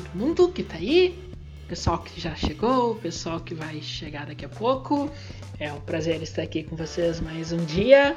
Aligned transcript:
todo 0.00 0.14
mundo 0.14 0.48
que 0.48 0.62
tá 0.62 0.76
aí, 0.76 1.18
pessoal 1.68 1.98
que 1.98 2.20
já 2.20 2.34
chegou, 2.34 2.94
pessoal 2.96 3.40
que 3.40 3.54
vai 3.54 3.80
chegar 3.82 4.26
daqui 4.26 4.44
a 4.44 4.48
pouco. 4.48 5.10
É 5.58 5.70
um 5.72 5.80
prazer 5.80 6.22
estar 6.22 6.42
aqui 6.42 6.62
com 6.62 6.74
vocês 6.74 7.20
mais 7.20 7.52
um 7.52 7.62
dia, 7.64 8.16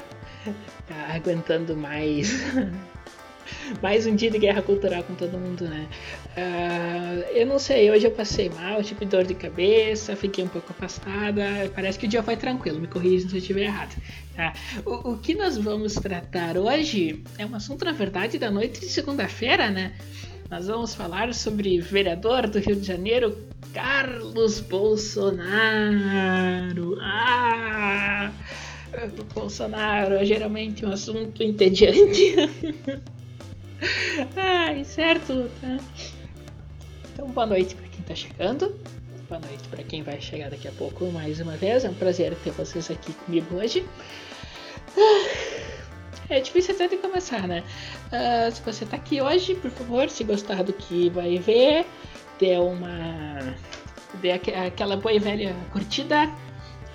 tá 0.88 1.14
aguentando 1.14 1.76
mais 1.76 2.32
mais 3.82 4.06
um 4.06 4.16
dia 4.16 4.30
de 4.30 4.38
guerra 4.38 4.62
cultural 4.62 5.02
com 5.02 5.14
todo 5.14 5.36
mundo, 5.36 5.68
né? 5.68 5.86
Uh, 6.36 7.36
eu 7.36 7.46
não 7.46 7.58
sei, 7.58 7.90
hoje 7.90 8.06
eu 8.06 8.10
passei 8.10 8.48
mal, 8.48 8.82
tive 8.82 9.04
dor 9.04 9.24
de 9.24 9.34
cabeça, 9.34 10.16
fiquei 10.16 10.42
um 10.42 10.48
pouco 10.48 10.70
afastada. 10.70 11.70
Parece 11.74 11.98
que 11.98 12.06
o 12.06 12.08
dia 12.08 12.22
foi 12.22 12.36
tranquilo, 12.36 12.80
me 12.80 12.88
corrija 12.88 13.28
se 13.28 13.34
eu 13.34 13.38
estiver 13.38 13.64
errado. 13.64 13.94
Tá? 14.34 14.54
O, 14.86 15.12
o, 15.12 15.18
que 15.18 15.34
nós 15.34 15.58
vamos 15.58 15.94
tratar 15.94 16.56
hoje 16.56 17.22
é 17.38 17.44
um 17.44 17.54
assunto, 17.54 17.84
na 17.84 17.92
verdade, 17.92 18.38
da 18.38 18.50
noite 18.50 18.80
de 18.80 18.86
segunda-feira, 18.86 19.70
né? 19.70 19.92
Nós 20.50 20.66
vamos 20.66 20.94
falar 20.94 21.32
sobre 21.34 21.80
vereador 21.80 22.46
do 22.48 22.58
Rio 22.58 22.76
de 22.76 22.86
Janeiro, 22.86 23.36
Carlos 23.72 24.60
Bolsonaro. 24.60 25.40
Ah! 27.00 28.30
Bolsonaro 29.34 30.14
é 30.14 30.24
geralmente 30.24 30.86
um 30.86 30.92
assunto 30.92 31.42
entediante. 31.42 32.36
Ai, 34.36 34.84
certo, 34.84 35.50
tá? 35.60 35.78
Então, 37.12 37.26
boa 37.28 37.46
noite 37.46 37.74
para 37.74 37.88
quem 37.88 38.02
tá 38.02 38.14
chegando. 38.14 38.78
Boa 39.28 39.40
noite 39.40 39.66
para 39.68 39.82
quem 39.82 40.02
vai 40.02 40.20
chegar 40.20 40.50
daqui 40.50 40.68
a 40.68 40.72
pouco 40.72 41.06
mais 41.06 41.40
uma 41.40 41.56
vez. 41.56 41.84
É 41.84 41.90
um 41.90 41.94
prazer 41.94 42.34
ter 42.36 42.50
vocês 42.50 42.90
aqui 42.90 43.12
comigo 43.12 43.56
hoje. 43.56 43.84
É 46.28 46.40
difícil 46.40 46.74
até 46.74 46.88
de 46.88 46.96
começar, 46.96 47.46
né? 47.46 47.62
Uh, 48.06 48.50
se 48.50 48.62
você 48.62 48.86
tá 48.86 48.96
aqui 48.96 49.20
hoje, 49.20 49.54
por 49.54 49.70
favor, 49.70 50.08
se 50.08 50.24
gostar 50.24 50.62
do 50.62 50.72
que 50.72 51.10
vai 51.10 51.38
ver, 51.38 51.86
dê 52.38 52.56
uma. 52.56 53.54
dê 54.20 54.32
aquela 54.32 54.96
boa 54.96 55.12
e 55.12 55.18
velha 55.18 55.54
curtida, 55.70 56.26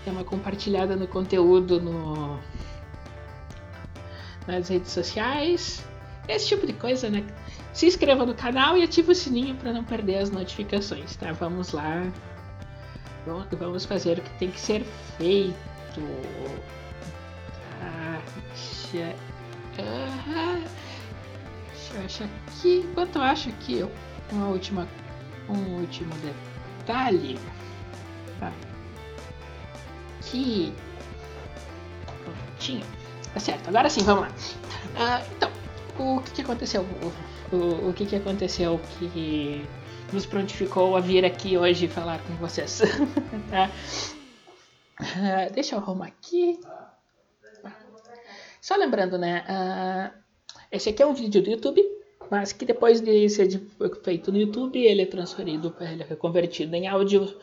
dê 0.04 0.12
uma 0.12 0.24
compartilhada 0.24 0.96
no 0.96 1.08
conteúdo 1.08 1.80
no, 1.80 2.40
nas 4.48 4.68
redes 4.68 4.92
sociais. 4.92 5.86
Esse 6.28 6.48
tipo 6.48 6.66
de 6.66 6.74
coisa, 6.74 7.10
né? 7.10 7.24
Se 7.72 7.86
inscreva 7.86 8.26
no 8.26 8.34
canal 8.34 8.78
e 8.78 8.84
ative 8.84 9.12
o 9.12 9.16
sininho 9.16 9.56
para 9.56 9.72
não 9.72 9.84
perder 9.84 10.18
as 10.18 10.32
notificações, 10.32 11.16
tá? 11.16 11.32
Vamos 11.34 11.72
lá. 11.72 12.12
Vamos 13.26 13.86
fazer 13.86 14.18
o 14.18 14.22
que 14.22 14.30
tem 14.40 14.50
que 14.50 14.60
ser 14.60 14.84
feito. 15.18 16.02
Tá, 18.92 20.62
deixa, 21.72 21.94
eu 21.94 22.06
achar 22.06 22.30
aqui. 22.48 22.86
Enquanto 22.90 23.16
eu 23.18 23.22
acho 23.22 23.50
aqui, 23.50 23.86
uma 24.32 24.48
última, 24.48 24.88
um 25.48 25.80
último 25.80 26.12
detalhe. 26.16 27.40
Tá. 28.40 28.52
Aqui. 30.20 30.74
Prontinho. 32.24 32.86
Tá 33.34 33.40
certo, 33.40 33.68
agora 33.68 33.90
sim, 33.90 34.02
vamos 34.04 34.24
lá. 34.24 34.30
Uh, 34.30 35.32
então, 35.36 35.52
o 36.00 36.22
que, 36.22 36.32
que 36.32 36.42
aconteceu? 36.42 36.82
O, 37.52 37.56
o, 37.56 37.90
o, 37.90 37.94
que, 37.94 38.06
que 38.06 38.16
aconteceu 38.16 38.80
que 38.98 39.64
nos 40.12 40.26
prontificou 40.26 40.98
a 40.98 41.00
vir 41.00 41.24
aqui 41.24 41.58
hoje 41.58 41.88
falar 41.88 42.20
com 42.24 42.34
vocês? 42.38 42.82
tá? 43.52 43.70
Uh, 45.00 45.54
deixa 45.54 45.76
eu 45.76 45.80
arrumar 45.80 46.08
aqui. 46.08 46.60
Só 48.62 48.76
lembrando, 48.76 49.18
né? 49.18 49.44
Uh, 49.50 50.20
esse 50.72 50.90
aqui 50.90 51.02
é 51.02 51.06
um 51.06 51.14
vídeo 51.14 51.42
do 51.42 51.50
YouTube, 51.50 51.84
mas 52.30 52.52
que 52.52 52.66
depois 52.66 53.02
de 53.02 53.30
ser 53.30 53.48
feito 54.04 54.32
no 54.32 54.38
YouTube, 54.38 54.80
ele 54.80 55.02
é 55.02 55.06
transferido, 55.06 55.76
ele 55.80 56.06
é 56.10 56.16
convertido 56.16 56.76
em 56.76 56.88
áudio 56.88 57.34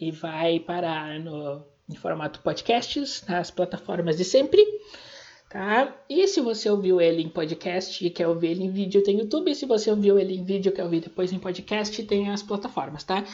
e 0.00 0.10
vai 0.10 0.60
parar 0.60 1.18
no, 1.20 1.62
em 1.88 1.94
formato 1.94 2.40
podcasts 2.40 3.24
nas 3.28 3.50
plataformas 3.50 4.16
de 4.16 4.24
sempre 4.24 4.64
tá? 5.50 5.92
E 6.08 6.26
se 6.28 6.40
você 6.40 6.70
ouviu 6.70 7.00
ele 7.00 7.22
em 7.22 7.28
podcast 7.28 8.06
e 8.06 8.08
quer 8.08 8.28
ouvir 8.28 8.52
ele 8.52 8.64
em 8.64 8.70
vídeo, 8.70 9.02
tem 9.02 9.18
YouTube. 9.18 9.50
E 9.50 9.54
se 9.54 9.66
você 9.66 9.90
ouviu 9.90 10.18
ele 10.18 10.34
em 10.34 10.44
vídeo 10.44 10.70
e 10.70 10.72
quer 10.72 10.84
ouvir 10.84 11.00
depois 11.00 11.32
em 11.32 11.38
podcast, 11.38 12.02
tem 12.04 12.30
as 12.30 12.42
plataformas, 12.42 13.04
tá? 13.04 13.24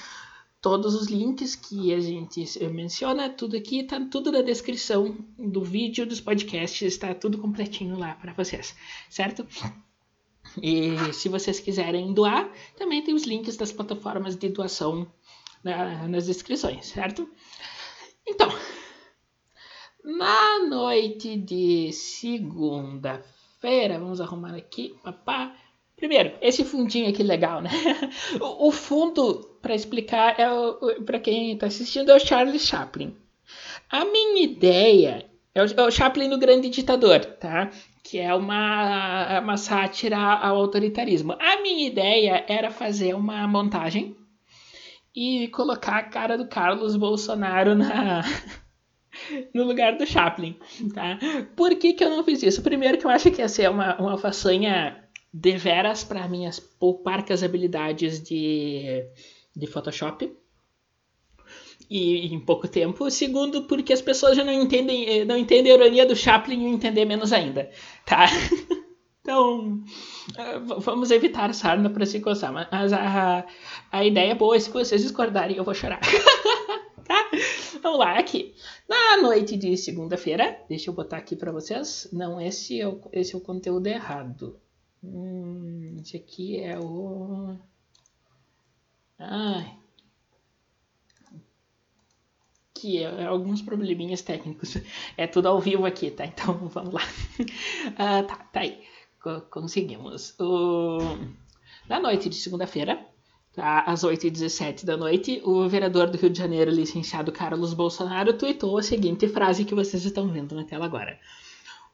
Todos 0.67 0.97
os 0.97 1.07
links 1.07 1.55
que 1.55 1.95
a 1.95 2.01
gente 2.01 2.45
menciona, 2.73 3.31
tudo 3.31 3.57
aqui, 3.57 3.85
tá 3.85 4.05
tudo 4.11 4.33
na 4.33 4.43
descrição 4.43 5.17
do 5.39 5.63
vídeo, 5.63 6.05
dos 6.05 6.21
podcasts, 6.21 6.83
está 6.83 7.15
tudo 7.15 7.39
completinho 7.39 7.97
lá 7.97 8.17
para 8.17 8.33
vocês, 8.33 8.75
certo? 9.09 9.47
E 10.61 10.97
se 11.13 11.29
vocês 11.29 11.61
quiserem 11.61 12.13
doar, 12.13 12.51
também 12.77 13.01
tem 13.01 13.15
os 13.15 13.23
links 13.23 13.57
das 13.57 13.71
plataformas 13.71 14.35
de 14.35 14.49
doação 14.49 15.07
na, 15.63 16.09
nas 16.09 16.27
descrições, 16.27 16.87
certo? 16.87 17.31
Então, 18.27 18.49
na 20.03 20.67
noite 20.67 21.37
de 21.37 21.93
segunda-feira, 21.93 24.01
vamos 24.01 24.21
arrumar 24.21 24.57
aqui, 24.57 24.97
papá. 25.05 25.55
Primeiro, 25.97 26.35
esse 26.43 26.63
fundinho 26.63 27.09
aqui 27.09 27.23
legal, 27.23 27.63
né? 27.63 27.71
O, 28.41 28.71
fundo, 28.71 29.59
para 29.63 29.75
explicar, 29.75 30.39
é 30.39 30.47
para 31.05 31.19
quem 31.19 31.53
está 31.53 31.67
assistindo, 31.67 32.11
é 32.11 32.17
o 32.17 32.21
Charles 32.21 32.67
Chaplin. 32.67 33.17
A 33.91 34.05
minha 34.05 34.43
ideia 34.43 35.27
é 35.55 35.63
o, 35.63 35.67
é 35.67 35.83
o 35.83 35.91
Chaplin 35.91 36.29
no 36.29 36.39
Grande 36.39 36.69
Ditador, 36.69 37.25
tá? 37.25 37.71
Que 38.05 38.19
é 38.19 38.35
uma, 38.35 39.41
uma 39.41 39.57
sátira 39.57 40.19
ao 40.19 40.57
autoritarismo. 40.57 41.33
A 41.33 41.63
minha 41.63 41.87
ideia 41.87 42.45
era 42.47 42.71
fazer 42.71 43.15
uma 43.15 43.49
montagem 43.49 44.15
e 45.15 45.49
colocar 45.49 45.97
a 45.97 46.03
cara 46.03 46.37
do 46.37 46.47
Carlos 46.47 46.95
Bolsonaro 46.95 47.75
na, 47.75 48.23
no 49.55 49.65
lugar 49.65 49.97
do 49.97 50.05
Chaplin, 50.05 50.59
tá? 50.95 51.19
Por 51.57 51.75
que, 51.77 51.95
que 51.95 52.05
eu 52.05 52.11
não 52.11 52.23
fiz 52.23 52.43
isso? 52.43 52.63
Primeiro 52.63 52.99
que 52.99 53.07
eu 53.07 53.11
acho 53.11 53.31
que 53.31 53.41
ia 53.41 53.49
ser 53.49 53.71
uma, 53.71 53.97
uma 53.97 54.19
façanha 54.19 55.06
deveras 55.39 56.03
para 56.03 56.27
minhas 56.27 56.59
pouparcas 56.59 57.43
habilidades 57.43 58.23
de, 58.23 59.05
de 59.55 59.67
Photoshop 59.67 60.35
e 61.91 62.35
em 62.35 62.41
pouco 62.41 62.67
tempo. 62.67 63.11
Segundo, 63.11 63.65
porque 63.65 63.93
as 63.93 64.01
pessoas 64.01 64.37
já 64.37 64.43
não 64.43 64.53
entendem, 64.53 65.09
eh, 65.09 65.25
não 65.27 65.37
entendem 65.37 65.73
a 65.73 65.75
ironia 65.75 66.07
do 66.07 66.17
Chaplin 66.17 66.63
e 66.63 66.73
entender 66.73 67.05
menos 67.05 67.33
ainda, 67.33 67.71
tá? 68.05 68.27
Então, 69.21 69.83
eh, 70.39 70.59
vamos 70.79 71.11
evitar 71.11 71.53
sarna 71.53 71.91
para 71.91 72.07
se 72.07 72.21
coçar. 72.21 72.53
Mas 72.53 72.93
a, 72.93 73.45
a 73.91 74.05
ideia 74.05 74.31
é 74.31 74.35
boa, 74.37 74.59
se 74.61 74.71
vocês 74.71 75.03
discordarem, 75.03 75.57
eu 75.57 75.65
vou 75.65 75.75
chorar. 75.75 75.99
tá? 77.05 77.29
Vamos 77.83 77.99
lá, 77.99 78.17
aqui. 78.21 78.55
Na 78.89 79.21
noite 79.21 79.57
de 79.57 79.77
segunda-feira, 79.77 80.61
deixa 80.69 80.91
eu 80.91 80.95
botar 80.95 81.17
aqui 81.17 81.35
para 81.35 81.51
vocês. 81.51 82.09
Não, 82.13 82.41
esse 82.41 82.81
é 82.81 82.87
o, 82.87 83.01
esse 83.13 83.35
é 83.35 83.37
o 83.37 83.41
conteúdo 83.41 83.89
errado. 83.89 84.61
Hum, 85.03 85.97
esse 86.01 86.17
aqui 86.17 86.61
é 86.61 86.79
o. 86.79 87.57
Ai. 89.19 89.79
Que 92.75 92.99
é, 92.99 93.23
é 93.23 93.27
alguns 93.27 93.63
probleminhas 93.63 94.23
técnicos. 94.23 94.77
É 95.17 95.27
tudo 95.27 95.49
ao 95.49 95.61
vivo 95.61 95.87
aqui, 95.87 96.11
tá? 96.11 96.27
Então 96.27 96.55
vamos 96.69 96.95
lá. 96.95 97.03
Ah, 97.97 98.23
tá, 98.23 98.37
tá 98.37 98.61
aí. 98.61 98.85
Conseguimos. 99.51 100.39
O... 100.39 100.99
Na 101.89 102.01
noite 102.01 102.29
de 102.29 102.37
segunda-feira, 102.37 103.07
Tá? 103.57 103.81
Às 103.87 104.05
8h17 104.05 104.85
da 104.85 104.99
noite, 104.99 105.41
o 105.43 105.67
vereador 105.67 106.11
do 106.11 106.19
Rio 106.19 106.29
de 106.29 106.39
Janeiro, 106.39 106.71
licenciado 106.71 107.33
Carlos 107.33 107.73
Bolsonaro, 107.73 108.35
tweetou 108.35 108.77
a 108.77 108.83
seguinte 108.83 109.27
frase 109.27 109.65
que 109.65 109.75
vocês 109.75 110.05
estão 110.05 110.29
vendo 110.29 110.55
na 110.55 110.65
tela 110.65 110.85
agora. 110.85 111.19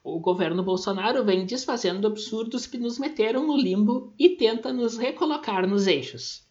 O 0.04 0.18
governo 0.18 0.62
Bolsonaro 0.62 1.24
vem 1.24 1.46
desfazendo 1.46 2.06
absurdos 2.06 2.66
que 2.66 2.78
nos 2.78 2.98
meteram 2.98 3.46
no 3.46 3.56
limbo 3.56 4.12
e 4.18 4.30
tenta 4.30 4.72
nos 4.72 4.96
recolocar 4.96 5.66
nos 5.66 5.86
eixos. 5.86 6.42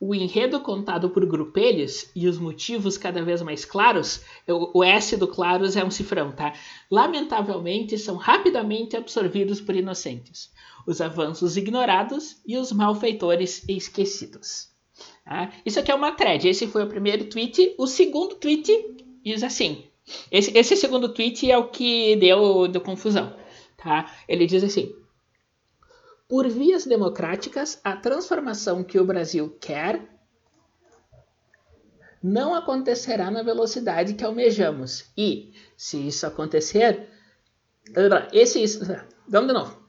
O 0.00 0.14
enredo 0.14 0.60
contado 0.60 1.10
por 1.10 1.24
grupelhos 1.26 2.10
e 2.14 2.26
os 2.26 2.38
motivos 2.38 2.98
cada 2.98 3.22
vez 3.24 3.40
mais 3.40 3.64
claros, 3.64 4.22
o 4.48 4.82
S 4.82 5.16
do 5.16 5.28
claros 5.28 5.76
é 5.76 5.84
um 5.84 5.90
cifrão, 5.90 6.32
tá? 6.32 6.52
Lamentavelmente 6.90 7.96
são 7.98 8.16
rapidamente 8.16 8.96
absorvidos 8.96 9.60
por 9.60 9.76
inocentes 9.76 10.50
os 10.86 11.00
avanços 11.00 11.56
ignorados 11.56 12.40
e 12.46 12.56
os 12.56 12.72
malfeitores 12.72 13.64
esquecidos. 13.68 14.70
Tá? 15.24 15.52
Isso 15.64 15.78
aqui 15.78 15.90
é 15.90 15.94
uma 15.94 16.12
thread. 16.12 16.48
Esse 16.48 16.66
foi 16.66 16.84
o 16.84 16.88
primeiro 16.88 17.24
tweet. 17.26 17.74
O 17.78 17.86
segundo 17.86 18.34
tweet 18.36 18.72
diz 19.24 19.42
assim. 19.42 19.84
Esse, 20.30 20.56
esse 20.56 20.76
segundo 20.76 21.12
tweet 21.12 21.50
é 21.50 21.56
o 21.56 21.68
que 21.68 22.16
deu, 22.16 22.68
deu 22.68 22.80
confusão. 22.80 23.36
Tá? 23.76 24.12
Ele 24.28 24.46
diz 24.46 24.62
assim: 24.64 24.94
Por 26.28 26.48
vias 26.48 26.84
democráticas, 26.84 27.80
a 27.84 27.96
transformação 27.96 28.82
que 28.82 28.98
o 28.98 29.04
Brasil 29.04 29.56
quer 29.60 30.12
não 32.22 32.54
acontecerá 32.54 33.30
na 33.30 33.42
velocidade 33.42 34.14
que 34.14 34.24
almejamos. 34.24 35.06
E, 35.16 35.52
se 35.76 36.06
isso 36.06 36.26
acontecer, 36.26 37.08
esse, 38.32 38.64
vamos 39.28 39.48
de 39.48 39.54
novo. 39.54 39.82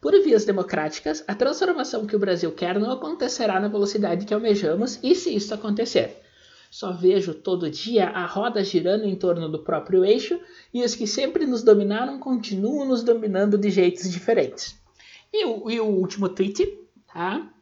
por 0.00 0.12
vias 0.22 0.44
democráticas, 0.44 1.24
a 1.28 1.34
transformação 1.34 2.06
que 2.06 2.16
o 2.16 2.18
Brasil 2.18 2.52
quer 2.52 2.78
não 2.78 2.90
acontecerá 2.90 3.60
na 3.60 3.68
velocidade 3.68 4.26
que 4.26 4.34
almejamos, 4.34 4.98
e 5.02 5.14
se 5.14 5.34
isso 5.34 5.54
acontecer, 5.54 6.22
só 6.70 6.92
vejo 6.92 7.34
todo 7.34 7.70
dia 7.70 8.08
a 8.08 8.26
roda 8.26 8.62
girando 8.62 9.04
em 9.04 9.14
torno 9.14 9.48
do 9.48 9.62
próprio 9.62 10.04
eixo 10.04 10.38
e 10.72 10.84
os 10.84 10.94
que 10.94 11.06
sempre 11.06 11.46
nos 11.46 11.62
dominaram 11.62 12.18
continuam 12.18 12.86
nos 12.86 13.02
dominando 13.02 13.56
de 13.56 13.70
jeitos 13.70 14.10
diferentes. 14.10 14.78
E 15.32 15.44
o, 15.44 15.70
e 15.70 15.80
o 15.80 15.86
último 15.86 16.28
tweet, 16.28 16.66
tá? 17.12 17.52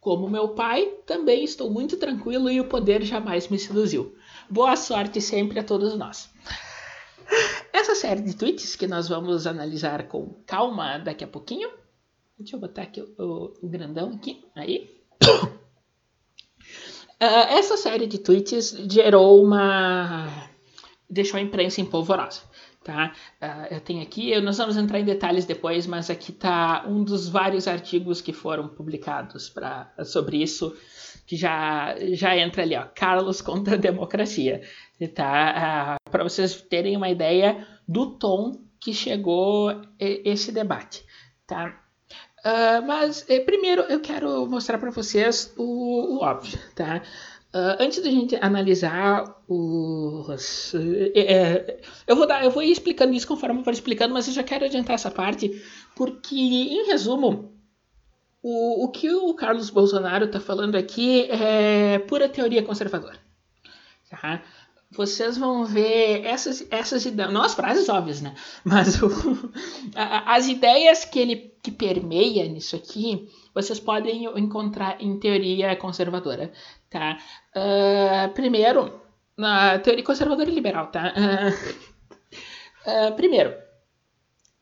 Como 0.00 0.30
meu 0.30 0.50
pai, 0.50 0.86
também 1.04 1.42
estou 1.42 1.70
muito 1.70 1.96
tranquilo 1.96 2.48
e 2.48 2.60
o 2.60 2.68
poder 2.68 3.02
jamais 3.02 3.48
me 3.48 3.58
seduziu. 3.58 4.14
Boa 4.48 4.76
sorte 4.76 5.20
sempre 5.20 5.58
a 5.58 5.64
todos 5.64 5.96
nós. 5.96 6.30
Essa 7.72 7.94
série 7.94 8.22
de 8.22 8.36
tweets 8.36 8.76
que 8.76 8.86
nós 8.86 9.08
vamos 9.08 9.46
analisar 9.46 10.06
com 10.06 10.34
calma 10.46 10.98
daqui 10.98 11.24
a 11.24 11.28
pouquinho. 11.28 11.68
Deixa 12.38 12.54
eu 12.54 12.60
botar 12.60 12.82
aqui 12.82 13.00
o, 13.00 13.52
o 13.60 13.68
grandão 13.68 14.12
aqui. 14.12 14.44
Aí. 14.54 14.96
Uh, 17.22 17.48
essa 17.48 17.78
série 17.78 18.06
de 18.06 18.18
tweets 18.18 18.76
gerou 18.90 19.42
uma. 19.42 20.28
deixou 21.08 21.38
a 21.38 21.42
imprensa 21.42 21.80
empolvorosa. 21.80 22.42
Tá? 22.84 23.12
Uh, 23.42 23.74
eu 23.74 23.80
tenho 23.80 24.00
aqui, 24.00 24.38
nós 24.40 24.58
vamos 24.58 24.76
entrar 24.76 25.00
em 25.00 25.04
detalhes 25.04 25.44
depois, 25.44 25.88
mas 25.88 26.08
aqui 26.08 26.30
está 26.30 26.84
um 26.86 27.02
dos 27.02 27.28
vários 27.28 27.66
artigos 27.66 28.20
que 28.20 28.32
foram 28.32 28.68
publicados 28.68 29.48
pra, 29.48 29.92
sobre 30.04 30.40
isso, 30.40 30.76
que 31.26 31.34
já, 31.34 31.96
já 32.12 32.36
entra 32.36 32.62
ali, 32.62 32.76
ó, 32.76 32.84
Carlos 32.94 33.40
contra 33.42 33.74
a 33.74 33.78
democracia. 33.78 34.60
Tá? 35.14 35.96
Uh, 35.96 36.10
Para 36.10 36.22
vocês 36.22 36.62
terem 36.62 36.96
uma 36.96 37.08
ideia 37.08 37.66
do 37.88 38.18
tom 38.18 38.52
que 38.78 38.92
chegou 38.92 39.82
esse 39.98 40.52
debate. 40.52 41.04
Tá? 41.44 41.85
Uh, 42.46 42.80
mas 42.86 43.24
eh, 43.28 43.40
primeiro 43.40 43.82
eu 43.88 43.98
quero 43.98 44.46
mostrar 44.46 44.78
para 44.78 44.92
vocês 44.92 45.52
o, 45.56 46.14
o, 46.14 46.22
óbvio, 46.22 46.56
tá? 46.76 47.02
Uh, 47.52 47.74
antes 47.80 48.00
da 48.00 48.08
gente 48.08 48.36
analisar 48.36 49.42
os, 49.48 50.72
uh, 50.72 50.78
eu 52.06 52.14
vou 52.14 52.24
dar, 52.24 52.44
eu 52.44 52.50
vou 52.52 52.62
ir 52.62 52.70
explicando 52.70 53.14
isso 53.14 53.26
conforme 53.26 53.58
eu 53.58 53.64
for 53.64 53.72
explicando, 53.72 54.14
mas 54.14 54.28
eu 54.28 54.32
já 54.32 54.44
quero 54.44 54.64
adiantar 54.64 54.94
essa 54.94 55.10
parte 55.10 55.60
porque, 55.96 56.36
em 56.36 56.86
resumo, 56.86 57.52
o, 58.40 58.84
o 58.84 58.88
que 58.92 59.10
o 59.10 59.34
Carlos 59.34 59.68
Bolsonaro 59.68 60.26
está 60.26 60.38
falando 60.38 60.76
aqui 60.76 61.28
é 61.28 61.98
pura 61.98 62.28
teoria 62.28 62.62
conservadora, 62.62 63.18
tá? 64.08 64.40
Vocês 64.96 65.36
vão 65.36 65.64
ver 65.64 66.24
essas, 66.24 66.66
essas 66.70 67.04
ideias, 67.04 67.32
não 67.32 67.42
as 67.42 67.54
frases 67.54 67.88
óbvias, 67.88 68.20
né? 68.20 68.34
Mas 68.64 69.00
o, 69.02 69.08
as 69.94 70.48
ideias 70.48 71.04
que 71.04 71.18
ele 71.18 71.56
que 71.62 71.70
permeia 71.72 72.46
nisso 72.48 72.76
aqui, 72.76 73.28
vocês 73.52 73.80
podem 73.80 74.24
encontrar 74.38 75.02
em 75.02 75.18
teoria 75.18 75.74
conservadora, 75.74 76.52
tá? 76.88 77.18
Uh, 77.56 78.32
primeiro, 78.34 79.00
na 79.36 79.78
teoria 79.80 80.04
conservadora 80.04 80.48
e 80.48 80.54
liberal, 80.54 80.86
tá? 80.92 81.12
Uh, 81.16 83.10
uh, 83.10 83.16
primeiro, 83.16 83.52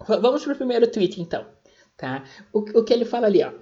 vamos 0.07 0.43
para 0.45 0.55
o 0.55 0.57
primeiro 0.57 0.91
tweet, 0.91 1.21
então, 1.21 1.47
tá? 1.97 2.25
O, 2.53 2.61
o 2.61 2.85
que 2.85 2.95
ele 2.95 3.05
fala 3.05 3.27
ali, 3.27 3.43
ó. 3.43 3.53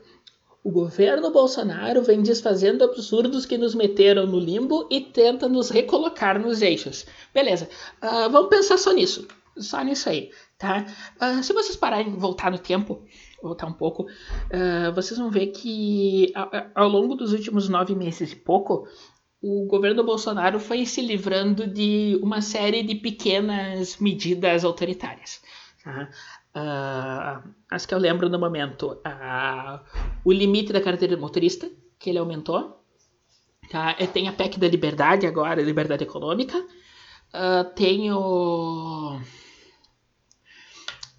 O 0.65 0.71
governo 0.71 1.33
Bolsonaro 1.33 2.03
vem 2.03 2.23
desfazendo 2.23 2.85
absurdos 2.85 3.45
que 3.45 3.59
nos 3.59 3.75
meteram 3.75 4.27
no 4.27 4.39
limbo 4.39 4.87
e 4.91 5.01
tenta 5.01 5.49
nos 5.49 5.71
recolocar 5.71 6.41
nos 6.41 6.63
eixos. 6.63 7.05
Beleza, 7.35 7.69
uh, 8.01 8.31
vamos 8.31 8.49
pensar 8.49 8.79
só 8.79 8.93
nisso. 8.93 9.27
Só 9.57 9.83
nisso 9.83 10.09
aí, 10.09 10.31
tá? 10.57 10.87
Uh, 11.21 11.43
se 11.43 11.53
vocês 11.53 11.77
pararem 11.77 12.15
voltar 12.17 12.51
no 12.51 12.59
tempo, 12.59 13.03
voltar 13.43 13.67
um 13.67 13.73
pouco, 13.73 14.05
uh, 14.05 14.93
vocês 14.95 15.19
vão 15.19 15.31
ver 15.31 15.49
que 15.49 16.33
ao, 16.35 16.51
ao 16.75 16.89
longo 16.89 17.17
dos 17.17 17.33
últimos 17.33 17.69
nove 17.69 17.95
meses 17.95 18.33
e 18.33 18.37
pouco, 18.37 18.87
o 19.43 19.67
governo 19.67 20.05
Bolsonaro 20.05 20.61
foi 20.61 20.87
se 20.87 21.03
livrando 21.03 21.67
de 21.67 22.19
uma 22.23 22.41
série 22.41 22.85
de 22.85 22.95
pequenas 22.95 23.97
medidas 23.97 24.65
autoritárias. 24.65 25.43
Tá? 25.83 26.09
Uh, 26.55 27.49
as 27.71 27.87
que 27.87 27.95
eu 27.95 27.99
lembro 27.99 28.29
no 28.29 28.39
momento. 28.39 29.01
Uh, 29.07 29.81
o 30.25 30.33
limite 30.33 30.73
da 30.73 30.81
carteira 30.81 31.17
de 31.17 31.21
motorista, 31.21 31.71
que 31.99 32.11
ele 32.11 32.19
aumentou. 32.19 32.79
Tá? 33.71 33.95
Tem 34.13 34.29
a 34.29 34.33
PEC 34.33 34.59
da 34.59 34.69
liberdade 34.69 35.27
agora, 35.27 35.63
liberdade 35.63 36.05
econômica. 36.05 36.59
Uh, 36.59 37.65
tem 37.75 38.13
o... 38.13 39.19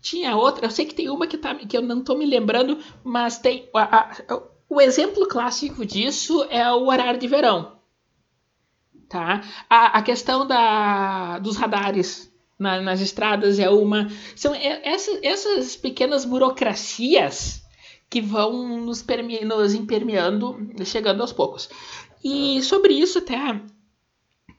Tinha 0.01 0.35
outra, 0.35 0.65
eu 0.65 0.69
sei 0.69 0.85
que 0.85 0.93
tem 0.93 1.09
uma 1.09 1.25
que, 1.25 1.37
tá, 1.37 1.55
que 1.55 1.77
eu 1.77 1.81
não 1.81 1.99
estou 1.99 2.17
me 2.17 2.25
lembrando, 2.25 2.77
mas 3.03 3.39
tem. 3.39 3.69
O 4.69 4.81
exemplo 4.81 5.27
clássico 5.27 5.85
disso 5.85 6.43
é 6.49 6.69
o 6.69 6.87
horário 6.87 7.19
de 7.19 7.27
verão. 7.27 7.79
Tá? 9.07 9.41
A, 9.69 9.99
a 9.99 10.01
questão 10.01 10.45
da, 10.45 11.39
dos 11.39 11.55
radares 11.55 12.32
na, 12.57 12.81
nas 12.81 13.01
estradas 13.01 13.59
é 13.59 13.69
uma. 13.69 14.09
São 14.35 14.53
essas, 14.55 15.75
pequenas 15.75 16.25
burocracias 16.25 17.63
que 18.09 18.21
vão 18.21 18.79
nos, 18.79 19.03
nos 19.43 19.73
impermeando, 19.73 20.69
chegando 20.85 21.21
aos 21.21 21.33
poucos. 21.33 21.69
E 22.23 22.61
sobre 22.61 22.93
isso 22.93 23.19
até 23.19 23.59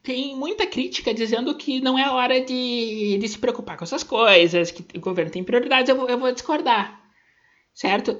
tem 0.02 0.36
muita 0.36 0.66
crítica 0.66 1.14
dizendo 1.14 1.54
que 1.56 1.80
não 1.80 1.98
é 1.98 2.10
hora 2.10 2.38
de, 2.44 3.16
de 3.18 3.28
se 3.28 3.38
preocupar 3.38 3.78
com 3.78 3.84
essas 3.84 4.02
coisas, 4.02 4.70
que 4.70 4.98
o 4.98 5.00
governo 5.00 5.32
tem 5.32 5.42
prioridades, 5.42 5.88
eu 5.88 5.96
vou, 5.96 6.08
eu 6.08 6.18
vou 6.18 6.30
discordar, 6.30 7.00
certo? 7.72 8.18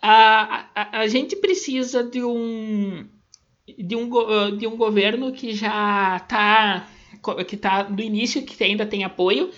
A, 0.00 0.70
a, 0.74 1.00
a 1.00 1.06
gente 1.06 1.36
precisa 1.36 2.02
de 2.02 2.24
um, 2.24 3.06
de 3.76 3.94
um, 3.94 4.56
de 4.56 4.66
um 4.66 4.76
governo 4.76 5.30
que 5.30 5.52
já 5.52 6.16
está 6.16 6.88
que 7.44 7.54
está 7.54 7.82
do 7.82 8.02
início, 8.02 8.44
que 8.44 8.62
ainda 8.62 8.86
tem 8.86 9.04
apoio, 9.04 9.50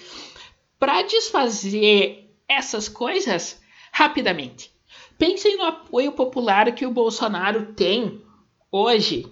para 0.79 1.03
desfazer 1.03 2.35
essas 2.49 2.89
coisas 2.89 3.61
rapidamente. 3.93 4.71
Pensem 5.19 5.57
no 5.57 5.65
apoio 5.65 6.13
popular 6.13 6.73
que 6.73 6.87
o 6.87 6.93
Bolsonaro 6.93 7.75
tem 7.75 8.23
hoje. 8.71 9.27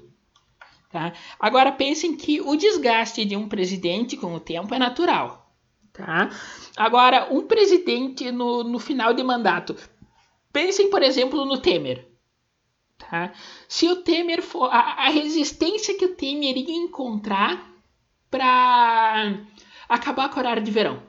Tá? 0.91 1.13
Agora 1.39 1.71
pensem 1.73 2.17
que 2.17 2.41
o 2.41 2.57
desgaste 2.57 3.25
de 3.25 3.37
um 3.37 3.49
presidente 3.49 4.17
com 4.17 4.35
o 4.35 4.41
tempo 4.41 4.75
é 4.75 4.79
natural. 4.79 5.55
Tá? 5.93 6.31
Agora, 6.77 7.29
um 7.33 7.47
presidente 7.47 8.31
no, 8.31 8.65
no 8.65 8.79
final 8.79 9.15
de 9.15 9.23
mandato. 9.23 9.77
Pensem, 10.53 10.91
por 10.91 11.03
exemplo, 11.03 11.45
no 11.45 11.59
Temer. 11.59 12.09
Tá? 12.99 13.33
Se 13.69 13.89
o 13.89 13.97
Temer 13.97 14.43
for. 14.43 14.67
A, 14.67 15.07
a 15.07 15.09
resistência 15.11 15.97
que 15.97 16.05
o 16.05 16.15
Temer 16.15 16.57
ia 16.57 16.77
encontrar 16.77 17.76
para 18.31 19.41
acabar 19.89 20.29
com 20.29 20.37
o 20.37 20.39
horário 20.39 20.63
de 20.63 20.71
verão. 20.71 21.03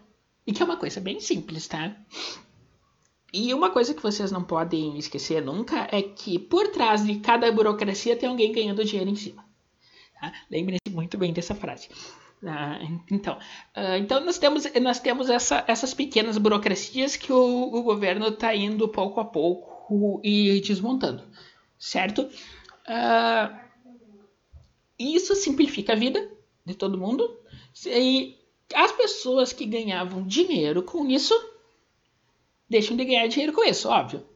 E 0.45 0.53
que 0.53 0.62
é 0.62 0.65
uma 0.65 0.77
coisa 0.77 1.01
bem 1.01 1.19
simples, 1.19 1.67
tá? 1.67 1.95
E 3.33 3.53
uma 3.53 3.69
coisa 3.69 3.93
que 3.93 4.01
vocês 4.01 4.31
não 4.31 4.43
podem 4.43 4.97
esquecer 4.97 5.43
nunca 5.43 5.88
é 5.91 6.01
que 6.01 6.39
por 6.39 6.69
trás 6.69 7.05
de 7.05 7.19
cada 7.19 7.51
burocracia 7.51 8.15
tem 8.15 8.29
alguém 8.29 8.53
ganhando 8.53 8.86
dinheiro 8.86 9.09
em 9.09 9.15
cima. 9.15 9.45
Tá? 10.19 10.31
Lembrem-se 10.50 10.93
muito 10.93 11.17
bem 11.17 11.33
dessa 11.33 11.53
frase. 11.53 11.89
Ah, 12.45 12.79
então, 13.12 13.36
uh, 13.75 13.97
então 14.00 14.24
nós 14.24 14.38
temos, 14.38 14.63
nós 14.81 15.00
temos 15.00 15.29
essa, 15.29 15.65
essas 15.67 15.93
pequenas 15.93 16.38
burocracias 16.38 17.15
que 17.15 17.33
o, 17.33 17.74
o 17.74 17.81
governo 17.81 18.27
está 18.27 18.55
indo 18.55 18.88
pouco 18.88 19.19
a 19.19 19.25
pouco 19.25 20.21
e 20.24 20.62
desmontando, 20.62 21.24
certo? 21.79 22.21
Uh, 22.88 23.57
isso 25.00 25.36
simplifica 25.36 25.93
a 25.93 25.95
vida, 25.95 26.31
de 26.67 26.75
todo 26.75 26.97
mundo. 26.97 27.39
E 27.86 28.38
as 28.75 28.91
pessoas 28.91 29.53
que 29.53 29.65
ganhavam 29.65 30.27
dinheiro 30.27 30.83
com 30.83 31.07
isso 31.07 31.33
deixam 32.69 32.97
de 32.97 33.05
ganhar 33.05 33.27
dinheiro 33.27 33.53
com 33.53 33.63
isso, 33.63 33.88
óbvio. 33.88 34.27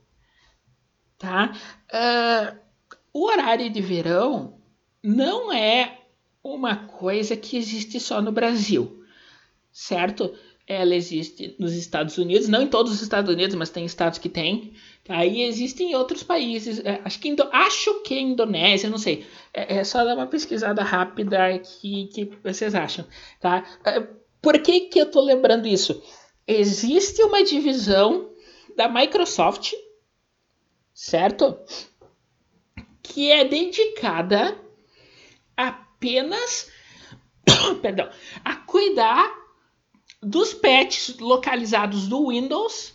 Tá? 1.18 1.52
Uh, 1.94 2.58
o 3.14 3.26
horário 3.26 3.70
de 3.70 3.82
verão 3.82 4.60
não 5.04 5.52
é 5.52 6.00
uma 6.42 6.88
coisa 6.88 7.36
que 7.36 7.58
existe 7.58 8.00
só 8.00 8.22
no 8.22 8.32
Brasil, 8.32 9.04
certo? 9.72 10.34
Ela 10.68 10.96
existe 10.96 11.56
nos 11.60 11.74
Estados 11.74 12.18
Unidos, 12.18 12.48
não 12.48 12.62
em 12.62 12.68
todos 12.68 12.94
os 12.94 13.02
Estados 13.02 13.34
Unidos, 13.34 13.56
mas 13.56 13.70
tem 13.70 13.86
estados 13.86 14.20
que 14.20 14.30
tem. 14.30 14.74
Aí 15.10 15.42
existem 15.42 15.96
outros 15.96 16.24
países, 16.24 16.80
é, 16.86 17.02
acho 17.04 17.20
que, 17.20 17.36
acho 17.52 18.02
que 18.04 18.20
Indonésia, 18.20 18.90
não 18.90 18.98
sei. 18.98 19.26
É, 19.54 19.78
é, 19.78 19.84
só 19.84 20.04
dar 20.06 20.16
uma 20.16 20.28
pesquisada 20.28 20.84
rápida 20.84 21.60
que, 21.60 22.08
que 22.08 22.32
vocês 22.44 22.74
acham, 22.76 23.06
tá? 23.40 23.66
É, 23.84 24.08
por 24.42 24.60
que, 24.60 24.82
que 24.82 25.00
eu 25.00 25.10
tô 25.10 25.22
lembrando 25.22 25.68
isso? 25.68 26.02
Existe 26.48 27.22
uma 27.24 27.44
divisão 27.44 28.30
da 28.76 28.88
Microsoft, 28.88 29.74
certo? 30.94 31.58
Que 33.02 33.32
é 33.32 33.44
dedicada 33.44 34.58
apenas 35.58 36.72
perdão, 37.82 38.10
a 38.44 38.56
cuidar 38.56 39.41
dos 40.22 40.54
patches 40.54 41.18
localizados 41.20 42.08
do 42.08 42.30
Windows 42.30 42.94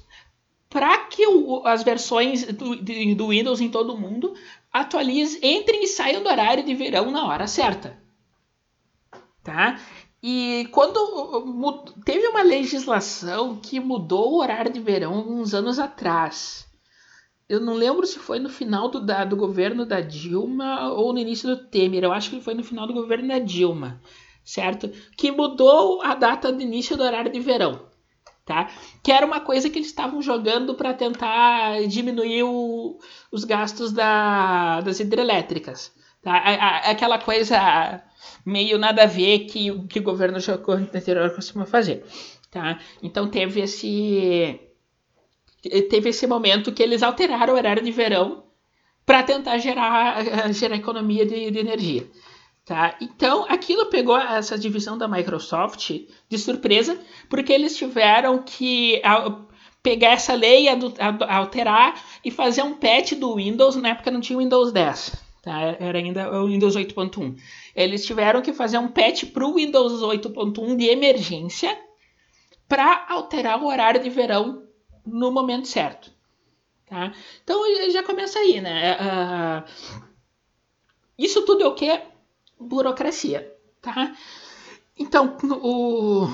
para 0.68 0.98
que 1.06 1.26
o, 1.26 1.66
as 1.66 1.82
versões 1.82 2.44
do, 2.52 2.76
do, 2.76 3.28
Windows 3.28 3.60
em 3.60 3.70
todo 3.70 3.96
mundo 3.96 4.34
atualizem, 4.72 5.40
entrem 5.42 5.84
e 5.84 5.86
saiam 5.86 6.22
do 6.22 6.28
horário 6.28 6.64
de 6.64 6.74
verão 6.74 7.10
na 7.10 7.26
hora 7.26 7.46
certa. 7.46 7.98
Tá? 9.42 9.80
E 10.22 10.68
quando 10.72 11.84
teve 12.04 12.26
uma 12.28 12.42
legislação 12.42 13.56
que 13.56 13.78
mudou 13.78 14.32
o 14.32 14.40
horário 14.40 14.72
de 14.72 14.80
verão 14.80 15.26
uns 15.28 15.54
anos 15.54 15.78
atrás. 15.78 16.66
Eu 17.48 17.60
não 17.60 17.74
lembro 17.74 18.04
se 18.04 18.18
foi 18.18 18.40
no 18.40 18.48
final 18.48 18.88
do, 18.88 19.00
da, 19.00 19.24
do 19.24 19.36
governo 19.36 19.86
da 19.86 20.00
Dilma 20.00 20.92
ou 20.92 21.12
no 21.12 21.20
início 21.20 21.48
do 21.48 21.64
Temer. 21.64 22.02
Eu 22.02 22.12
acho 22.12 22.30
que 22.30 22.40
foi 22.40 22.54
no 22.54 22.64
final 22.64 22.88
do 22.88 22.92
governo 22.92 23.28
da 23.28 23.38
Dilma, 23.38 24.00
certo? 24.46 24.88
Que 25.16 25.30
mudou 25.30 26.00
a 26.02 26.14
data 26.14 26.50
de 26.50 26.62
início 26.62 26.96
do 26.96 27.02
horário 27.02 27.30
de 27.30 27.40
verão 27.40 27.86
tá? 28.46 28.70
Que 29.02 29.10
era 29.10 29.26
uma 29.26 29.40
coisa 29.40 29.68
que 29.68 29.76
eles 29.76 29.88
estavam 29.88 30.22
jogando 30.22 30.74
para 30.76 30.94
tentar 30.94 31.82
diminuir 31.88 32.44
o, 32.44 32.98
os 33.30 33.44
gastos 33.44 33.92
da, 33.92 34.80
das 34.80 35.00
hidrelétricas, 35.00 35.92
tá? 36.22 36.36
aquela 36.84 37.18
coisa 37.18 38.00
meio 38.44 38.78
nada 38.78 39.02
a 39.02 39.06
ver 39.06 39.40
que, 39.40 39.86
que 39.88 39.98
o 39.98 40.02
governo 40.02 40.38
anterior 40.38 41.34
costuma 41.34 41.66
fazer, 41.66 42.04
tá? 42.50 42.78
Então 43.02 43.28
teve 43.28 43.60
esse 43.60 44.60
teve 45.90 46.10
esse 46.10 46.28
momento 46.28 46.72
que 46.72 46.82
eles 46.82 47.02
alteraram 47.02 47.52
o 47.52 47.56
horário 47.56 47.82
de 47.82 47.90
verão 47.90 48.44
para 49.04 49.24
tentar 49.24 49.58
gerar, 49.58 50.52
gerar 50.52 50.76
economia 50.76 51.26
de, 51.26 51.50
de 51.50 51.58
energia. 51.58 52.06
Tá? 52.66 52.96
Então, 53.00 53.46
aquilo 53.48 53.86
pegou 53.86 54.18
essa 54.18 54.58
divisão 54.58 54.98
da 54.98 55.06
Microsoft 55.06 55.88
de 56.28 56.36
surpresa, 56.36 57.00
porque 57.30 57.52
eles 57.52 57.76
tiveram 57.76 58.42
que 58.42 59.00
pegar 59.84 60.14
essa 60.14 60.34
lei, 60.34 60.66
alterar 61.28 61.94
e 62.24 62.30
fazer 62.32 62.62
um 62.62 62.74
patch 62.74 63.12
do 63.12 63.36
Windows. 63.36 63.76
Na 63.76 63.90
época 63.90 64.10
não 64.10 64.20
tinha 64.20 64.36
o 64.36 64.42
Windows 64.42 64.72
10, 64.72 65.14
tá? 65.42 65.60
era 65.78 65.96
ainda 65.96 66.28
o 66.42 66.48
Windows 66.48 66.74
8.1. 66.74 67.38
Eles 67.72 68.04
tiveram 68.04 68.42
que 68.42 68.52
fazer 68.52 68.78
um 68.78 68.88
patch 68.88 69.26
para 69.26 69.46
o 69.46 69.54
Windows 69.54 70.02
8.1 70.02 70.76
de 70.76 70.86
emergência 70.86 71.78
para 72.68 73.06
alterar 73.08 73.62
o 73.62 73.68
horário 73.68 74.02
de 74.02 74.10
verão 74.10 74.64
no 75.06 75.30
momento 75.30 75.68
certo. 75.68 76.10
Tá? 76.84 77.12
Então 77.44 77.62
já 77.92 78.02
começa 78.02 78.40
aí, 78.40 78.60
né? 78.60 78.96
Uh, 78.96 80.02
isso 81.16 81.44
tudo 81.44 81.62
é 81.62 81.66
o 81.68 81.74
que? 81.74 82.15
Burocracia, 82.58 83.52
tá? 83.80 84.16
Então, 84.98 85.36
o 85.62 86.28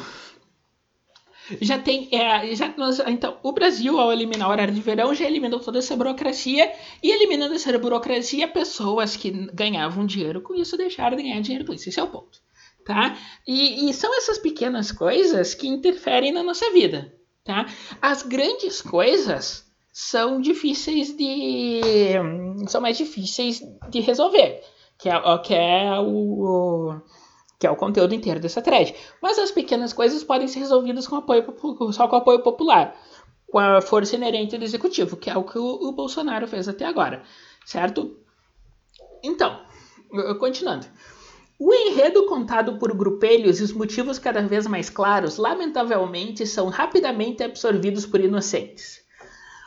já 1.61 1.79
tem 1.79 2.09
é, 2.12 2.55
já 2.55 2.73
nós, 2.76 3.00
então 3.00 3.37
o 3.43 3.52
Brasil 3.52 3.99
ao 3.99 4.12
eliminar 4.12 4.49
o 4.49 4.52
horário 4.52 4.73
de 4.73 4.81
verão 4.81 5.12
já 5.14 5.26
eliminou 5.26 5.59
toda 5.59 5.81
essa 5.81 5.97
burocracia 5.97 6.73
e 7.02 7.11
eliminando 7.11 7.55
essa 7.55 7.76
burocracia 7.79 8.47
pessoas 8.47 9.17
que 9.17 9.31
ganhavam 9.52 10.07
dinheiro 10.07 10.41
com 10.41 10.55
isso 10.55 10.76
deixaram 10.76 11.17
de 11.17 11.25
ganhar 11.25 11.41
dinheiro 11.41 11.67
com 11.67 11.73
isso. 11.73 11.88
Esse 11.88 11.99
é 11.99 12.02
o 12.02 12.09
ponto 12.09 12.41
tá? 12.85 13.17
E, 13.47 13.88
e 13.88 13.95
são 13.95 14.17
essas 14.17 14.38
pequenas 14.38 14.91
coisas 14.91 15.55
que 15.55 15.69
interferem 15.69 16.33
na 16.33 16.43
nossa 16.43 16.71
vida 16.73 17.12
tá? 17.45 17.67
As 18.00 18.23
grandes 18.23 18.81
coisas 18.81 19.71
são 19.93 20.41
difíceis 20.41 21.14
de 21.17 21.81
são 22.69 22.81
mais 22.81 22.97
difíceis 22.97 23.61
de 23.91 24.00
resolver 24.00 24.62
que 25.02 25.09
é, 25.09 25.38
que 25.38 25.52
é 25.52 25.99
o, 25.99 26.94
que 27.59 27.66
é 27.66 27.71
o 27.71 27.75
conteúdo 27.75 28.14
inteiro 28.14 28.38
dessa 28.38 28.62
thread. 28.62 28.94
Mas 29.21 29.37
as 29.37 29.50
pequenas 29.50 29.92
coisas 29.92 30.23
podem 30.23 30.47
ser 30.47 30.61
resolvidas 30.61 31.09
com 31.09 31.16
apoio, 31.16 31.44
só 31.92 32.06
com 32.06 32.14
apoio 32.14 32.40
popular, 32.40 32.97
com 33.50 33.59
a 33.59 33.80
força 33.80 34.14
inerente 34.14 34.56
do 34.56 34.64
executivo, 34.64 35.16
que 35.16 35.28
é 35.28 35.37
o 35.37 35.42
que 35.42 35.59
o, 35.59 35.64
o 35.64 35.92
Bolsonaro 35.92 36.47
fez 36.47 36.68
até 36.68 36.85
agora, 36.85 37.25
certo? 37.66 38.16
Então, 39.25 39.61
continuando. 40.38 40.87
O 41.59 41.75
enredo 41.75 42.26
contado 42.26 42.78
por 42.78 42.97
grupelhos 42.97 43.59
e 43.59 43.64
os 43.64 43.73
motivos 43.73 44.21
cada 44.21 44.42
vez 44.42 44.68
mais 44.68 44.88
claros, 44.88 45.37
lamentavelmente, 45.37 46.47
são 46.47 46.68
rapidamente 46.68 47.42
absorvidos 47.42 48.06
por 48.06 48.21
inocentes 48.21 49.01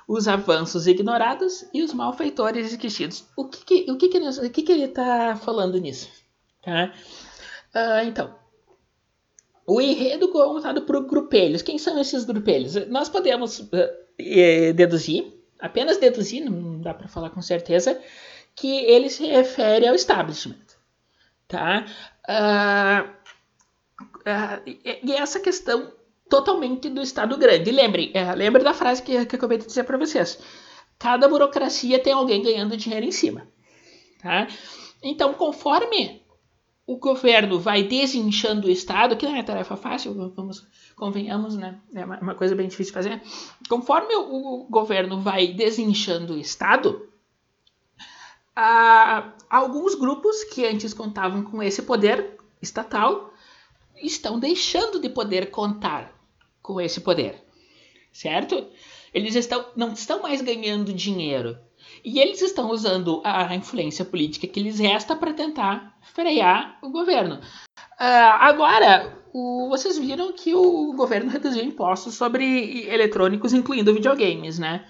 os 0.08 0.28
avanços 0.28 0.88
ignorados 0.88 1.66
e 1.74 1.82
os 1.82 1.94
malfeitores 1.94 2.72
esquecidos. 2.72 3.26
O 3.36 3.48
que, 3.48 3.66
que 3.66 3.92
o 3.92 3.98
que, 3.98 4.08
que, 4.10 4.20
o 4.20 4.50
que, 4.50 4.62
que 4.62 4.72
ele 4.72 4.86
está 4.86 5.36
falando 5.36 5.80
nisso? 5.80 6.10
Tá? 6.64 6.94
Uh, 7.74 8.08
então, 8.08 8.36
o 9.66 9.82
enredo 9.82 10.30
contado 10.30 10.84
por 10.84 11.06
grupelhos. 11.06 11.62
Quem 11.62 11.78
são 11.78 12.00
esses 12.00 12.24
grupelhos? 12.24 12.76
Nós 12.88 13.10
podemos 13.10 13.60
uh, 13.60 14.74
deduzir, 14.76 15.34
apenas 15.60 15.98
deduzir, 15.98 16.44
não 16.44 16.80
dá 16.82 16.94
para 16.94 17.08
falar 17.08 17.32
com 17.32 17.42
certeza, 17.42 18.00
que 18.56 18.78
ele 18.86 19.10
se 19.10 19.26
refere 19.26 19.88
ao 19.88 19.96
establishment. 19.96 20.66
Tá? 21.48 21.86
Uh, 22.30 23.26
e 25.04 25.14
essa 25.14 25.40
questão 25.40 25.92
totalmente 26.30 26.90
do 26.90 27.02
Estado 27.02 27.38
grande. 27.38 27.72
lembrem, 27.72 28.12
é, 28.14 28.64
da 28.64 28.74
frase 28.74 29.02
que, 29.02 29.26
que 29.26 29.36
eu 29.36 29.38
acabei 29.38 29.58
de 29.58 29.66
dizer 29.66 29.84
para 29.84 29.98
vocês. 29.98 30.40
Cada 30.98 31.28
burocracia 31.28 32.00
tem 32.00 32.14
alguém 32.14 32.42
ganhando 32.42 32.78
dinheiro 32.78 33.06
em 33.06 33.12
cima. 33.12 33.48
Tá? 34.22 34.48
Então, 35.04 35.34
conforme 35.34 36.24
o 36.88 36.98
governo 36.98 37.60
vai 37.60 37.84
desinchando 37.84 38.68
o 38.68 38.72
Estado, 38.72 39.16
que 39.18 39.26
não 39.26 39.36
é 39.36 39.44
tarefa 39.44 39.76
fácil, 39.76 40.32
vamos, 40.36 40.66
convenhamos, 40.96 41.56
né? 41.56 41.80
É 41.94 42.06
uma, 42.06 42.36
coisa 42.36 42.56
bem 42.56 42.68
difícil 42.68 42.92
de 42.92 42.94
fazer. 42.94 43.22
Conforme 43.68 44.16
o, 44.16 44.68
governo 44.70 45.20
vai 45.20 45.48
desinchando 45.48 46.34
o 46.34 46.38
Estado, 46.38 47.10
alguns 49.50 49.96
grupos 49.96 50.44
que 50.46 50.66
antes 50.66 50.94
contavam 50.94 51.44
com 51.44 51.62
esse 51.62 51.82
poder 51.82 52.38
estatal 52.62 53.34
estão 53.96 54.40
deixando 54.40 55.00
de 55.00 55.10
poder 55.10 55.50
contar 55.50 56.15
com 56.66 56.82
esse 56.82 57.00
poder, 57.00 57.44
certo? 58.12 58.68
Eles 59.14 59.36
estão, 59.36 59.64
não 59.76 59.94
estão 59.94 60.24
mais 60.24 60.42
ganhando 60.42 60.92
dinheiro 60.92 61.56
e 62.04 62.20
eles 62.20 62.42
estão 62.42 62.72
usando 62.72 63.22
a 63.24 63.54
influência 63.56 64.04
política 64.04 64.48
que 64.48 64.60
lhes 64.60 64.80
resta 64.80 65.16
para 65.16 65.32
tentar 65.32 65.96
frear 66.02 66.80
o 66.82 66.90
governo. 66.90 67.36
Uh, 67.36 68.34
agora, 68.40 69.16
o, 69.32 69.70
vocês 69.70 70.00
viram 70.00 70.34
que 70.34 70.56
o 70.56 70.94
governo 70.94 71.30
reduziu 71.30 71.64
impostos 71.64 72.16
sobre 72.16 72.88
eletrônicos, 72.90 73.54
incluindo 73.54 73.94
videogames, 73.94 74.58
né? 74.58 74.88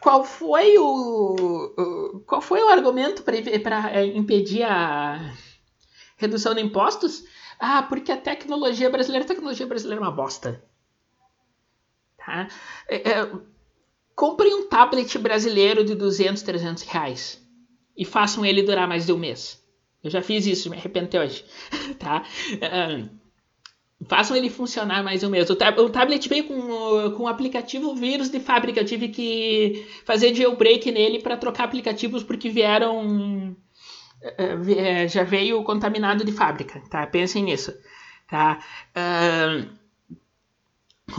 Qual 0.00 0.24
foi 0.24 0.78
o, 0.78 2.22
qual 2.26 2.40
foi 2.40 2.62
o 2.62 2.68
argumento 2.68 3.22
para 3.22 3.90
é, 3.90 4.06
impedir 4.06 4.62
a 4.62 5.34
redução 6.16 6.54
de 6.54 6.62
impostos? 6.62 7.24
Ah, 7.58 7.82
porque 7.82 8.10
a 8.10 8.16
tecnologia 8.16 8.88
brasileira, 8.88 9.24
a 9.24 9.28
tecnologia 9.28 9.66
brasileira 9.66 10.02
é 10.02 10.04
uma 10.04 10.14
bosta. 10.14 10.62
Tá? 12.24 12.48
É, 12.88 13.10
é, 13.10 13.24
um 14.54 14.68
tablet 14.68 15.18
brasileiro 15.18 15.84
de 15.84 15.94
200, 15.94 16.42
300 16.42 16.82
reais 16.84 17.42
e 17.96 18.04
façam 18.04 18.44
ele 18.44 18.62
durar 18.62 18.88
mais 18.88 19.06
de 19.06 19.12
um 19.12 19.18
mês. 19.18 19.62
Eu 20.02 20.10
já 20.10 20.22
fiz 20.22 20.46
isso, 20.46 20.70
me 20.70 20.76
arrependo 20.76 21.16
hoje. 21.18 21.44
tá? 21.98 22.24
Uh, 22.54 23.08
façam 24.06 24.36
ele 24.36 24.50
funcionar 24.50 25.02
mais 25.02 25.22
um 25.22 25.30
mês. 25.30 25.48
O, 25.48 25.56
tab 25.56 25.78
o 25.78 25.90
tablet 25.90 26.28
veio 26.28 26.44
com, 26.44 27.12
com 27.16 27.22
um 27.24 27.28
aplicativo 27.28 27.94
vírus 27.94 28.30
de 28.30 28.40
fábrica. 28.40 28.80
Eu 28.80 28.84
tive 28.84 29.08
que 29.08 29.86
fazer 30.04 30.34
jailbreak 30.34 30.90
nele 30.90 31.20
para 31.20 31.36
trocar 31.36 31.64
aplicativos 31.64 32.22
porque 32.22 32.50
vieram. 32.50 33.56
Uh, 34.22 35.08
já 35.08 35.22
veio 35.22 35.62
contaminado 35.62 36.24
de 36.24 36.32
fábrica. 36.32 36.82
Tá? 36.90 37.06
Pensem 37.06 37.42
nisso. 37.44 37.72
Tá? 38.28 38.58
Uh, 38.96 39.83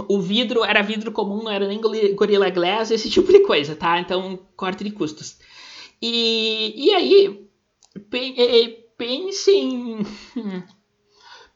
o 0.08 0.20
vidro 0.20 0.64
era 0.64 0.82
vidro 0.82 1.12
comum, 1.12 1.44
não 1.44 1.52
era 1.52 1.68
nem 1.68 1.80
Gorilla 2.16 2.50
Glass, 2.50 2.92
esse 2.92 3.10
tipo 3.10 3.32
de 3.32 3.40
coisa, 3.42 3.76
tá? 3.76 4.00
Então, 4.00 4.40
corte 4.56 4.84
de 4.84 4.92
custos. 4.92 5.38
E, 6.02 6.74
e 6.76 6.94
aí, 6.94 7.50
pensem, 8.98 10.00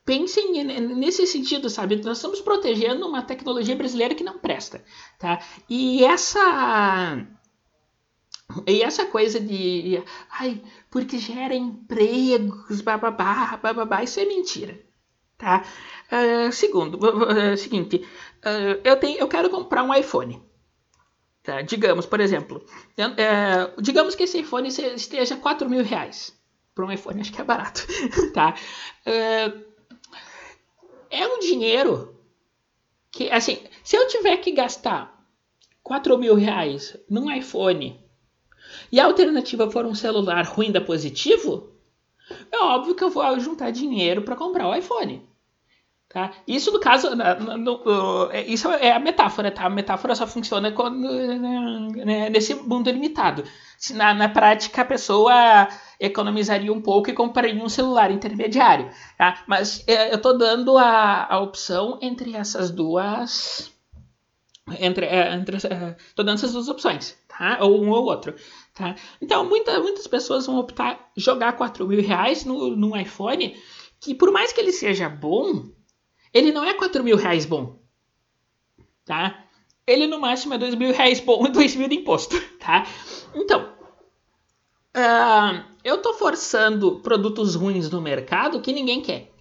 pensem 0.05 0.63
nesse 0.63 1.25
sentido, 1.27 1.69
sabe? 1.69 1.97
Nós 2.03 2.17
estamos 2.17 2.41
protegendo 2.41 3.07
uma 3.07 3.21
tecnologia 3.21 3.75
brasileira 3.75 4.15
que 4.15 4.23
não 4.23 4.39
presta, 4.39 4.83
tá? 5.17 5.39
E 5.69 6.03
essa 6.03 7.27
e 8.65 8.81
essa 8.81 9.05
coisa 9.05 9.39
de, 9.39 10.03
ai, 10.31 10.61
porque 10.89 11.19
gera 11.19 11.53
empregos, 11.53 12.81
bababá, 12.81 13.57
bababá, 13.57 14.03
isso 14.03 14.19
é 14.19 14.25
mentira, 14.25 14.79
tá? 15.37 15.63
Uh, 16.11 16.51
segundo, 16.51 16.97
uh, 16.97 17.55
seguinte, 17.55 17.97
uh, 18.43 18.81
eu, 18.83 18.97
tenho, 18.97 19.19
eu 19.19 19.27
quero 19.27 19.49
comprar 19.49 19.83
um 19.83 19.93
iPhone. 19.93 20.41
Tá? 21.43 21.61
Digamos, 21.61 22.05
por 22.05 22.19
exemplo, 22.19 22.65
digamos 23.79 24.15
que 24.15 24.23
esse 24.23 24.39
iPhone 24.39 24.67
esteja 24.67 25.37
4 25.37 25.69
mil 25.69 25.83
reais. 25.83 26.37
Para 26.73 26.85
um 26.85 26.91
iPhone 26.91 27.21
acho 27.21 27.31
que 27.31 27.41
é 27.41 27.43
barato. 27.43 27.85
tá? 28.33 28.55
é 31.09 31.27
um 31.27 31.39
dinheiro 31.39 32.15
que, 33.11 33.29
assim, 33.29 33.59
se 33.83 33.95
eu 33.95 34.07
tiver 34.07 34.37
que 34.37 34.51
gastar 34.51 35.25
4 35.83 36.17
mil 36.17 36.35
reais 36.35 36.97
num 37.09 37.31
iPhone 37.31 37.99
e 38.91 38.99
a 38.99 39.05
alternativa 39.05 39.69
for 39.69 39.85
um 39.85 39.95
celular 39.95 40.45
ruim 40.45 40.71
da 40.71 40.81
positivo, 40.81 41.71
é 42.51 42.57
óbvio 42.57 42.95
que 42.95 43.03
eu 43.03 43.09
vou 43.09 43.39
juntar 43.39 43.71
dinheiro 43.71 44.23
para 44.23 44.35
comprar 44.35 44.67
o 44.67 44.75
iPhone. 44.75 45.28
Tá? 46.11 46.31
Isso 46.47 46.71
no 46.71 46.79
caso, 46.79 47.11
no, 47.15 47.55
no, 47.55 48.31
é, 48.31 48.43
isso 48.47 48.67
é 48.67 48.91
a 48.91 48.99
metáfora, 48.99 49.51
tá? 49.51 49.65
A 49.65 49.69
metáfora 49.69 50.15
só 50.15 50.25
funciona 50.25 50.71
quando, 50.71 51.07
né, 51.07 52.31
nesse 52.31 52.55
mundo 52.55 52.89
limitado. 52.89 53.43
Se 53.77 53.93
na, 53.93 54.11
na, 54.15 54.27
prática 54.27 54.81
a 54.81 54.85
pessoa 54.85 55.67
economizaria 55.99 56.73
um 56.73 56.81
pouco 56.81 57.11
e 57.11 57.13
compraria 57.13 57.63
um 57.63 57.69
celular 57.69 58.09
intermediário, 58.09 58.89
tá? 59.19 59.43
Mas 59.45 59.83
é, 59.85 60.09
eu 60.11 60.15
estou 60.15 60.35
dando 60.35 60.79
a, 60.79 61.27
a 61.29 61.39
opção 61.41 61.99
entre 62.01 62.35
essas 62.35 62.71
duas, 62.71 63.71
entre, 64.79 65.05
é, 65.05 65.31
entre 65.35 65.59
tô 66.15 66.23
dando 66.23 66.37
essas 66.39 66.53
duas 66.53 66.69
opções, 66.69 67.15
tá? 67.27 67.59
Ou 67.61 67.83
um 67.83 67.91
ou 67.91 68.05
outro, 68.05 68.33
tá? 68.73 68.95
Então 69.21 69.47
muita, 69.47 69.79
muitas 69.79 70.07
pessoas 70.07 70.47
vão 70.47 70.57
optar 70.57 71.11
jogar 71.15 71.53
4 71.53 71.87
mil 71.87 72.01
reais 72.01 72.45
no, 72.45 72.75
no 72.75 72.97
iPhone, 72.97 73.55
que 74.01 74.15
por 74.15 74.31
mais 74.31 74.51
que 74.51 74.59
ele 74.59 74.71
seja 74.71 75.07
bom 75.07 75.77
ele 76.33 76.51
não 76.51 76.63
é 76.63 76.73
4 76.73 77.03
mil 77.03 77.17
reais 77.17 77.45
bom. 77.45 77.79
Tá? 79.05 79.45
Ele 79.85 80.05
no 80.05 80.19
máximo 80.19 80.53
é 80.53 80.57
2 80.57 80.75
mil 80.75 80.93
reais 80.93 81.19
bom 81.19 81.45
e 81.47 81.51
2 81.51 81.75
mil 81.75 81.87
de 81.87 81.95
imposto. 81.95 82.39
Tá? 82.59 82.85
Então, 83.33 83.73
uh, 84.95 85.63
eu 85.83 86.01
tô 86.01 86.13
forçando 86.13 86.99
produtos 86.99 87.55
ruins 87.55 87.89
no 87.89 88.01
mercado 88.01 88.61
que 88.61 88.71
ninguém 88.71 89.01
quer. 89.01 89.31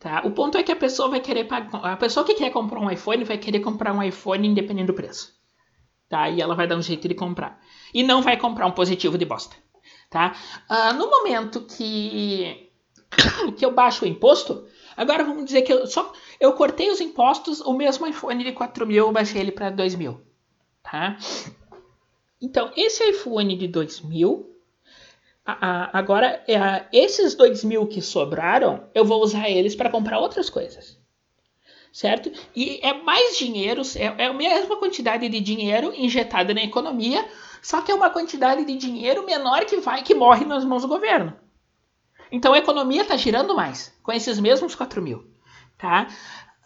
Tá? 0.00 0.22
O 0.24 0.32
ponto 0.32 0.58
é 0.58 0.62
que 0.62 0.72
a 0.72 0.76
pessoa 0.76 1.08
vai 1.08 1.20
querer 1.20 1.44
pagar. 1.44 1.84
A 1.84 1.96
pessoa 1.96 2.24
que 2.24 2.34
quer 2.34 2.50
comprar 2.50 2.80
um 2.80 2.90
iPhone 2.90 3.22
vai 3.22 3.38
querer 3.38 3.60
comprar 3.60 3.92
um 3.92 4.02
iPhone 4.02 4.48
independente 4.48 4.86
do 4.86 4.94
preço. 4.94 5.32
Tá? 6.08 6.28
E 6.28 6.40
ela 6.40 6.54
vai 6.54 6.66
dar 6.66 6.76
um 6.76 6.82
jeito 6.82 7.06
de 7.06 7.14
comprar. 7.14 7.60
E 7.94 8.02
não 8.02 8.22
vai 8.22 8.36
comprar 8.36 8.66
um 8.66 8.72
positivo 8.72 9.16
de 9.16 9.24
bosta. 9.24 9.54
Tá? 10.10 10.34
Uh, 10.68 10.94
no 10.94 11.08
momento 11.08 11.62
que, 11.62 12.70
que 13.56 13.64
eu 13.64 13.72
baixo 13.72 14.04
o 14.04 14.08
imposto, 14.08 14.66
Agora 14.96 15.24
vamos 15.24 15.44
dizer 15.44 15.62
que 15.62 15.72
eu 15.72 15.86
só 15.86 16.12
eu 16.38 16.52
cortei 16.54 16.90
os 16.90 17.00
impostos, 17.00 17.60
o 17.60 17.72
mesmo 17.72 18.06
iPhone 18.06 18.42
de 18.42 18.52
4 18.52 18.86
mil, 18.86 19.06
eu 19.06 19.12
baixei 19.12 19.40
ele 19.40 19.52
para 19.52 19.70
2 19.70 19.94
mil. 19.94 20.20
Tá? 20.82 21.16
Então, 22.40 22.72
esse 22.76 23.02
iPhone 23.10 23.56
de 23.56 23.68
2 23.68 24.00
mil, 24.00 24.56
agora 25.44 26.42
é, 26.48 26.86
esses 26.92 27.34
2 27.34 27.64
mil 27.64 27.86
que 27.86 28.02
sobraram, 28.02 28.88
eu 28.94 29.04
vou 29.04 29.22
usar 29.22 29.48
eles 29.48 29.76
para 29.76 29.90
comprar 29.90 30.18
outras 30.18 30.50
coisas. 30.50 31.00
Certo? 31.92 32.32
E 32.56 32.80
é 32.82 32.94
mais 32.94 33.36
dinheiro, 33.36 33.82
é, 33.96 34.24
é 34.24 34.26
a 34.26 34.32
mesma 34.32 34.76
quantidade 34.78 35.28
de 35.28 35.40
dinheiro 35.40 35.92
injetada 35.94 36.54
na 36.54 36.62
economia, 36.62 37.24
só 37.60 37.82
que 37.82 37.92
é 37.92 37.94
uma 37.94 38.10
quantidade 38.10 38.64
de 38.64 38.76
dinheiro 38.76 39.24
menor 39.24 39.64
que 39.66 39.76
vai 39.76 40.02
que 40.02 40.14
morre 40.14 40.44
nas 40.44 40.64
mãos 40.64 40.82
do 40.82 40.88
governo. 40.88 41.36
Então 42.32 42.54
a 42.54 42.58
economia 42.58 43.02
está 43.02 43.14
girando 43.14 43.54
mais, 43.54 43.94
com 44.02 44.10
esses 44.10 44.40
mesmos 44.40 44.74
4 44.74 45.02
mil. 45.02 45.24
Tá? 45.76 46.08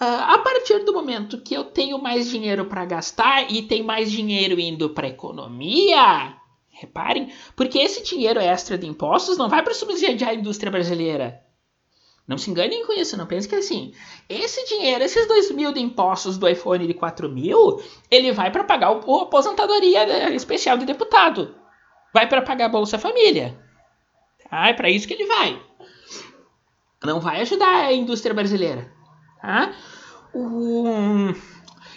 Uh, 0.01 0.05
a 0.05 0.39
partir 0.39 0.85
do 0.85 0.93
momento 0.93 1.41
que 1.41 1.55
eu 1.55 1.65
tenho 1.65 2.01
mais 2.01 2.29
dinheiro 2.29 2.67
para 2.67 2.85
gastar 2.85 3.51
e 3.51 3.63
tem 3.63 3.83
mais 3.83 4.13
dinheiro 4.13 4.61
indo 4.61 4.91
para 4.91 5.09
economia, 5.09 6.37
reparem, 6.71 7.33
porque 7.57 7.79
esse 7.79 8.05
dinheiro 8.05 8.39
extra 8.39 8.79
de 8.79 8.87
impostos 8.87 9.37
não 9.37 9.49
vai 9.49 9.63
para 9.63 9.75
subsidiar 9.75 10.31
a 10.31 10.35
indústria 10.35 10.71
brasileira. 10.71 11.43
Não 12.29 12.39
se 12.39 12.51
enganem 12.51 12.87
com 12.87 12.93
isso, 12.93 13.17
não 13.17 13.27
pense 13.27 13.49
que 13.49 13.55
é 13.55 13.59
assim. 13.59 13.93
Esse 14.29 14.65
dinheiro, 14.67 15.03
esses 15.03 15.27
2 15.27 15.51
mil 15.53 15.73
de 15.73 15.81
impostos 15.81 16.37
do 16.39 16.49
iPhone 16.49 16.87
de 16.87 16.95
4 16.95 17.29
mil, 17.29 17.81
ele 18.11 18.33
vai 18.33 18.51
para 18.53 18.65
pagar 18.65 18.93
o, 18.93 19.21
a 19.21 19.23
aposentadoria 19.23 20.33
especial 20.35 20.77
de 20.77 20.85
deputado. 20.85 21.55
Vai 22.13 22.29
para 22.29 22.43
pagar 22.43 22.67
a 22.67 22.71
Bolsa 22.71 22.99
Família. 22.99 23.66
Tá? 24.49 24.69
É 24.69 24.73
para 24.73 24.91
isso 24.91 25.07
que 25.07 25.15
ele 25.15 25.27
vai. 25.27 25.61
Não 27.05 27.21
vai 27.21 27.41
ajudar 27.41 27.87
a 27.87 27.93
indústria 27.93 28.35
brasileira. 28.35 28.91
Tá? 29.41 29.73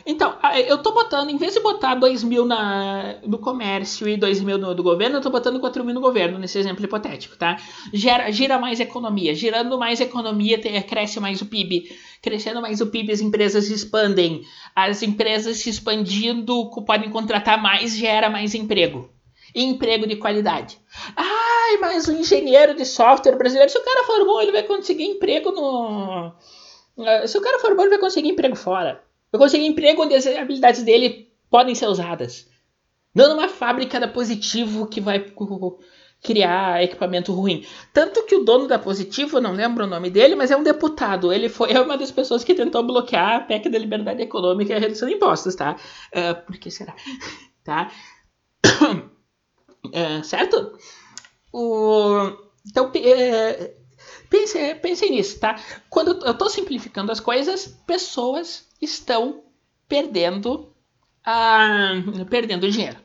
Então, 0.06 0.38
eu 0.68 0.78
tô 0.80 0.92
botando, 0.92 1.30
em 1.30 1.38
vez 1.38 1.54
de 1.54 1.60
botar 1.60 1.94
2 1.96 2.24
mil 2.24 2.46
na, 2.46 3.20
no 3.26 3.38
comércio 3.38 4.08
e 4.08 4.18
2 4.18 4.42
mil 4.42 4.58
no, 4.58 4.74
do 4.74 4.82
governo, 4.82 5.18
eu 5.18 5.22
tô 5.22 5.30
botando 5.30 5.60
4 5.60 5.84
mil 5.84 5.94
no 5.94 6.02
governo, 6.02 6.40
nesse 6.40 6.58
exemplo 6.58 6.84
hipotético, 6.84 7.38
tá? 7.38 7.58
Gera, 7.94 8.32
gira 8.32 8.58
mais 8.58 8.80
economia. 8.80 9.36
Girando 9.36 9.78
mais 9.78 10.00
economia, 10.00 10.60
tem, 10.60 10.82
cresce 10.82 11.20
mais 11.20 11.42
o 11.42 11.46
PIB. 11.46 11.92
Crescendo 12.22 12.62
mais 12.62 12.82
o 12.82 12.88
PIB, 12.88 13.12
as 13.12 13.22
empresas 13.22 13.66
se 13.66 13.74
expandem. 13.74 14.42
As 14.76 15.04
empresas 15.04 15.58
se 15.58 15.70
expandindo 15.70 16.70
podem 16.86 17.10
contratar 17.10 17.62
mais, 17.62 17.96
gera 17.96 18.30
mais 18.30 18.56
emprego 18.56 19.10
e 19.54 19.64
emprego 19.64 20.08
de 20.08 20.16
qualidade. 20.16 20.80
Ai, 21.16 21.78
mas 21.80 22.08
o 22.08 22.14
engenheiro 22.14 22.74
de 22.74 22.86
software 22.86 23.38
brasileiro, 23.38 23.72
se 23.72 23.78
o 23.78 23.84
cara 23.84 24.04
for 24.04 24.26
bom, 24.26 24.42
ele 24.42 24.52
vai 24.52 24.64
conseguir 24.64 25.06
emprego 25.06 25.52
no. 25.52 26.34
Eh, 26.98 27.28
se 27.28 27.38
o 27.38 27.42
cara 27.42 27.60
for 27.60 27.76
bom, 27.76 27.84
ele 27.84 27.92
vai 27.92 28.00
conseguir 28.00 28.30
emprego 28.30 28.56
fora. 28.56 29.04
Vai 29.32 29.40
conseguir 29.40 29.66
emprego 29.66 30.04
onde 30.04 30.16
as 30.16 30.26
habilidades 30.26 30.84
dele 30.84 31.32
podem 31.50 31.76
ser 31.76 31.88
usadas. 31.88 32.48
Não 33.14 33.30
numa 33.30 33.48
fábrica 33.48 34.00
da 34.00 34.08
Positivo 34.08 34.88
que 34.88 35.02
vai 35.02 35.26
criar 36.22 36.84
equipamento 36.84 37.34
ruim. 37.34 37.66
Tanto 37.94 38.26
que 38.26 38.36
o 38.36 38.44
dono 38.44 38.68
da 38.68 38.78
Positivo, 38.78 39.40
não 39.40 39.54
lembro 39.54 39.86
o 39.86 39.88
nome 39.88 40.10
dele, 40.10 40.36
mas 40.36 40.52
é 40.52 40.58
um 40.58 40.64
deputado. 40.64 41.32
Ele 41.32 41.50
foi 41.50 41.72
é 41.72 41.80
uma 41.80 41.98
das 41.98 42.12
pessoas 42.12 42.44
que 42.44 42.54
tentou 42.54 42.84
bloquear 42.84 43.36
a 43.36 43.40
PEC 43.42 43.70
da 43.70 43.80
liberdade 43.80 44.22
econômica 44.22 44.74
e 44.74 44.76
a 44.76 44.80
redução 44.80 45.08
de 45.08 45.16
impostos, 45.16 45.56
tá? 45.56 45.76
Uh, 46.14 46.46
por 46.46 46.58
que 46.58 46.70
será? 46.70 46.96
Tá? 47.62 47.92
É, 49.94 50.22
certo? 50.24 50.78
O, 51.52 52.32
então, 52.68 52.92
é, 52.96 53.74
pense, 54.30 54.76
pense 54.76 55.10
nisso, 55.10 55.40
tá? 55.40 55.60
Quando 55.90 56.24
eu 56.26 56.32
estou 56.32 56.50
simplificando 56.50 57.12
as 57.12 57.20
coisas, 57.20 57.68
pessoas 57.88 58.68
estão 58.82 59.44
perdendo, 59.88 60.74
ah, 61.26 61.94
perdendo 62.30 62.70
dinheiro. 62.70 62.98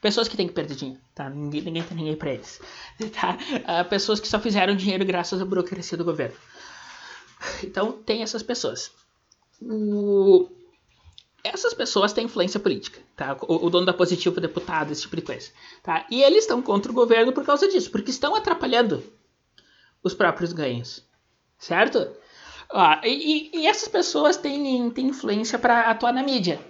Pessoas 0.00 0.28
que 0.28 0.36
têm 0.36 0.46
que 0.46 0.54
perder 0.54 0.76
dinheiro, 0.76 1.00
tá? 1.14 1.28
Ninguém, 1.28 1.60
ninguém 1.62 1.82
tem 1.82 1.96
ninguém 1.96 2.16
para 2.16 2.32
eles. 2.32 2.60
Tá? 3.12 3.36
Ah, 3.66 3.84
pessoas 3.84 4.20
que 4.20 4.28
só 4.28 4.38
fizeram 4.38 4.76
dinheiro 4.76 5.04
graças 5.04 5.40
à 5.40 5.44
burocracia 5.44 5.96
do 5.98 6.04
governo. 6.04 6.36
Então, 7.62 7.92
tem 7.92 8.22
essas 8.22 8.42
pessoas. 8.42 8.90
O, 9.60 10.48
essas 11.42 11.74
pessoas 11.74 12.12
têm 12.12 12.26
influência 12.26 12.60
política, 12.60 13.00
tá? 13.16 13.36
O, 13.42 13.66
o 13.66 13.70
dono 13.70 13.86
da 13.86 13.92
Positivo, 13.92 14.36
o 14.36 14.40
deputado, 14.40 14.92
esse 14.92 15.02
tipo 15.02 15.16
de 15.16 15.22
coisa, 15.22 15.50
tá? 15.82 16.06
E 16.10 16.22
eles 16.22 16.44
estão 16.44 16.60
contra 16.60 16.90
o 16.90 16.94
governo 16.94 17.32
por 17.32 17.44
causa 17.44 17.68
disso, 17.68 17.90
porque 17.90 18.10
estão 18.10 18.34
atrapalhando 18.34 19.02
os 20.02 20.14
próprios 20.14 20.52
ganhos, 20.52 21.04
certo? 21.58 22.10
E, 23.04 23.50
e, 23.52 23.66
essas 23.66 23.88
pessoas 23.88 24.36
têm, 24.36 24.90
têm 24.90 25.08
influência 25.08 25.58
para 25.58 25.90
atuar 25.90 26.12
na 26.12 26.22
mídia, 26.22 26.60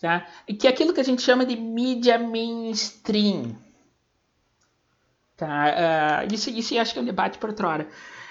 tá? 0.00 0.26
Que 0.58 0.66
é 0.66 0.70
aquilo 0.70 0.94
que 0.94 1.00
a 1.00 1.04
gente 1.04 1.22
chama 1.22 1.44
de 1.44 1.56
mídia 1.56 2.18
mainstream, 2.18 3.54
tá? 5.36 6.24
Uh, 6.26 6.34
isso, 6.34 6.50
isso 6.50 6.78
acho 6.78 6.92
que 6.92 6.98
é 6.98 7.02
um 7.02 7.06
debate 7.06 7.38
por 7.38 7.50
outra 7.50 7.68
hora. 7.68 7.88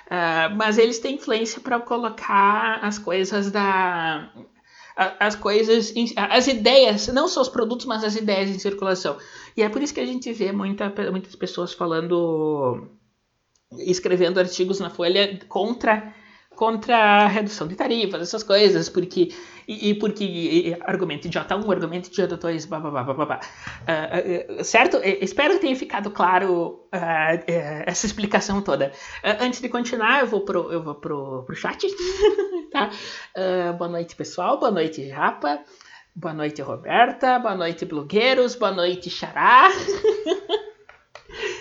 Uh, 0.07 0.55
mas 0.55 0.77
eles 0.77 0.99
têm 0.99 1.15
influência 1.15 1.59
para 1.61 1.79
colocar 1.79 2.79
as 2.81 2.97
coisas 2.97 3.51
da 3.51 4.31
as 4.97 5.35
coisas, 5.35 5.93
as 6.15 6.47
ideias, 6.47 7.07
não 7.07 7.27
só 7.27 7.41
os 7.41 7.49
produtos, 7.49 7.85
mas 7.85 8.03
as 8.03 8.15
ideias 8.15 8.49
em 8.49 8.57
circulação. 8.57 9.17
E 9.55 9.61
é 9.61 9.69
por 9.69 9.81
isso 9.81 9.93
que 9.93 9.99
a 9.99 10.05
gente 10.05 10.33
vê 10.33 10.51
muita, 10.51 10.91
muitas 11.11 11.35
pessoas 11.35 11.71
falando, 11.71 12.87
escrevendo 13.77 14.39
artigos 14.39 14.79
na 14.79 14.89
Folha 14.89 15.39
contra 15.47 16.15
contra 16.57 16.97
a 16.97 17.27
redução 17.27 17.67
de 17.67 17.75
tarifas, 17.75 18.19
essas 18.19 18.41
coisas, 18.41 18.89
porque 18.89 19.29
e, 19.67 19.89
e 19.89 19.93
porque 19.93 20.23
e, 20.23 20.77
argumento 20.81 21.27
idiota 21.27 21.55
1, 21.55 21.71
argumento 21.71 22.09
idiota 22.09 22.35
2, 22.35 22.65
blá, 22.65 22.79
blá, 22.79 22.89
blá, 22.89 23.03
blá, 23.13 23.25
blá. 23.25 23.39
Uh, 23.39 24.59
uh, 24.59 24.63
certo? 24.63 24.97
espero 25.03 25.53
que 25.53 25.59
tenha 25.59 25.75
ficado 25.75 26.09
claro 26.09 26.87
uh, 26.91 27.43
essa 27.85 28.07
explicação 28.07 28.59
toda. 28.61 28.91
antes 29.39 29.61
de 29.61 29.69
continuar, 29.69 30.21
eu 30.21 30.27
vou 30.27 30.41
pro, 30.41 30.71
eu 30.71 30.81
vou 30.81 30.95
pro, 30.95 31.43
pro 31.43 31.55
chat. 31.55 31.85
tá? 32.73 32.89
boa 33.77 33.89
noite, 33.89 34.15
pessoal. 34.15 34.59
Boa 34.59 34.71
noite, 34.71 35.07
Japa. 35.07 35.59
Boa 36.15 36.33
noite, 36.33 36.59
Roberta. 36.63 37.37
Boa 37.37 37.53
noite, 37.53 37.85
blogueiros. 37.85 38.55
Boa 38.55 38.71
noite, 38.71 39.11
Xará. 39.11 39.69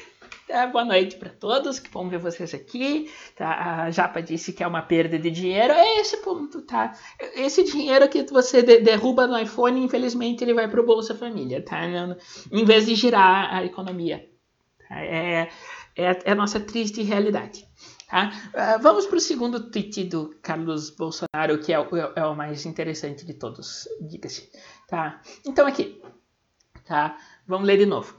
Tá, 0.46 0.64
boa 0.68 0.84
noite 0.84 1.16
para 1.16 1.30
todos, 1.30 1.80
que 1.80 1.90
bom 1.90 2.08
ver 2.08 2.20
vocês 2.20 2.54
aqui. 2.54 3.10
Tá, 3.34 3.82
a 3.82 3.90
Japa 3.90 4.22
disse 4.22 4.52
que 4.52 4.62
é 4.62 4.66
uma 4.66 4.80
perda 4.80 5.18
de 5.18 5.28
dinheiro. 5.28 5.72
É 5.72 5.98
esse 5.98 6.18
ponto, 6.18 6.62
tá? 6.62 6.96
Esse 7.34 7.64
dinheiro 7.64 8.08
que 8.08 8.22
você 8.22 8.62
de 8.62 8.78
derruba 8.78 9.26
no 9.26 9.36
iPhone, 9.36 9.82
infelizmente, 9.82 10.44
ele 10.44 10.54
vai 10.54 10.68
para 10.68 10.80
o 10.80 10.86
Bolsa 10.86 11.16
Família, 11.16 11.64
tá? 11.64 11.80
Em 12.52 12.64
vez 12.64 12.86
de 12.86 12.94
girar 12.94 13.52
a 13.52 13.64
economia. 13.64 14.24
Tá? 14.88 15.00
É, 15.00 15.50
é, 15.96 16.10
é, 16.24 16.30
a 16.30 16.34
nossa 16.36 16.60
triste 16.60 17.02
realidade. 17.02 17.66
Tá? 18.08 18.30
Uh, 18.54 18.80
vamos 18.80 19.04
para 19.04 19.16
o 19.16 19.20
segundo 19.20 19.68
tweet 19.68 20.04
do 20.04 20.32
Carlos 20.40 20.90
Bolsonaro, 20.90 21.58
que 21.58 21.72
é 21.72 21.80
o, 21.80 21.88
é 22.14 22.24
o 22.24 22.36
mais 22.36 22.64
interessante 22.64 23.26
de 23.26 23.34
todos, 23.34 23.88
diga-se. 24.00 24.48
Tá? 24.86 25.20
Então, 25.44 25.66
aqui. 25.66 26.00
Tá? 26.84 27.16
Vamos 27.48 27.66
ler 27.66 27.78
de 27.78 27.86
novo. 27.86 28.16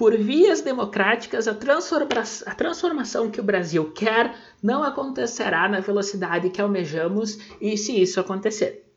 Por 0.00 0.16
vias 0.16 0.62
democráticas, 0.62 1.46
a, 1.46 1.52
transforma 1.52 2.22
a 2.46 2.54
transformação 2.54 3.30
que 3.30 3.38
o 3.38 3.44
Brasil 3.44 3.92
quer 3.92 4.34
não 4.62 4.82
acontecerá 4.82 5.68
na 5.68 5.80
velocidade 5.80 6.48
que 6.48 6.58
almejamos, 6.58 7.38
e 7.60 7.76
se 7.76 8.00
isso 8.00 8.18
acontecer. 8.18 8.90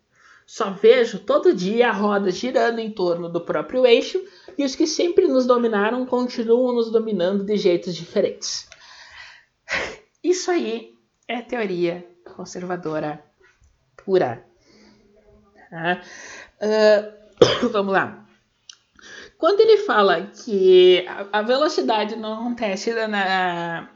Só 0.47 0.69
vejo 0.69 1.19
todo 1.19 1.53
dia 1.53 1.89
a 1.89 1.91
roda 1.91 2.31
girando 2.31 2.79
em 2.79 2.89
torno 2.89 3.27
do 3.27 3.41
próprio 3.41 3.85
eixo 3.85 4.23
e 4.57 4.63
os 4.63 4.77
que 4.77 4.87
sempre 4.87 5.27
nos 5.27 5.45
dominaram 5.45 6.05
continuam 6.05 6.73
nos 6.73 6.89
dominando 6.89 7.43
de 7.43 7.57
jeitos 7.57 7.93
diferentes. 7.93 8.69
Isso 10.23 10.49
aí 10.49 10.97
é 11.27 11.41
teoria 11.41 12.07
conservadora 12.33 13.21
pura. 14.05 14.45
Tá? 15.69 16.01
Uh, 16.61 17.67
vamos 17.73 17.91
lá. 17.91 18.22
Quando 19.43 19.60
ele 19.60 19.79
fala 19.79 20.21
que 20.21 21.06
a 21.34 21.41
velocidade 21.41 22.15
não 22.15 22.36
acontece 22.36 22.93
na, 22.93 23.89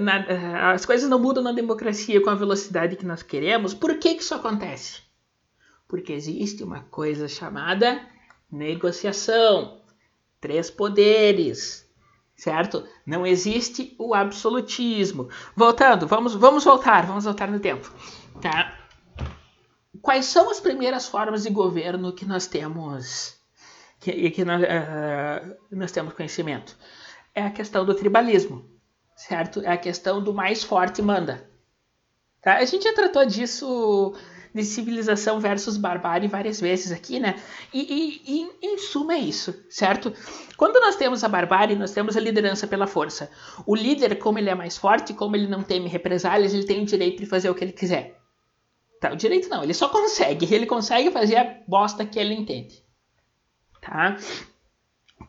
na, 0.00 0.72
as 0.72 0.86
coisas 0.86 1.10
não 1.10 1.18
mudam 1.18 1.44
na 1.44 1.52
democracia 1.52 2.22
com 2.22 2.30
a 2.30 2.34
velocidade 2.34 2.96
que 2.96 3.04
nós 3.04 3.22
queremos, 3.22 3.74
por 3.74 3.98
que, 3.98 4.14
que 4.14 4.22
isso 4.22 4.34
acontece? 4.34 5.02
Porque 5.86 6.14
existe 6.14 6.64
uma 6.64 6.80
coisa 6.84 7.28
chamada 7.28 8.00
negociação, 8.50 9.82
três 10.40 10.70
poderes, 10.70 11.86
certo? 12.34 12.88
Não 13.04 13.26
existe 13.26 13.94
o 13.98 14.14
absolutismo. 14.14 15.28
Voltando, 15.54 16.06
vamos, 16.06 16.34
vamos 16.34 16.64
voltar, 16.64 17.04
vamos 17.04 17.24
voltar 17.24 17.50
no 17.50 17.60
tempo, 17.60 17.92
tá? 18.40 18.74
Quais 20.00 20.24
são 20.24 20.50
as 20.50 20.60
primeiras 20.60 21.06
formas 21.06 21.42
de 21.42 21.50
governo 21.50 22.14
que 22.14 22.24
nós 22.24 22.46
temos, 22.46 23.38
que, 24.00 24.30
que 24.30 24.44
nós, 24.44 24.62
uh, 24.62 25.56
nós 25.70 25.92
temos 25.92 26.14
conhecimento? 26.14 26.76
É 27.34 27.42
a 27.42 27.50
questão 27.50 27.84
do 27.84 27.94
tribalismo, 27.94 28.68
certo? 29.14 29.60
É 29.60 29.68
a 29.68 29.76
questão 29.76 30.22
do 30.22 30.32
mais 30.32 30.64
forte 30.64 31.02
manda. 31.02 31.48
Tá? 32.42 32.56
A 32.56 32.64
gente 32.64 32.84
já 32.84 32.94
tratou 32.94 33.24
disso 33.26 34.14
de 34.52 34.64
civilização 34.64 35.38
versus 35.38 35.76
barbárie 35.76 36.26
várias 36.26 36.60
vezes 36.60 36.90
aqui, 36.90 37.20
né? 37.20 37.40
E, 37.72 37.80
e, 37.80 38.22
e, 38.26 38.66
em 38.66 38.78
suma 38.78 39.14
é 39.14 39.18
isso, 39.18 39.64
certo? 39.68 40.12
Quando 40.56 40.80
nós 40.80 40.96
temos 40.96 41.22
a 41.22 41.28
barbárie, 41.28 41.76
nós 41.76 41.92
temos 41.92 42.16
a 42.16 42.20
liderança 42.20 42.66
pela 42.66 42.86
força. 42.86 43.30
O 43.64 43.76
líder, 43.76 44.16
como 44.18 44.38
ele 44.38 44.50
é 44.50 44.54
mais 44.54 44.76
forte, 44.76 45.14
como 45.14 45.36
ele 45.36 45.46
não 45.46 45.62
teme 45.62 45.88
represálias, 45.88 46.52
ele 46.52 46.64
tem 46.64 46.82
o 46.82 46.86
direito 46.86 47.20
de 47.20 47.26
fazer 47.26 47.48
o 47.48 47.54
que 47.54 47.62
ele 47.62 47.72
quiser. 47.72 48.18
Tá, 49.00 49.12
o 49.12 49.16
direito 49.16 49.48
não, 49.48 49.62
ele 49.62 49.72
só 49.72 49.88
consegue. 49.88 50.52
Ele 50.52 50.66
consegue 50.66 51.10
fazer 51.10 51.36
a 51.36 51.62
bosta 51.66 52.04
que 52.04 52.18
ele 52.18 52.34
entende. 52.34 52.82
Tá? 53.80 54.16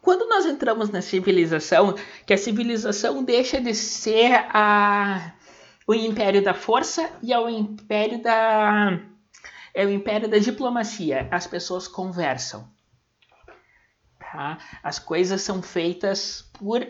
Quando 0.02 0.28
nós 0.28 0.46
entramos 0.46 0.90
na 0.90 1.02
civilização, 1.02 1.96
que 2.26 2.34
a 2.34 2.38
civilização 2.38 3.24
deixa 3.24 3.62
de 3.62 3.74
ser 3.74 4.34
a, 4.50 5.34
o 5.86 5.94
império 5.94 6.44
da 6.44 6.54
força 6.54 7.10
e 7.22 7.32
é 7.32 7.40
o 7.40 7.50
império 7.50 8.22
da 8.22 9.00
é 9.74 9.86
o 9.86 9.90
império 9.90 10.28
da 10.28 10.38
diplomacia. 10.38 11.28
As 11.32 11.48
pessoas 11.48 11.88
conversam. 11.88 12.70
Tá? 14.20 14.58
As 14.84 15.00
coisas 15.00 15.42
são 15.42 15.62
feitas 15.62 16.50
por. 16.54 16.86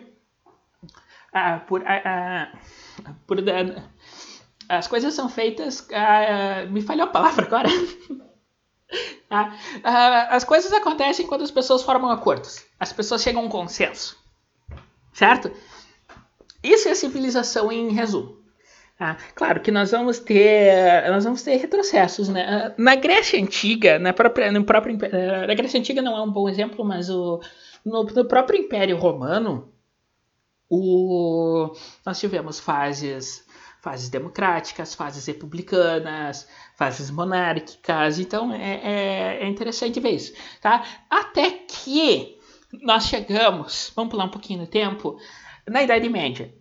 Ah, 1.33 1.59
por, 1.59 1.83
ah, 1.85 2.51
ah, 3.05 3.13
por 3.25 3.37
as 4.67 4.87
coisas 4.87 5.13
são 5.13 5.29
feitas. 5.29 5.87
Ah, 5.93 6.65
me 6.69 6.81
falhou 6.81 7.05
a 7.05 7.11
palavra 7.11 7.45
agora. 7.45 7.69
Tá? 9.29 9.57
Ah, 9.83 10.35
as 10.35 10.43
coisas 10.43 10.73
acontecem 10.73 11.25
quando 11.25 11.43
as 11.43 11.51
pessoas 11.51 11.83
formam 11.83 12.11
acordos. 12.11 12.65
As 12.77 12.91
pessoas 12.91 13.21
chegam 13.21 13.41
a 13.41 13.45
um 13.45 13.49
consenso. 13.49 14.17
Certo? 15.13 15.49
Isso 16.61 16.89
é 16.89 16.95
civilização 16.95 17.71
em 17.71 17.91
resumo. 17.93 18.37
Ah, 18.99 19.15
claro 19.33 19.61
que 19.61 19.71
nós 19.71 19.91
vamos 19.91 20.19
ter 20.19 21.09
nós 21.09 21.23
vamos 21.23 21.41
ter 21.41 21.55
retrocessos, 21.55 22.29
né? 22.29 22.73
Na 22.77 22.95
Grécia 22.95 23.41
antiga, 23.41 23.97
na 23.97 24.13
própria 24.13 24.51
no 24.51 24.63
próprio 24.63 24.97
eh, 25.01 25.47
na 25.47 25.55
Grécia 25.55 25.79
antiga 25.79 26.01
não 26.01 26.15
é 26.15 26.21
um 26.21 26.31
bom 26.31 26.47
exemplo, 26.47 26.85
mas 26.85 27.09
o 27.09 27.41
no, 27.83 28.03
no 28.03 28.25
próprio 28.25 28.59
Império 28.59 28.97
Romano, 28.97 29.71
o, 30.69 31.73
nós 32.05 32.19
tivemos 32.19 32.59
fases 32.59 33.45
fases 33.81 34.09
democráticas, 34.09 34.93
fases 34.93 35.25
republicanas, 35.25 36.47
fases 36.75 37.09
monárquicas, 37.09 38.19
então 38.19 38.53
é, 38.53 38.75
é, 38.83 39.43
é 39.43 39.49
interessante 39.49 39.99
ver 39.99 40.11
isso, 40.11 40.33
tá? 40.61 40.85
Até 41.09 41.49
que 41.49 42.37
nós 42.83 43.07
chegamos, 43.07 43.91
vamos 43.95 44.11
pular 44.11 44.25
um 44.25 44.29
pouquinho 44.29 44.61
no 44.61 44.67
tempo, 44.67 45.17
na 45.67 45.81
Idade 45.81 46.07
Média, 46.07 46.53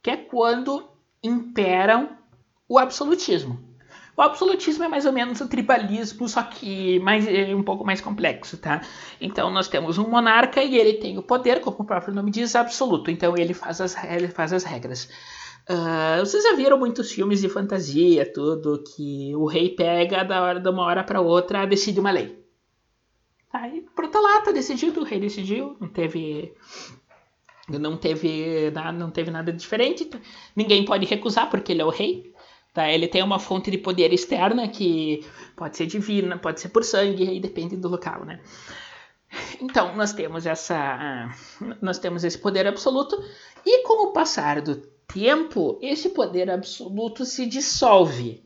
que 0.00 0.10
é 0.10 0.16
quando 0.16 0.88
imperam 1.22 2.16
o 2.68 2.78
absolutismo. 2.78 3.72
O 4.16 4.22
absolutismo 4.22 4.84
é 4.84 4.88
mais 4.88 5.04
ou 5.04 5.12
menos 5.12 5.40
o 5.40 5.48
tribalismo, 5.48 6.28
só 6.28 6.42
que 6.42 7.00
mais, 7.00 7.26
é 7.26 7.54
um 7.56 7.62
pouco 7.62 7.84
mais 7.84 8.00
complexo, 8.00 8.56
tá? 8.56 8.82
Então 9.20 9.50
nós 9.50 9.68
temos 9.68 9.98
um 9.98 10.06
monarca 10.08 10.62
e 10.62 10.76
ele 10.76 10.94
tem 10.94 11.18
o 11.18 11.22
poder, 11.22 11.60
como 11.60 11.78
o 11.80 11.84
próprio 11.84 12.14
nome 12.14 12.30
diz, 12.30 12.54
absoluto. 12.54 13.10
Então 13.10 13.36
ele 13.36 13.54
faz 13.54 13.80
as, 13.80 13.96
ele 14.04 14.28
faz 14.28 14.52
as 14.52 14.64
regras. 14.64 15.08
Uh, 15.68 16.20
vocês 16.20 16.42
já 16.42 16.54
viram 16.54 16.78
muitos 16.78 17.12
filmes 17.12 17.40
de 17.40 17.48
fantasia, 17.48 18.30
tudo, 18.32 18.82
que 18.82 19.34
o 19.36 19.46
rei 19.46 19.70
pega 19.70 20.24
da 20.24 20.42
hora 20.42 20.60
de 20.60 20.68
uma 20.68 20.82
hora 20.82 21.04
para 21.04 21.20
outra, 21.20 21.66
decide 21.66 22.00
uma 22.00 22.10
lei. 22.10 22.44
Aí, 23.52 23.86
pronto, 23.94 24.20
lá, 24.20 24.40
tá 24.40 24.50
decidido, 24.50 25.00
o 25.00 25.04
rei 25.04 25.20
decidiu, 25.20 25.76
não 25.78 25.88
teve 25.88 26.54
não 27.68 27.96
teve, 27.96 28.72
não 28.94 29.10
teve 29.10 29.30
nada 29.30 29.52
diferente. 29.52 30.10
Ninguém 30.54 30.84
pode 30.84 31.06
recusar 31.06 31.48
porque 31.48 31.72
ele 31.72 31.82
é 31.82 31.84
o 31.84 31.90
rei. 31.90 32.32
Tá? 32.72 32.90
Ele 32.90 33.06
tem 33.06 33.22
uma 33.22 33.38
fonte 33.38 33.70
de 33.70 33.78
poder 33.78 34.12
externa 34.12 34.66
que 34.68 35.24
pode 35.54 35.76
ser 35.76 35.86
divina, 35.86 36.38
pode 36.38 36.60
ser 36.60 36.70
por 36.70 36.82
sangue, 36.82 37.28
aí 37.28 37.38
depende 37.38 37.76
do 37.76 37.88
local, 37.88 38.24
né? 38.24 38.40
Então 39.60 39.94
nós 39.94 40.12
temos 40.12 40.46
essa, 40.46 41.30
nós 41.80 41.98
temos 41.98 42.24
esse 42.24 42.38
poder 42.38 42.66
absoluto 42.66 43.22
e 43.64 43.82
com 43.86 44.08
o 44.08 44.12
passar 44.12 44.60
do 44.60 44.76
tempo 45.12 45.78
esse 45.82 46.10
poder 46.10 46.50
absoluto 46.50 47.24
se 47.24 47.46
dissolve, 47.46 48.42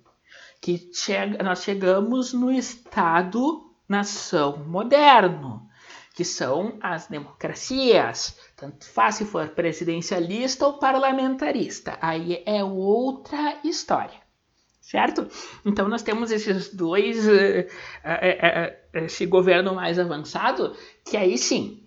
que 0.60 0.90
chega, 0.92 1.42
nós 1.42 1.62
chegamos 1.62 2.32
no 2.32 2.50
estado 2.50 3.64
nação 3.88 4.64
moderno, 4.66 5.68
que 6.14 6.24
são 6.24 6.76
as 6.80 7.06
democracias, 7.06 8.36
tanto 8.56 8.84
faz 8.86 9.16
se 9.16 9.24
for 9.24 9.48
presidencialista 9.50 10.66
ou 10.66 10.78
parlamentarista. 10.78 11.98
Aí 12.00 12.42
é 12.46 12.64
outra 12.64 13.60
história. 13.62 14.26
Certo? 14.80 15.26
Então 15.64 15.88
nós 15.88 16.02
temos 16.02 16.30
esses 16.30 16.72
dois, 16.72 17.26
uh, 17.26 17.30
uh, 17.30 19.00
uh, 19.00 19.04
esse 19.04 19.26
governo 19.26 19.74
mais 19.74 19.98
avançado, 19.98 20.76
que 21.04 21.16
aí 21.16 21.36
sim, 21.36 21.85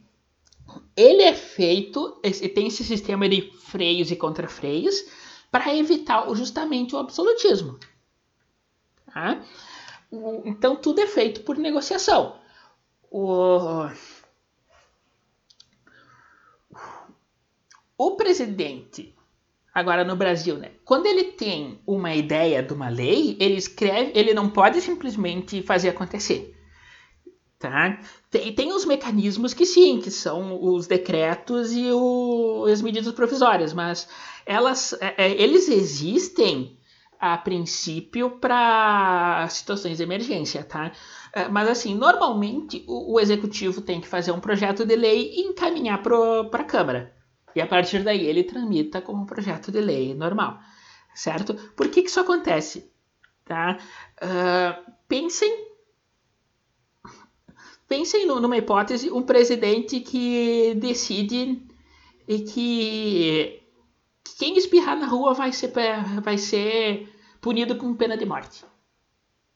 ele 0.95 1.23
é 1.23 1.33
feito, 1.33 2.21
tem 2.53 2.67
esse 2.67 2.83
sistema 2.83 3.27
de 3.27 3.51
freios 3.65 4.11
e 4.11 4.15
contrafreios 4.15 5.03
para 5.51 5.75
evitar 5.75 6.27
justamente 6.35 6.95
o 6.95 6.99
absolutismo. 6.99 7.79
Tá? 9.13 9.43
Então 10.45 10.75
tudo 10.75 11.01
é 11.01 11.07
feito 11.07 11.41
por 11.41 11.57
negociação. 11.57 12.39
O, 13.11 13.89
O 18.01 18.15
presidente, 18.15 19.13
agora 19.73 20.05
no 20.05 20.15
Brasil, 20.15 20.57
né? 20.57 20.71
Quando 20.85 21.05
ele 21.05 21.33
tem 21.33 21.81
uma 21.85 22.15
ideia 22.15 22.63
de 22.63 22.73
uma 22.73 22.87
lei, 22.87 23.35
ele 23.41 23.55
escreve, 23.55 24.13
ele 24.15 24.33
não 24.33 24.49
pode 24.49 24.79
simplesmente 24.79 25.61
fazer 25.63 25.89
acontecer. 25.89 26.57
Tá? 27.59 27.99
Tem, 28.31 28.53
tem 28.55 28.73
os 28.73 28.85
mecanismos 28.85 29.53
que 29.53 29.65
sim, 29.65 29.99
que 29.99 30.09
são 30.09 30.63
os 30.63 30.87
decretos 30.87 31.73
e 31.73 31.91
o, 31.91 32.65
as 32.71 32.81
medidas 32.81 33.13
provisórias, 33.13 33.73
mas 33.73 34.07
elas, 34.45 34.93
é, 35.01 35.25
é 35.25 35.31
eles 35.41 35.67
existem 35.67 36.79
a 37.19 37.37
princípio 37.37 38.31
para 38.39 39.45
situações 39.49 39.97
de 39.97 40.03
emergência, 40.03 40.63
tá? 40.63 40.93
É, 41.33 41.49
mas 41.49 41.67
assim, 41.67 41.93
normalmente 41.93 42.85
o, 42.87 43.15
o, 43.15 43.19
executivo 43.19 43.81
tem 43.81 43.99
que 43.99 44.07
fazer 44.07 44.31
um 44.31 44.39
projeto 44.39 44.85
de 44.85 44.95
lei 44.95 45.33
e 45.35 45.41
encaminhar 45.41 46.01
para 46.01 46.61
a 46.61 46.63
Câmara. 46.63 47.13
E 47.53 47.59
a 47.59 47.67
partir 47.67 48.03
daí 48.03 48.25
ele 48.25 48.43
tramita 48.45 49.01
como 49.01 49.23
um 49.23 49.25
projeto 49.25 49.69
de 49.69 49.81
lei 49.81 50.15
normal, 50.15 50.59
certo? 51.13 51.53
Por 51.75 51.89
que, 51.89 52.03
que 52.03 52.09
isso 52.09 52.21
acontece? 52.21 52.89
Tá? 53.43 53.77
Uh, 54.23 54.91
pensem 55.09 55.68
pensem 57.89 58.27
numa 58.27 58.55
hipótese, 58.55 59.11
um 59.11 59.23
presidente 59.23 59.99
que 59.99 60.75
decide 60.75 61.61
e 62.27 62.39
que 62.41 63.61
quem 64.37 64.55
espirrar 64.55 64.97
na 64.97 65.07
rua 65.07 65.33
vai 65.33 65.51
ser, 65.51 65.73
vai 66.21 66.37
ser 66.37 67.09
punido 67.41 67.75
com 67.75 67.95
pena 67.95 68.15
de 68.15 68.25
morte. 68.25 68.63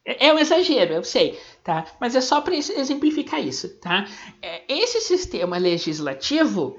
É, 0.03 0.27
é 0.27 0.33
um 0.33 0.39
exagero, 0.39 0.95
eu 0.95 1.03
sei, 1.03 1.39
tá? 1.63 1.85
Mas 2.01 2.15
é 2.15 2.21
só 2.21 2.41
para 2.41 2.55
exemplificar 2.55 3.39
isso, 3.39 3.69
tá? 3.79 4.05
É, 4.41 4.63
esse 4.67 4.99
sistema 4.99 5.57
legislativo 5.57 6.75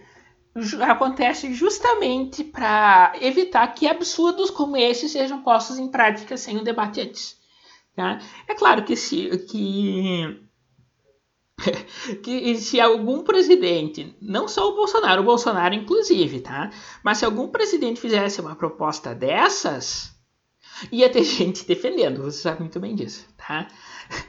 acontece 0.82 1.52
justamente 1.54 2.44
para 2.44 3.12
evitar 3.20 3.66
que 3.74 3.86
absurdos 3.86 4.50
como 4.50 4.76
esse 4.76 5.08
sejam 5.08 5.42
postos 5.42 5.78
em 5.78 5.88
prática 5.88 6.36
sem 6.36 6.58
um 6.58 6.64
debate 6.64 7.00
antes. 7.00 7.36
Tá? 7.94 8.20
É 8.48 8.54
claro 8.54 8.84
que 8.84 8.96
se, 8.96 9.30
que, 9.48 10.43
que 12.22 12.56
se 12.56 12.80
algum 12.80 13.22
presidente, 13.22 14.16
não 14.20 14.48
só 14.48 14.68
o 14.68 14.74
Bolsonaro, 14.74 15.22
o 15.22 15.24
Bolsonaro 15.24 15.74
inclusive, 15.74 16.40
tá? 16.40 16.70
mas 17.02 17.18
se 17.18 17.24
algum 17.24 17.48
presidente 17.48 18.00
fizesse 18.00 18.40
uma 18.40 18.56
proposta 18.56 19.14
dessas, 19.14 20.14
ia 20.90 21.08
ter 21.08 21.22
gente 21.24 21.66
defendendo, 21.66 22.22
você 22.22 22.42
sabe 22.42 22.60
muito 22.60 22.80
bem 22.80 22.94
disso, 22.94 23.26
tá? 23.36 23.68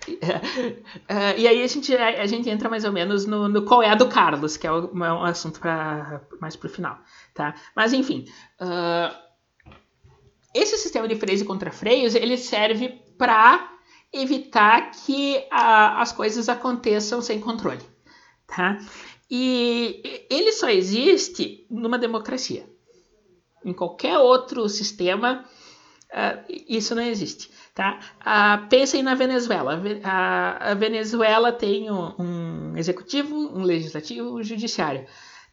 Uh, 0.07 1.35
e 1.37 1.47
aí 1.47 1.61
a 1.61 1.67
gente, 1.67 1.95
a 1.95 2.25
gente 2.25 2.49
entra 2.49 2.69
mais 2.69 2.85
ou 2.85 2.91
menos 2.91 3.25
no, 3.25 3.49
no 3.49 3.63
qual 3.63 3.83
é 3.83 3.89
a 3.89 3.95
do 3.95 4.07
Carlos, 4.07 4.55
que 4.55 4.67
é 4.67 4.71
um, 4.71 4.93
um 4.93 5.23
assunto 5.23 5.59
pra, 5.59 6.21
mais 6.39 6.55
para 6.55 6.67
o 6.67 6.71
final, 6.71 6.99
tá? 7.33 7.55
Mas 7.75 7.91
enfim, 7.91 8.25
uh, 8.61 9.13
esse 10.53 10.77
sistema 10.77 11.07
de 11.07 11.15
freios 11.15 11.41
e 11.41 11.45
contrafreios 11.45 12.15
ele 12.15 12.37
serve 12.37 12.89
para 13.17 13.74
evitar 14.15 14.91
que 14.91 15.45
a, 15.51 16.01
as 16.01 16.11
coisas 16.11 16.49
aconteçam 16.49 17.21
sem 17.21 17.39
controle, 17.39 17.83
tá? 18.47 18.77
E 19.29 20.25
ele 20.29 20.51
só 20.51 20.69
existe 20.69 21.65
numa 21.69 21.97
democracia. 21.97 22.65
Em 23.63 23.73
qualquer 23.73 24.17
outro 24.19 24.69
sistema, 24.69 25.43
uh, 26.11 26.53
isso 26.69 26.93
não 26.93 27.01
existe. 27.01 27.49
Tá? 27.73 27.99
Uh, 28.21 28.69
pensem 28.69 29.01
na 29.01 29.15
Venezuela. 29.15 29.81
A, 30.03 30.71
a 30.71 30.73
Venezuela 30.75 31.51
tem 31.51 31.89
um, 31.91 32.13
um, 32.19 32.77
executivo, 32.77 33.35
um 33.35 33.63
legislativo, 33.63 34.37
um 34.37 34.43
judiciário. 34.43 35.05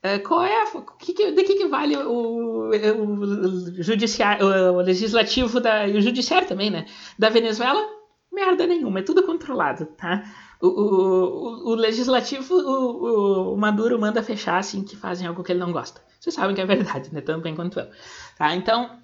Uh, 0.05 0.23
qual 0.29 0.43
é 0.45 0.65
que, 0.99 1.15
que, 1.15 1.33
de 1.33 1.43
que, 1.43 1.55
que 1.55 1.69
vale 1.69 1.97
o, 1.97 2.69
o, 2.69 3.83
judiciário, 3.83 4.47
o 4.47 4.83
legislativo 4.83 5.61
e 5.89 5.97
o 5.97 6.01
judiciário 6.03 6.47
também, 6.47 6.71
né? 6.71 6.87
Da 7.19 7.31
Venezuela? 7.31 8.02
Merda 8.33 8.67
nenhuma, 8.67 9.01
é 9.01 9.03
tudo 9.03 9.23
controlado, 9.25 9.85
tá? 9.87 10.25
O, 10.61 10.69
o, 10.69 11.71
o 11.71 11.75
legislativo, 11.75 12.55
o, 12.55 13.53
o, 13.53 13.57
Maduro 13.57 13.99
manda 14.01 14.23
fechar 14.23 14.59
assim 14.59 14.83
que 14.83 14.97
fazem 14.97 15.27
algo 15.27 15.45
que 15.45 15.53
ele 15.53 15.61
não 15.61 15.71
gosta. 15.71 16.01
Vocês 16.19 16.35
sabem 16.35 16.55
que 16.55 16.61
é 16.61 16.67
verdade, 16.67 17.13
né? 17.13 17.21
Tanto 17.21 17.43
bem 17.43 17.55
quanto 17.55 17.79
eu. 17.79 17.91
Tá? 18.39 18.55
Então, 18.55 19.03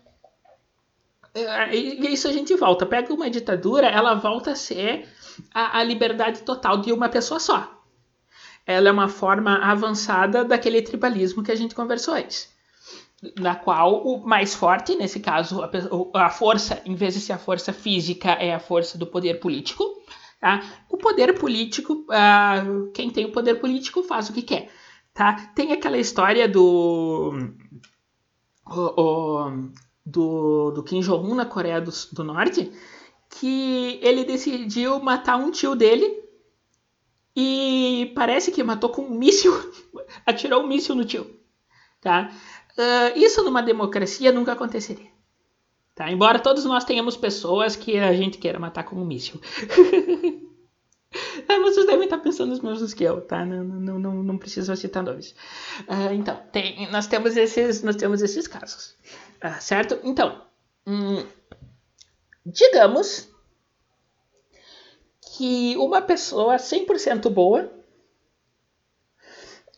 é, 1.34 1.76
e 1.76 2.12
isso 2.12 2.26
a 2.26 2.32
gente 2.32 2.54
volta. 2.54 2.86
Pega 2.86 3.12
uma 3.12 3.28
ditadura, 3.28 3.86
ela 3.86 4.14
volta 4.14 4.52
a 4.52 4.56
ser 4.56 5.08
a, 5.52 5.78
a 5.78 5.84
liberdade 5.84 6.42
total 6.42 6.78
de 6.78 6.92
uma 6.92 7.08
pessoa 7.08 7.38
só. 7.38 7.82
Ela 8.64 8.88
é 8.88 8.92
uma 8.92 9.08
forma 9.08 9.58
avançada 9.58 10.44
daquele 10.44 10.80
tribalismo 10.80 11.42
que 11.42 11.52
a 11.52 11.56
gente 11.56 11.74
conversou 11.74 12.14
antes. 12.14 12.52
Na 13.38 13.56
qual 13.56 14.06
o 14.06 14.24
mais 14.24 14.54
forte, 14.54 14.94
nesse 14.94 15.18
caso, 15.18 15.60
a, 15.62 16.26
a 16.26 16.30
força, 16.30 16.80
em 16.84 16.94
vez 16.94 17.14
de 17.14 17.20
ser 17.20 17.32
a 17.32 17.38
força 17.38 17.72
física, 17.72 18.30
é 18.30 18.54
a 18.54 18.60
força 18.60 18.96
do 18.96 19.06
poder 19.06 19.40
político. 19.40 19.84
Tá? 20.40 20.62
O 20.88 20.96
poder 20.96 21.36
político, 21.36 21.94
uh, 21.94 22.92
quem 22.92 23.10
tem 23.10 23.24
o 23.24 23.32
poder 23.32 23.56
político 23.56 24.04
faz 24.04 24.28
o 24.28 24.32
que 24.32 24.42
quer. 24.42 24.70
Tá? 25.12 25.34
Tem 25.54 25.72
aquela 25.72 25.98
história 25.98 26.48
do. 26.48 27.32
O, 28.64 29.00
o, 29.00 29.70
do, 30.06 30.70
do 30.70 30.82
Kim 30.82 31.00
Jong-un 31.00 31.34
na 31.34 31.44
Coreia 31.44 31.80
do, 31.80 31.90
do 32.12 32.22
Norte, 32.22 32.72
que 33.28 33.98
ele 34.02 34.24
decidiu 34.24 35.00
matar 35.00 35.36
um 35.36 35.50
tio 35.50 35.74
dele 35.74 36.22
e 37.36 38.12
parece 38.14 38.50
que 38.50 38.64
matou 38.64 38.90
com 38.90 39.02
um 39.02 39.18
míssil, 39.18 39.52
atirou 40.24 40.62
um 40.62 40.66
míssil 40.66 40.94
no 40.94 41.04
tio. 41.04 41.38
Tá? 42.00 42.32
Uh, 42.78 43.18
isso 43.18 43.42
numa 43.42 43.60
democracia 43.60 44.30
nunca 44.30 44.52
aconteceria. 44.52 45.10
Tá? 45.96 46.08
Embora 46.12 46.38
todos 46.38 46.64
nós 46.64 46.84
tenhamos 46.84 47.16
pessoas 47.16 47.74
que 47.74 47.98
a 47.98 48.14
gente 48.14 48.38
queira 48.38 48.56
matar 48.56 48.84
com 48.84 48.94
um 48.94 49.04
míssil. 49.04 49.40
é, 51.48 51.58
vocês 51.58 51.86
devem 51.86 52.04
estar 52.04 52.18
pensando 52.18 52.52
os 52.52 52.60
mesmos 52.60 52.94
que 52.94 53.02
eu, 53.02 53.20
tá? 53.20 53.44
Não, 53.44 53.64
não, 53.64 53.98
não, 53.98 54.22
não 54.22 54.38
preciso 54.38 54.76
citar 54.76 55.02
nomes. 55.02 55.34
Uh, 55.88 56.14
então, 56.14 56.40
tem, 56.52 56.88
nós, 56.92 57.08
temos 57.08 57.36
esses, 57.36 57.82
nós 57.82 57.96
temos 57.96 58.22
esses 58.22 58.46
casos. 58.46 58.94
Ah, 59.40 59.58
certo? 59.58 59.98
Então, 60.04 60.40
hum, 60.86 61.26
digamos 62.46 63.28
que 65.36 65.76
uma 65.78 66.00
pessoa 66.00 66.56
100% 66.56 67.28
boa, 67.28 67.72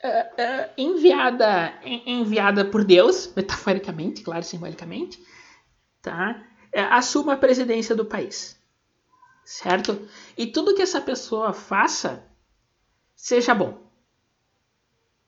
uh, 0.04 0.70
enviada, 0.76 1.74
enviada 1.84 2.64
por 2.64 2.84
Deus, 2.84 3.32
metaforicamente, 3.34 4.22
claro, 4.22 4.42
simbolicamente, 4.42 5.22
tá? 6.02 6.42
Uh, 6.74 6.80
assuma 6.90 7.34
a 7.34 7.36
presidência 7.36 7.94
do 7.94 8.04
país, 8.04 8.58
certo? 9.44 10.08
E 10.36 10.46
tudo 10.46 10.74
que 10.74 10.82
essa 10.82 11.00
pessoa 11.00 11.52
faça 11.52 12.24
seja 13.14 13.54
bom, 13.54 13.78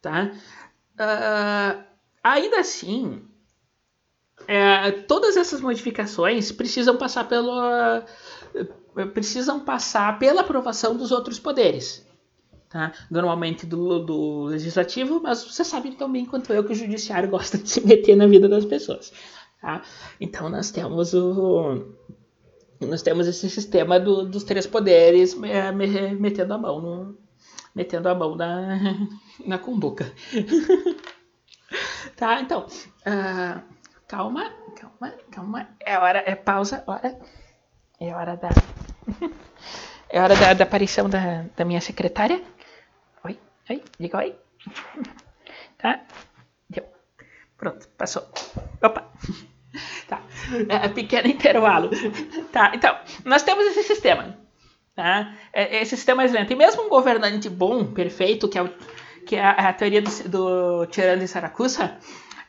tá? 0.00 0.32
Uh, 0.94 1.84
ainda 2.22 2.60
assim, 2.60 3.28
é, 4.46 4.90
todas 4.90 5.36
essas 5.36 5.60
modificações 5.60 6.50
precisam 6.50 6.96
passar 6.96 7.28
pelo 7.28 7.52
precisam 9.14 9.60
passar 9.60 10.18
pela 10.18 10.42
aprovação 10.42 10.96
dos 10.96 11.10
outros 11.12 11.38
poderes. 11.38 12.01
Tá? 12.72 12.92
Normalmente 13.10 13.66
do, 13.66 13.98
do 13.98 14.44
legislativo, 14.44 15.20
mas 15.22 15.44
você 15.44 15.62
sabe 15.62 15.92
tão 15.92 16.10
bem 16.10 16.24
quanto 16.24 16.52
eu 16.52 16.64
que 16.64 16.72
o 16.72 16.74
judiciário 16.74 17.28
gosta 17.28 17.58
de 17.58 17.68
se 17.68 17.86
meter 17.86 18.16
na 18.16 18.26
vida 18.26 18.48
das 18.48 18.64
pessoas. 18.64 19.12
Tá? 19.60 19.82
Então 20.20 20.48
nós 20.48 20.70
temos 20.70 21.12
o 21.12 21.94
nós 22.80 23.02
temos 23.02 23.28
esse 23.28 23.48
sistema 23.48 24.00
do, 24.00 24.24
dos 24.24 24.42
três 24.42 24.66
poderes 24.66 25.36
é, 25.44 25.70
metendo 25.70 26.54
a 26.54 26.58
mão 26.58 26.80
no, 26.80 27.18
metendo 27.74 28.08
a 28.08 28.14
mão 28.14 28.34
na, 28.34 28.80
na 29.46 29.58
cumbuca. 29.58 30.12
tá, 32.16 32.40
então, 32.40 32.66
uh, 32.66 33.62
Calma, 34.12 34.52
calma, 34.76 35.14
calma. 35.30 35.68
É 35.80 35.96
hora, 35.96 36.22
é 36.26 36.34
pausa, 36.34 36.84
hora. 36.86 37.18
É 37.98 38.14
hora 38.14 38.36
da. 38.36 38.50
É 40.14 40.20
hora 40.20 40.36
da, 40.36 40.52
da 40.52 40.64
aparição 40.64 41.08
da, 41.08 41.46
da 41.56 41.64
minha 41.64 41.80
secretária. 41.80 42.42
Oi, 43.70 43.82
diga 43.98 44.18
oi. 44.18 44.34
Tá? 45.78 46.04
Deu. 46.70 46.84
Pronto, 47.56 47.88
passou. 47.96 48.22
Opa! 48.82 49.12
Tá. 50.06 50.22
É, 50.68 50.88
pequeno 50.88 51.28
intervalo. 51.28 51.90
Tá, 52.52 52.72
então, 52.74 52.96
nós 53.24 53.42
temos 53.42 53.64
esse 53.66 53.82
sistema. 53.82 54.38
Tá? 54.94 55.34
É, 55.52 55.80
esse 55.80 55.96
sistema 55.96 56.18
mais 56.18 56.32
lento. 56.32 56.52
E 56.52 56.56
mesmo 56.56 56.82
um 56.82 56.88
governante 56.88 57.48
bom, 57.48 57.92
perfeito, 57.92 58.48
que 58.48 58.58
é, 58.58 58.62
o, 58.62 58.68
que 59.26 59.36
é 59.36 59.44
a, 59.44 59.70
a 59.70 59.72
teoria 59.72 60.02
do, 60.02 60.28
do 60.28 60.86
Tirano 60.86 61.20
de 61.20 61.28
Saracusa, 61.28 61.98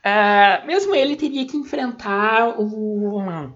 Uh, 0.03 0.67
mesmo 0.67 0.93
ele 0.93 1.15
teria 1.15 1.47
que 1.47 1.55
enfrentar 1.55 2.59
o. 2.59 3.53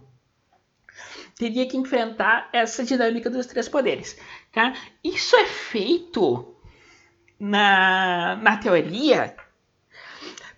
Teria 1.36 1.68
que 1.68 1.76
enfrentar 1.76 2.50
essa 2.54 2.86
dinâmica 2.86 3.30
dos 3.30 3.46
três 3.46 3.68
poderes. 3.68 4.18
Tá? 4.52 4.74
Isso 5.04 5.36
é 5.36 5.46
feito 5.46 6.57
na, 7.40 8.36
na 8.38 8.58
teoria 8.58 9.36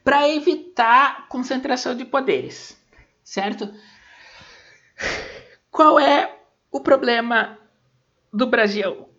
para 0.03 0.27
evitar 0.29 1.27
concentração 1.27 1.95
de 1.95 2.05
poderes, 2.05 2.77
certo? 3.23 3.73
Qual 5.69 5.99
é 5.99 6.39
o 6.71 6.79
problema 6.79 7.57
do 8.33 8.47
Brasil? 8.47 9.09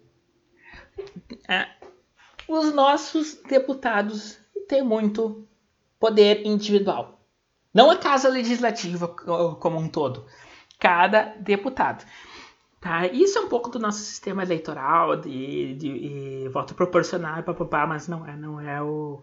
É, 1.49 1.69
os 2.49 2.73
nossos 2.73 3.35
deputados 3.49 4.39
têm 4.69 4.83
muito 4.83 5.47
poder 5.99 6.47
individual. 6.47 7.21
Não 7.73 7.91
a 7.91 7.97
Casa 7.97 8.29
Legislativa 8.29 9.07
como 9.07 9.79
um 9.79 9.89
todo, 9.89 10.27
cada 10.79 11.37
deputado. 11.39 12.05
Tá? 12.81 13.07
Isso 13.07 13.39
é 13.39 13.43
um 13.43 13.49
pouco 13.49 13.69
do 13.69 13.79
nosso 13.79 13.99
sistema 13.99 14.43
eleitoral 14.43 15.17
de, 15.17 15.75
de, 15.75 16.45
de 16.45 16.49
voto 16.49 16.75
proporcional, 16.75 17.43
papapá, 17.43 17.87
mas 17.87 18.09
não 18.09 18.27
é, 18.27 18.37
não 18.37 18.61
é 18.61 18.83
o 18.83 19.23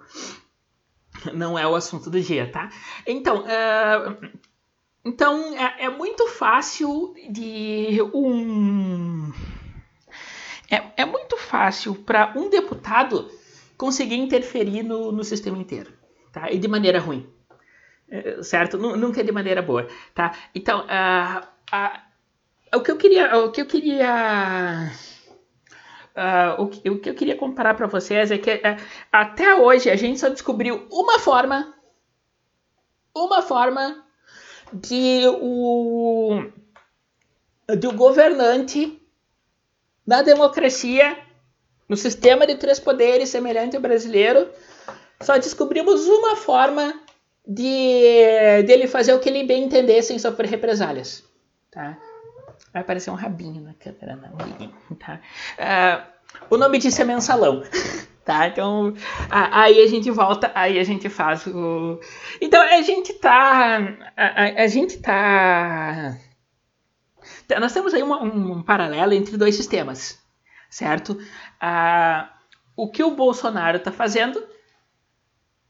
não 1.34 1.58
é 1.58 1.66
o 1.68 1.74
assunto 1.74 2.12
do 2.12 2.22
dia, 2.22 2.52
tá? 2.52 2.70
Então, 3.06 3.44
uh, 3.44 4.30
então 5.04 5.58
é, 5.58 5.86
é, 5.86 5.90
muito 5.90 6.28
fácil 6.28 7.16
de 7.32 8.00
um 8.14 9.34
é, 10.70 11.02
é 11.02 11.06
muito 11.06 11.36
fácil 11.38 11.96
para 11.96 12.34
um 12.36 12.50
deputado 12.50 13.32
conseguir 13.76 14.18
interferir 14.18 14.84
no, 14.84 15.12
no 15.12 15.24
sistema 15.24 15.58
inteiro 15.58 15.92
tá? 16.38 16.52
E 16.52 16.60
de 16.60 16.68
maneira 16.68 17.00
ruim, 17.00 17.28
é, 18.10 18.44
certo? 18.44 18.78
Nunca 18.78 19.22
é 19.22 19.24
de 19.24 19.32
maneira 19.32 19.62
boa, 19.62 19.88
tá? 20.14 20.34
Então, 20.54 20.82
uh, 20.82 21.40
uh, 21.74 22.07
o 22.76 22.82
que 22.82 22.92
eu 22.92 22.98
queria, 22.98 23.38
o 23.38 23.52
que 23.52 23.62
eu 23.62 23.66
queria 23.66 24.92
Uh, 26.18 26.64
o, 26.64 26.68
que, 26.68 26.90
o, 26.90 27.00
que, 27.00 27.10
eu 27.12 27.14
queria 27.14 27.36
comparar 27.36 27.76
para 27.76 27.86
vocês 27.86 28.32
é 28.32 28.40
que 28.40 28.52
uh, 28.52 28.84
até 29.12 29.54
hoje 29.54 29.88
a 29.88 29.96
gente 29.96 30.20
só 30.20 30.30
descobriu 30.30 30.88
uma 30.92 31.20
forma, 31.20 31.76
uma 33.16 33.44
forma 33.44 34.04
de 34.74 35.22
o, 35.40 36.42
governante 37.96 39.00
da 40.08 40.24
democracia 40.24 41.20
no 41.88 41.96
sistema 41.96 42.48
de 42.48 42.56
três 42.56 42.80
poderes 42.80 43.30
semelhante 43.30 43.76
ao 43.76 43.82
brasileiro, 43.82 44.50
só 45.22 45.38
descobrimos 45.38 46.08
uma 46.08 46.36
forma 46.36 47.00
de 47.46 48.64
dele 48.66 48.88
fazer 48.88 49.14
o 49.14 49.20
que 49.20 49.30
ele 49.30 49.44
bem 49.44 49.66
entender 49.66 50.02
sem 50.02 50.18
sofrer 50.18 50.50
represálias, 50.50 51.24
tá? 51.70 51.96
Vai 52.74 52.82
aparecer 52.82 53.10
um 53.10 53.16
rabinho 53.16 53.62
na 53.62 53.74
câmera, 53.74 54.16
não, 54.16 54.96
tá? 54.96 55.20
Uh, 55.58 56.18
o 56.50 56.58
nome 56.58 56.78
disso 56.78 57.02
é 57.02 57.06
mensalão. 57.06 57.64
Tá, 58.28 58.46
então 58.46 58.94
aí 59.32 59.82
a 59.82 59.88
gente 59.88 60.12
volta, 60.12 60.52
aí 60.54 60.78
a 60.78 60.84
gente 60.84 61.08
faz 61.08 61.48
o. 61.48 61.98
Então 62.42 62.62
a 62.62 62.82
gente 62.82 63.14
tá. 63.14 63.78
A, 64.18 64.64
a 64.64 64.68
gente 64.68 64.98
tá. 64.98 66.18
Nós 67.58 67.72
temos 67.72 67.94
aí 67.94 68.04
uma, 68.04 68.22
um, 68.22 68.58
um, 68.58 68.62
paralelo 68.62 69.14
entre 69.14 69.38
dois 69.38 69.56
sistemas, 69.56 70.22
certo? 70.70 71.12
Uh, 71.14 72.28
o 72.76 72.92
que 72.92 73.02
o 73.02 73.16
Bolsonaro 73.16 73.80
tá 73.80 73.94
fazendo 73.94 74.46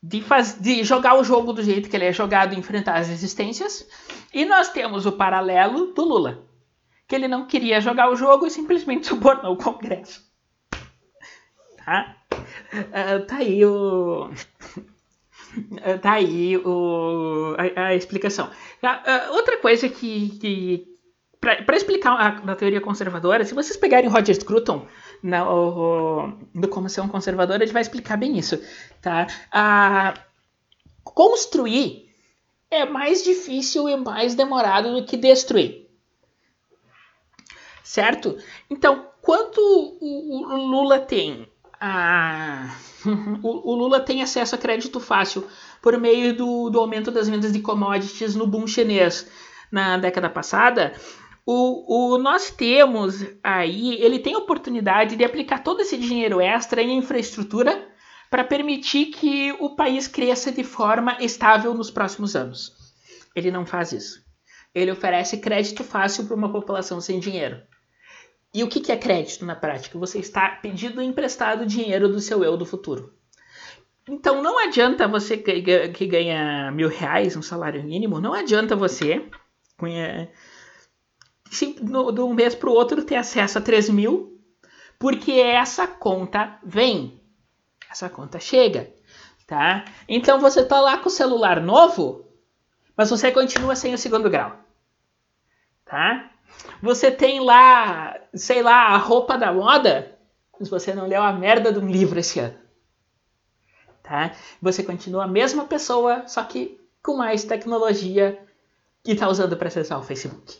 de, 0.02 0.24
faz, 0.24 0.60
de 0.60 0.84
jogar 0.84 1.14
o 1.14 1.24
jogo 1.24 1.54
do 1.54 1.62
jeito 1.62 1.88
que 1.88 1.96
ele 1.96 2.06
é 2.06 2.12
jogado 2.12 2.56
enfrentar 2.56 2.96
as 2.96 3.08
resistências. 3.08 3.88
E 4.34 4.46
nós 4.46 4.70
temos 4.70 5.06
o 5.06 5.12
paralelo 5.12 5.94
do 5.94 6.04
Lula 6.04 6.47
que 7.08 7.16
ele 7.16 7.28
não 7.28 7.48
queria 7.48 7.80
jogar 7.80 8.12
o 8.12 8.16
jogo 8.16 8.46
e 8.46 8.52
simplesmente 8.52 9.08
subornou 9.08 9.54
o 9.54 9.58
Congresso. 9.58 10.22
Tá? 11.84 12.18
Uh, 12.32 13.26
tá 13.26 13.38
aí 13.38 13.66
o. 13.66 14.30
Tá 16.04 16.12
aí 16.12 16.56
o, 16.58 17.56
a, 17.58 17.88
a 17.88 17.96
explicação. 17.96 18.48
Uh, 18.84 19.34
outra 19.34 19.58
coisa 19.58 19.90
que. 19.90 20.38
que 20.38 20.88
para 21.40 21.78
explicar 21.78 22.12
a, 22.12 22.52
a, 22.52 22.56
teoria 22.56 22.82
conservadora, 22.82 23.44
se 23.46 23.56
vocês 23.56 23.78
pegarem 23.78 24.10
Roger 24.10 24.36
Scruton 24.36 24.86
na, 25.24 25.50
o, 25.50 26.34
do 26.54 26.68
Como 26.68 26.90
Ser 26.90 27.02
um 27.02 27.08
Conservador, 27.08 27.62
ele 27.62 27.72
vai 27.72 27.82
explicar 27.82 28.18
bem 28.18 28.38
isso. 28.38 28.62
Tá? 29.02 29.26
construir 31.04 32.08
é 32.70 32.86
mais 32.86 33.24
difícil 33.24 33.90
e 33.90 33.96
mais 33.96 34.36
demorado 34.36 34.94
do 34.94 35.06
que 35.06 35.18
destruir 35.18 35.87
certo? 37.88 38.38
Então, 38.70 39.08
quanto 39.22 39.62
o, 39.62 40.44
o 40.46 40.58
Lula 40.68 41.00
tem 41.00 41.48
a, 41.80 42.76
o, 43.42 43.72
o, 43.72 43.76
Lula 43.76 44.02
tem 44.02 44.22
acesso 44.22 44.56
a 44.56 44.58
crédito 44.58 45.00
fácil 45.00 45.48
por 45.82 45.98
meio 45.98 46.36
do, 46.36 46.70
do 46.70 46.80
aumento 46.80 47.10
das 47.12 47.30
vendas 47.30 47.54
de 47.54 47.62
commodities 47.62 48.36
no 48.36 48.46
boom 48.46 48.68
chinês 48.68 49.32
na 49.72 49.98
década 49.98 50.30
passada. 50.30 50.94
O, 51.46 52.16
o, 52.16 52.18
nós 52.18 52.52
temos 52.52 53.26
aí, 53.42 53.96
ele 54.02 54.20
tem 54.20 54.36
oportunidade 54.36 55.16
de 55.16 55.24
aplicar 55.24 55.64
todo 55.64 55.80
esse 55.80 55.98
dinheiro 55.98 56.42
extra 56.42 56.82
em 56.82 56.98
infraestrutura 56.98 57.88
para 58.30 58.44
permitir 58.44 59.06
que 59.06 59.54
o 59.62 59.78
país 59.78 60.10
cresça 60.10 60.52
de 60.52 60.66
forma 60.66 61.16
estável 61.22 61.74
nos 61.74 61.90
próximos 61.90 62.36
anos. 62.36 62.74
Ele 63.34 63.50
não 63.50 63.66
faz 63.66 63.94
isso. 63.94 64.22
Ele 64.76 64.92
oferece 64.92 65.38
crédito 65.38 65.86
fácil 65.86 66.26
para 66.26 66.36
uma 66.36 66.52
população 66.52 67.00
sem 67.00 67.18
dinheiro. 67.18 67.62
E 68.54 68.64
o 68.64 68.68
que 68.68 68.92
é 68.92 68.98
crédito 68.98 69.46
na 69.46 69.56
prática? 69.56 70.00
Você 70.00 70.20
está 70.20 70.50
pedindo 70.50 71.02
emprestado 71.02 71.66
dinheiro 71.66 72.10
do 72.10 72.20
seu 72.20 72.44
eu 72.44 72.58
do 72.58 72.66
futuro. 72.66 73.14
Então 74.10 74.42
não 74.42 74.58
adianta 74.58 75.08
você 75.08 75.38
que 75.38 76.08
ganha 76.08 76.72
mil 76.72 76.88
reais, 76.88 77.36
um 77.36 77.42
salário 77.42 77.84
mínimo, 77.84 78.22
não 78.22 78.34
adianta 78.34 78.76
você 78.76 79.30
de 81.52 82.22
um 82.22 82.34
mês 82.34 82.56
para 82.56 82.70
o 82.70 82.74
outro 82.74 83.04
ter 83.04 83.16
acesso 83.16 83.58
a 83.58 83.62
3 83.62 83.90
mil, 83.90 84.42
porque 84.98 85.34
essa 85.34 85.86
conta 85.86 86.58
vem, 86.64 87.22
essa 87.92 88.10
conta 88.10 88.40
chega, 88.40 88.92
tá? 89.46 89.84
Então 90.08 90.40
você 90.40 90.66
tá 90.66 90.80
lá 90.80 90.98
com 90.98 91.10
o 91.10 91.12
celular 91.12 91.62
novo, 91.62 92.26
mas 92.96 93.10
você 93.10 93.30
continua 93.30 93.76
sem 93.76 93.94
o 93.94 93.98
segundo 93.98 94.30
grau, 94.30 94.58
tá? 95.84 96.32
Você 96.82 97.10
tem 97.12 97.40
lá, 97.40 98.20
sei 98.34 98.62
lá, 98.62 98.88
a 98.88 98.98
roupa 98.98 99.38
da 99.38 99.52
moda, 99.52 100.18
mas 100.60 100.70
você 100.70 100.94
não 100.94 101.08
leu 101.08 101.22
a 101.22 101.34
merda 101.34 101.72
de 101.72 101.80
um 101.80 101.88
livro 101.88 102.20
esse 102.20 102.40
ano. 102.40 102.56
Tá? 104.04 104.32
Você 104.62 104.84
continua 104.84 105.26
a 105.26 105.28
mesma 105.28 105.66
pessoa, 105.66 106.28
só 106.28 106.44
que 106.44 106.80
com 107.04 107.16
mais 107.18 107.44
tecnologia 107.44 108.40
que 109.04 109.12
está 109.12 109.28
usando 109.28 109.58
para 109.58 109.68
acessar 109.68 110.00
o 110.00 110.04
Facebook. 110.04 110.58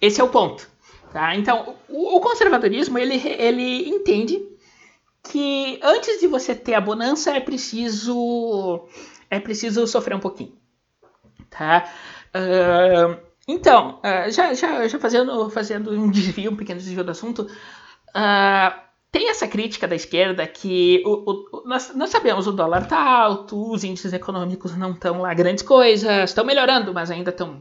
Esse 0.00 0.20
é 0.20 0.24
o 0.24 0.28
ponto. 0.28 0.68
Tá? 1.12 1.34
Então, 1.34 1.76
o, 1.88 2.20
conservadorismo 2.20 2.98
ele, 2.98 3.16
ele 3.38 3.88
entende 3.88 4.40
que 5.22 5.80
antes 5.82 6.20
de 6.20 6.26
você 6.26 6.54
ter 6.54 6.74
a 6.74 6.80
bonança 6.80 7.36
é 7.36 7.40
preciso 7.40 8.88
é 9.28 9.38
preciso 9.38 9.86
sofrer 9.86 10.14
um 10.14 10.20
pouquinho. 10.20 10.56
Tá? 11.48 11.92
Uh, 12.34 13.29
então, 13.50 14.00
uh, 14.04 14.30
já, 14.30 14.54
já, 14.54 14.86
já 14.86 14.98
fazendo, 14.98 15.50
fazendo 15.50 15.90
um 15.90 16.10
desvio, 16.10 16.52
um 16.52 16.56
pequeno 16.56 16.78
desvio 16.78 17.04
do 17.04 17.10
assunto, 17.10 17.42
uh, 17.42 18.90
tem 19.12 19.28
essa 19.28 19.48
crítica 19.48 19.88
da 19.88 19.96
esquerda 19.96 20.46
que 20.46 21.02
o, 21.04 21.32
o, 21.32 21.62
nós, 21.66 21.92
nós, 21.96 22.10
sabemos 22.10 22.46
o 22.46 22.52
dólar 22.52 22.82
está 22.82 22.96
alto, 22.96 23.72
os 23.72 23.82
índices 23.82 24.12
econômicos 24.12 24.76
não 24.76 24.92
estão 24.92 25.22
lá 25.22 25.34
grandes 25.34 25.64
coisas, 25.64 26.30
estão 26.30 26.44
melhorando, 26.44 26.94
mas 26.94 27.10
ainda 27.10 27.30
estão. 27.30 27.60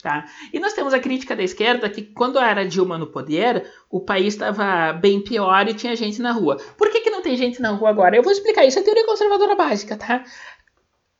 Tá? 0.00 0.24
E 0.52 0.60
nós 0.60 0.72
temos 0.72 0.94
a 0.94 1.00
crítica 1.00 1.34
da 1.34 1.42
esquerda 1.42 1.90
que 1.90 2.02
quando 2.02 2.38
era 2.38 2.64
Dilma 2.64 2.96
no 2.96 3.08
poder, 3.08 3.68
o 3.90 4.00
país 4.00 4.34
estava 4.34 4.92
bem 4.92 5.20
pior 5.20 5.66
e 5.66 5.74
tinha 5.74 5.96
gente 5.96 6.22
na 6.22 6.30
rua. 6.30 6.58
Por 6.78 6.88
que, 6.90 7.00
que 7.00 7.10
não 7.10 7.22
tem 7.22 7.36
gente 7.36 7.60
na 7.60 7.70
rua 7.70 7.90
agora? 7.90 8.16
Eu 8.16 8.22
vou 8.22 8.30
explicar 8.30 8.64
isso, 8.64 8.78
é 8.78 8.82
teoria 8.82 9.04
conservadora 9.04 9.56
básica, 9.56 9.96
tá? 9.96 10.22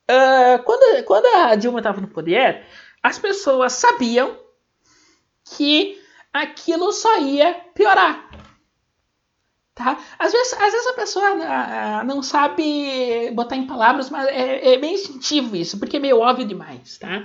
Uh, 0.08 0.62
quando, 0.64 1.04
quando 1.04 1.26
a 1.26 1.54
Dilma 1.56 1.80
estava 1.80 2.00
no 2.00 2.08
poder, 2.08 2.64
as 3.04 3.18
pessoas 3.18 3.74
sabiam 3.74 4.34
que 5.44 6.02
aquilo 6.32 6.90
só 6.90 7.18
ia 7.18 7.52
piorar. 7.74 8.30
Tá? 9.74 9.98
Às, 10.18 10.32
vezes, 10.32 10.54
às 10.54 10.72
vezes 10.72 10.86
a 10.86 10.92
pessoa 10.94 11.26
ah, 11.26 12.00
ah, 12.00 12.04
não 12.04 12.22
sabe 12.22 13.30
botar 13.32 13.56
em 13.56 13.66
palavras, 13.66 14.08
mas 14.08 14.26
é, 14.28 14.72
é 14.72 14.78
bem 14.78 14.94
instintivo 14.94 15.54
isso, 15.54 15.78
porque 15.78 15.98
é 15.98 16.00
meio 16.00 16.20
óbvio 16.20 16.46
demais. 16.46 16.96
Tá? 16.96 17.24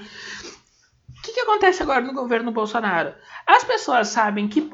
O 1.18 1.22
que, 1.22 1.32
que 1.32 1.40
acontece 1.40 1.82
agora 1.82 2.02
no 2.02 2.14
governo 2.14 2.52
Bolsonaro? 2.52 3.16
As 3.48 3.64
pessoas 3.64 4.10
sabem 4.10 4.50
que 4.50 4.70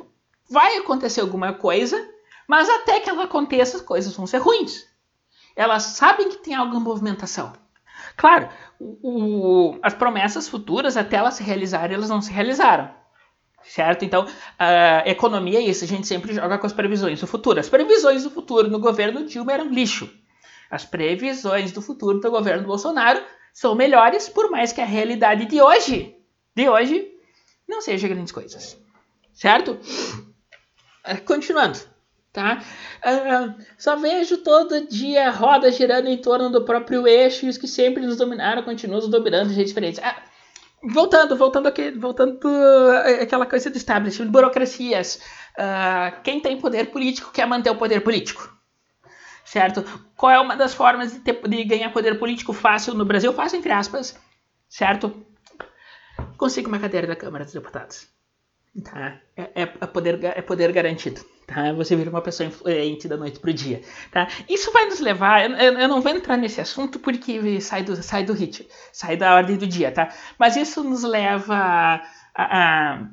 vai 0.49 0.77
acontecer 0.77 1.21
alguma 1.21 1.53
coisa, 1.53 2.03
mas 2.47 2.67
até 2.67 2.99
que 2.99 3.09
ela 3.11 3.25
aconteça, 3.25 3.77
as 3.77 3.83
coisas 3.83 4.15
vão 4.15 4.25
ser 4.25 4.37
ruins. 4.37 4.87
Elas 5.55 5.83
sabem 5.83 6.29
que 6.29 6.37
tem 6.37 6.55
alguma 6.55 6.79
movimentação. 6.79 7.53
Claro, 8.17 8.49
o, 8.79 9.77
as 9.81 9.93
promessas 9.93 10.47
futuras, 10.47 10.97
até 10.97 11.17
elas 11.17 11.35
se 11.35 11.43
realizarem, 11.43 11.95
elas 11.95 12.09
não 12.09 12.21
se 12.21 12.31
realizaram. 12.31 12.89
Certo? 13.63 14.05
Então, 14.05 14.27
a 14.59 15.09
economia 15.09 15.59
é 15.59 15.63
isso, 15.63 15.83
a 15.83 15.87
gente 15.87 16.05
sempre 16.05 16.33
joga 16.33 16.57
com 16.57 16.67
as 16.67 16.73
previsões 16.73 17.19
do 17.19 17.27
futuro. 17.27 17.59
As 17.59 17.67
previsões 17.67 18.23
do 18.23 18.29
futuro 18.29 18.69
no 18.69 18.79
governo 18.79 19.25
Dilma 19.25 19.53
eram 19.53 19.69
lixo. 19.69 20.11
As 20.69 20.85
previsões 20.85 21.71
do 21.71 21.81
futuro 21.81 22.19
do 22.19 22.29
governo 22.29 22.67
Bolsonaro 22.67 23.23
são 23.53 23.73
melhores, 23.73 24.29
por 24.29 24.51
mais 24.51 24.71
que 24.71 24.81
a 24.81 24.85
realidade 24.85 25.45
de 25.45 25.61
hoje, 25.61 26.15
de 26.55 26.69
hoje, 26.69 27.07
não 27.67 27.81
seja 27.81 28.07
grandes 28.07 28.31
coisas. 28.31 28.77
Certo? 29.33 29.79
Continuando 31.25 31.94
tá? 32.35 32.61
Uh, 32.97 33.63
só 33.77 33.95
vejo 33.95 34.39
todo 34.39 34.85
dia 34.87 35.31
rodas 35.31 35.77
girando 35.77 36.09
em 36.09 36.17
torno 36.17 36.49
do 36.49 36.65
próprio 36.65 37.07
eixo 37.07 37.45
e 37.45 37.49
os 37.49 37.57
que 37.57 37.67
sempre 37.67 38.05
nos 38.05 38.17
dominaram 38.17 38.61
continuam 38.61 38.99
nos 38.99 39.09
dominando 39.09 39.47
de 39.47 39.55
jeitos 39.55 39.71
diferentes. 39.71 40.01
Ah, 40.03 40.21
voltando, 40.83 41.37
voltando 41.37 41.67
aqui, 41.67 41.91
voltando 41.91 42.37
aquela 43.21 43.45
coisa 43.45 43.69
do 43.69 43.77
establishment, 43.77 44.27
burocracias. 44.27 45.21
Uh, 45.57 46.21
quem 46.23 46.41
tem 46.41 46.59
poder 46.59 46.91
político 46.91 47.31
quer 47.31 47.47
manter 47.47 47.69
o 47.69 47.77
poder 47.77 48.01
político. 48.01 48.53
Certo? 49.45 49.85
Qual 50.17 50.31
é 50.31 50.39
uma 50.39 50.57
das 50.57 50.73
formas 50.73 51.13
de, 51.13 51.19
ter, 51.19 51.39
de 51.47 51.63
ganhar 51.63 51.93
poder 51.93 52.19
político 52.19 52.51
fácil 52.51 52.95
no 52.95 53.05
Brasil? 53.05 53.31
Fácil, 53.31 53.59
entre 53.59 53.71
aspas. 53.71 54.19
Certo? 54.67 55.25
Consiga 56.35 56.67
uma 56.67 56.79
cadeira 56.79 57.07
da 57.07 57.15
Câmara 57.15 57.45
dos 57.45 57.53
Deputados. 57.53 58.07
Tá? 58.83 59.21
É, 59.37 59.43
é, 59.55 59.61
é 59.61 59.87
poder, 59.87 60.21
é 60.21 60.41
poder 60.41 60.73
garantido 60.73 61.21
tá? 61.45 61.71
Você 61.73 61.95
vira 61.95 62.09
uma 62.09 62.21
pessoa 62.21 62.47
influente 62.47 63.07
da 63.07 63.17
noite 63.17 63.39
pro 63.39 63.53
dia, 63.53 63.81
tá? 64.11 64.27
Isso 64.49 64.71
vai 64.71 64.85
nos 64.85 64.99
levar, 64.99 65.49
eu, 65.49 65.73
eu 65.79 65.87
não 65.87 66.01
vou 66.01 66.11
entrar 66.11 66.37
nesse 66.37 66.59
assunto 66.59 66.99
porque 66.99 67.59
sai 67.61 67.83
do, 67.83 67.95
sai 68.01 68.23
do 68.23 68.33
ritmo, 68.33 68.67
sai 68.91 69.15
da 69.15 69.35
ordem 69.35 69.57
do 69.57 69.67
dia, 69.67 69.91
tá? 69.91 70.09
Mas 70.37 70.55
isso 70.55 70.83
nos 70.83 71.03
leva 71.03 71.55
a, 71.55 72.01
a, 72.35 73.07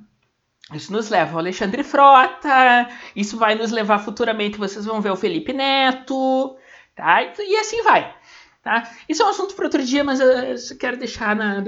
isso 0.74 0.92
nos 0.92 1.08
leva 1.10 1.32
ao 1.32 1.38
Alexandre 1.38 1.82
Frota, 1.84 2.88
isso 3.14 3.36
vai 3.36 3.54
nos 3.54 3.70
levar 3.70 3.98
futuramente, 3.98 4.58
vocês 4.58 4.84
vão 4.84 5.00
ver 5.00 5.10
o 5.10 5.16
Felipe 5.16 5.52
Neto, 5.52 6.56
tá? 6.94 7.22
E 7.22 7.56
assim 7.56 7.82
vai, 7.82 8.14
tá? 8.62 8.90
Isso 9.08 9.22
é 9.22 9.26
um 9.26 9.30
assunto 9.30 9.54
para 9.54 9.66
outro 9.66 9.82
dia, 9.82 10.02
mas 10.02 10.20
eu 10.20 10.78
quero 10.78 10.96
deixar, 10.96 11.36
na, 11.36 11.62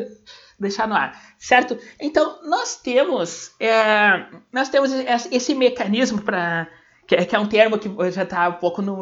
deixar 0.58 0.88
no 0.88 0.94
ar, 0.94 1.20
certo? 1.38 1.78
Então, 2.00 2.40
nós 2.44 2.76
temos, 2.76 3.54
é, 3.60 4.26
nós 4.52 4.68
temos 4.68 4.90
esse 5.30 5.54
mecanismo 5.54 6.22
para 6.22 6.68
que, 7.06 7.14
é, 7.14 7.24
que 7.24 7.36
é 7.36 7.38
um 7.38 7.46
termo 7.46 7.78
que 7.78 7.88
já 8.10 8.22
está 8.22 8.48
um 8.48 8.54
pouco 8.54 8.80
no, 8.80 8.96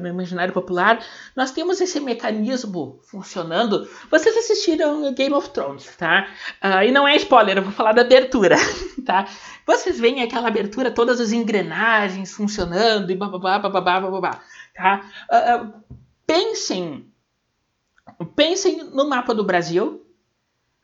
no, 0.00 0.08
imaginário 0.08 0.52
popular, 0.52 1.04
nós 1.36 1.50
temos 1.50 1.80
esse 1.80 2.00
mecanismo 2.00 3.00
funcionando. 3.02 3.88
Vocês 4.10 4.36
assistiram 4.36 5.12
Game 5.14 5.34
of 5.34 5.50
Thrones, 5.50 5.94
tá? 5.96 6.26
Uh, 6.62 6.84
e 6.84 6.90
não 6.90 7.06
é 7.06 7.16
spoiler, 7.16 7.58
eu 7.58 7.62
vou 7.62 7.72
falar 7.72 7.92
da 7.92 8.02
abertura, 8.02 8.56
tá? 9.04 9.26
Vocês 9.66 9.98
veem 9.98 10.22
aquela 10.22 10.48
abertura, 10.48 10.90
todas 10.90 11.20
as 11.20 11.32
engrenagens 11.32 12.32
funcionando 12.32 13.10
e 13.10 13.14
bababá, 13.14 13.58
bababá, 13.58 14.00
bababá, 14.00 14.40
tá? 14.74 15.04
Uh, 15.30 15.96
pensem, 16.26 17.06
pensem 18.34 18.84
no 18.84 19.08
mapa 19.08 19.34
do 19.34 19.44
Brasil, 19.44 20.03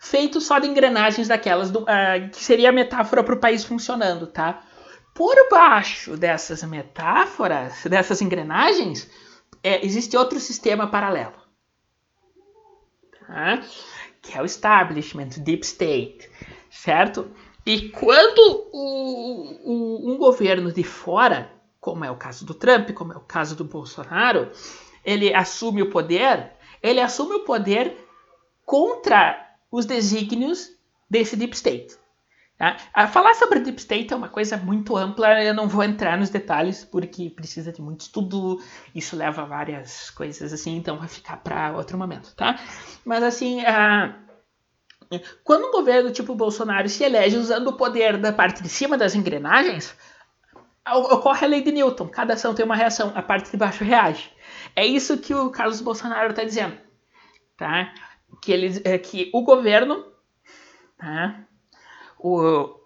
feito 0.00 0.40
só 0.40 0.58
de 0.58 0.66
engrenagens 0.66 1.28
daquelas, 1.28 1.70
do, 1.70 1.84
que 2.32 2.42
seria 2.42 2.70
a 2.70 2.72
metáfora 2.72 3.22
para 3.22 3.34
o 3.34 3.38
país 3.38 3.62
funcionando, 3.62 4.26
tá? 4.26 4.62
Por 5.14 5.36
baixo 5.50 6.16
dessas 6.16 6.62
metáforas, 6.62 7.84
dessas 7.84 8.22
engrenagens, 8.22 9.10
é, 9.62 9.84
existe 9.84 10.16
outro 10.16 10.40
sistema 10.40 10.86
paralelo. 10.86 11.34
Tá? 13.26 13.60
Que 14.22 14.38
é 14.38 14.42
o 14.42 14.46
establishment, 14.46 15.28
deep 15.38 15.66
state, 15.66 16.30
certo? 16.70 17.30
E 17.66 17.90
quando 17.90 18.70
o, 18.72 19.70
o, 19.70 20.12
um 20.12 20.16
governo 20.16 20.72
de 20.72 20.82
fora, 20.82 21.52
como 21.78 22.06
é 22.06 22.10
o 22.10 22.16
caso 22.16 22.46
do 22.46 22.54
Trump, 22.54 22.92
como 22.92 23.12
é 23.12 23.16
o 23.16 23.20
caso 23.20 23.54
do 23.54 23.64
Bolsonaro, 23.64 24.50
ele 25.04 25.34
assume 25.34 25.82
o 25.82 25.90
poder, 25.90 26.52
ele 26.82 27.00
assume 27.00 27.34
o 27.34 27.44
poder 27.44 27.98
contra 28.64 29.49
os 29.70 29.84
desígnios 29.84 30.70
desse 31.08 31.36
deep 31.36 31.54
state. 31.54 32.00
Tá? 32.60 32.76
A 32.92 33.08
falar 33.08 33.32
sobre 33.36 33.60
Deep 33.60 33.80
State 33.80 34.12
é 34.12 34.16
uma 34.16 34.28
coisa 34.28 34.54
muito 34.58 34.94
ampla, 34.94 35.42
eu 35.42 35.54
não 35.54 35.66
vou 35.66 35.82
entrar 35.82 36.18
nos 36.18 36.28
detalhes 36.28 36.84
porque 36.84 37.30
precisa 37.30 37.72
de 37.72 37.80
muito 37.80 38.02
estudo, 38.02 38.62
isso 38.94 39.16
leva 39.16 39.40
a 39.40 39.46
várias 39.46 40.10
coisas 40.10 40.52
assim, 40.52 40.76
então 40.76 40.98
vai 40.98 41.08
ficar 41.08 41.38
para 41.38 41.72
outro 41.72 41.96
momento, 41.96 42.34
tá? 42.36 42.60
Mas 43.02 43.22
assim, 43.22 43.62
uh, 43.62 44.14
quando 45.42 45.68
um 45.68 45.72
governo 45.72 46.12
tipo 46.12 46.34
Bolsonaro 46.34 46.86
se 46.86 47.02
elege 47.02 47.38
usando 47.38 47.68
o 47.68 47.78
poder 47.78 48.18
da 48.18 48.30
parte 48.30 48.62
de 48.62 48.68
cima 48.68 48.98
das 48.98 49.14
engrenagens, 49.14 49.96
ocorre 50.86 51.46
a 51.46 51.48
lei 51.48 51.62
de 51.62 51.72
Newton, 51.72 52.08
cada 52.08 52.34
ação 52.34 52.54
tem 52.54 52.66
uma 52.66 52.76
reação, 52.76 53.10
a 53.14 53.22
parte 53.22 53.50
de 53.50 53.56
baixo 53.56 53.84
reage. 53.84 54.30
É 54.76 54.84
isso 54.84 55.16
que 55.16 55.34
o 55.34 55.48
Carlos 55.48 55.80
Bolsonaro 55.80 56.28
está 56.28 56.44
dizendo, 56.44 56.76
tá? 57.56 57.90
Que, 58.40 58.52
ele, 58.52 58.80
é, 58.84 58.98
que 58.98 59.30
o 59.34 59.42
governo, 59.42 60.04
tá? 60.96 61.44
o, 62.18 62.80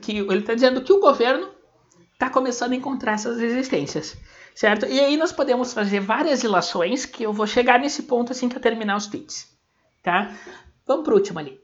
que 0.00 0.18
ele 0.18 0.38
está 0.38 0.54
dizendo 0.54 0.82
que 0.82 0.92
o 0.92 1.00
governo 1.00 1.48
está 2.12 2.30
começando 2.30 2.72
a 2.72 2.76
encontrar 2.76 3.12
essas 3.12 3.38
resistências, 3.38 4.16
certo? 4.54 4.86
E 4.86 4.98
aí 4.98 5.16
nós 5.16 5.32
podemos 5.32 5.72
fazer 5.72 6.00
várias 6.00 6.42
ilações 6.42 7.04
que 7.04 7.22
eu 7.22 7.32
vou 7.32 7.46
chegar 7.46 7.78
nesse 7.78 8.04
ponto 8.04 8.32
assim 8.32 8.48
que 8.48 8.56
eu 8.56 8.60
terminar 8.60 8.96
os 8.96 9.06
tweets, 9.06 9.48
tá? 10.02 10.34
Vamos 10.86 11.04
para 11.04 11.14
o 11.14 11.16
último 11.16 11.38
ali. 11.38 11.60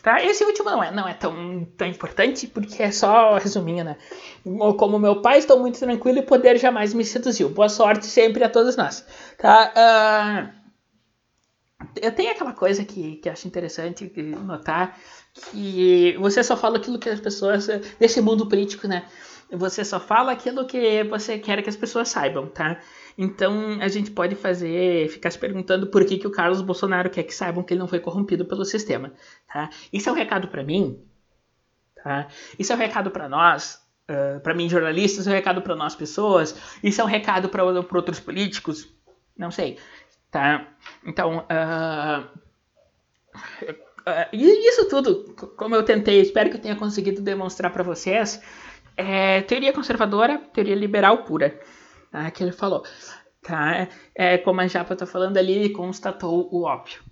Tá? 0.00 0.22
Esse 0.22 0.44
último 0.44 0.70
não 0.70 0.84
é, 0.84 0.92
não 0.92 1.08
é 1.08 1.14
tão, 1.14 1.64
tão 1.76 1.88
importante 1.88 2.46
porque 2.46 2.80
é 2.80 2.92
só 2.92 3.36
resuminho, 3.36 3.82
né? 3.82 3.96
Como 4.78 4.96
meu 4.96 5.20
pai, 5.20 5.38
estou 5.38 5.58
muito 5.58 5.80
tranquilo 5.80 6.18
e 6.18 6.22
poder 6.22 6.56
jamais 6.56 6.94
me 6.94 7.04
seduziu. 7.04 7.48
Boa 7.48 7.68
sorte 7.68 8.06
sempre 8.06 8.44
a 8.44 8.48
todos 8.48 8.76
nós. 8.76 9.04
Tá? 9.38 9.72
Uh, 9.74 10.61
eu 12.00 12.12
tenho 12.12 12.30
aquela 12.30 12.52
coisa 12.52 12.84
que, 12.84 13.16
que 13.16 13.28
acho 13.28 13.46
interessante 13.46 14.12
notar 14.44 14.98
que 15.50 16.16
você 16.18 16.42
só 16.42 16.56
fala 16.56 16.76
aquilo 16.76 16.98
que 16.98 17.08
as 17.08 17.20
pessoas 17.20 17.66
desse 17.98 18.20
mundo 18.20 18.48
político, 18.48 18.86
né? 18.86 19.06
Você 19.50 19.84
só 19.84 20.00
fala 20.00 20.32
aquilo 20.32 20.66
que 20.66 21.04
você 21.04 21.38
quer 21.38 21.62
que 21.62 21.68
as 21.68 21.76
pessoas 21.76 22.08
saibam, 22.08 22.46
tá? 22.46 22.80
Então 23.16 23.78
a 23.80 23.88
gente 23.88 24.10
pode 24.10 24.34
fazer, 24.34 25.08
ficar 25.10 25.30
se 25.30 25.38
perguntando 25.38 25.86
por 25.86 26.04
que, 26.04 26.18
que 26.18 26.26
o 26.26 26.30
Carlos 26.30 26.62
Bolsonaro 26.62 27.10
quer 27.10 27.22
que 27.22 27.34
saibam 27.34 27.62
que 27.62 27.74
ele 27.74 27.80
não 27.80 27.88
foi 27.88 28.00
corrompido 28.00 28.46
pelo 28.46 28.64
sistema, 28.64 29.12
tá? 29.52 29.68
Isso 29.92 30.08
é 30.08 30.12
um 30.12 30.14
recado 30.14 30.48
para 30.48 30.62
mim, 30.62 30.98
tá? 32.02 32.28
Isso 32.58 32.72
é 32.72 32.76
um 32.76 32.78
recado 32.78 33.10
para 33.10 33.28
nós, 33.28 33.82
uh, 34.08 34.40
para 34.40 34.54
mim 34.54 34.68
jornalistas, 34.68 35.26
é 35.26 35.30
um 35.30 35.34
recado 35.34 35.60
para 35.60 35.76
nós 35.76 35.94
pessoas, 35.94 36.54
isso 36.82 37.00
é 37.00 37.04
um 37.04 37.08
recado 37.08 37.48
para 37.48 37.62
outros 37.62 38.20
políticos, 38.20 38.88
não 39.36 39.50
sei, 39.50 39.78
tá? 40.32 40.66
Então, 41.06 41.46
uh, 41.46 42.42
isso 44.32 44.88
tudo, 44.88 45.36
como 45.56 45.76
eu 45.76 45.84
tentei, 45.84 46.20
espero 46.20 46.50
que 46.50 46.56
eu 46.56 46.60
tenha 46.60 46.74
conseguido 46.74 47.20
demonstrar 47.20 47.72
para 47.72 47.84
vocês, 47.84 48.42
é 48.96 49.42
teoria 49.42 49.72
conservadora, 49.72 50.38
teoria 50.52 50.74
liberal 50.74 51.18
pura, 51.18 51.60
tá? 52.10 52.28
que 52.30 52.42
ele 52.42 52.52
falou. 52.52 52.82
Tá? 53.42 53.88
É, 54.14 54.38
como 54.38 54.60
a 54.60 54.66
Japa 54.66 54.94
está 54.94 55.06
falando 55.06 55.36
ali, 55.36 55.70
constatou 55.70 56.48
o 56.50 56.62
óbvio. 56.62 57.02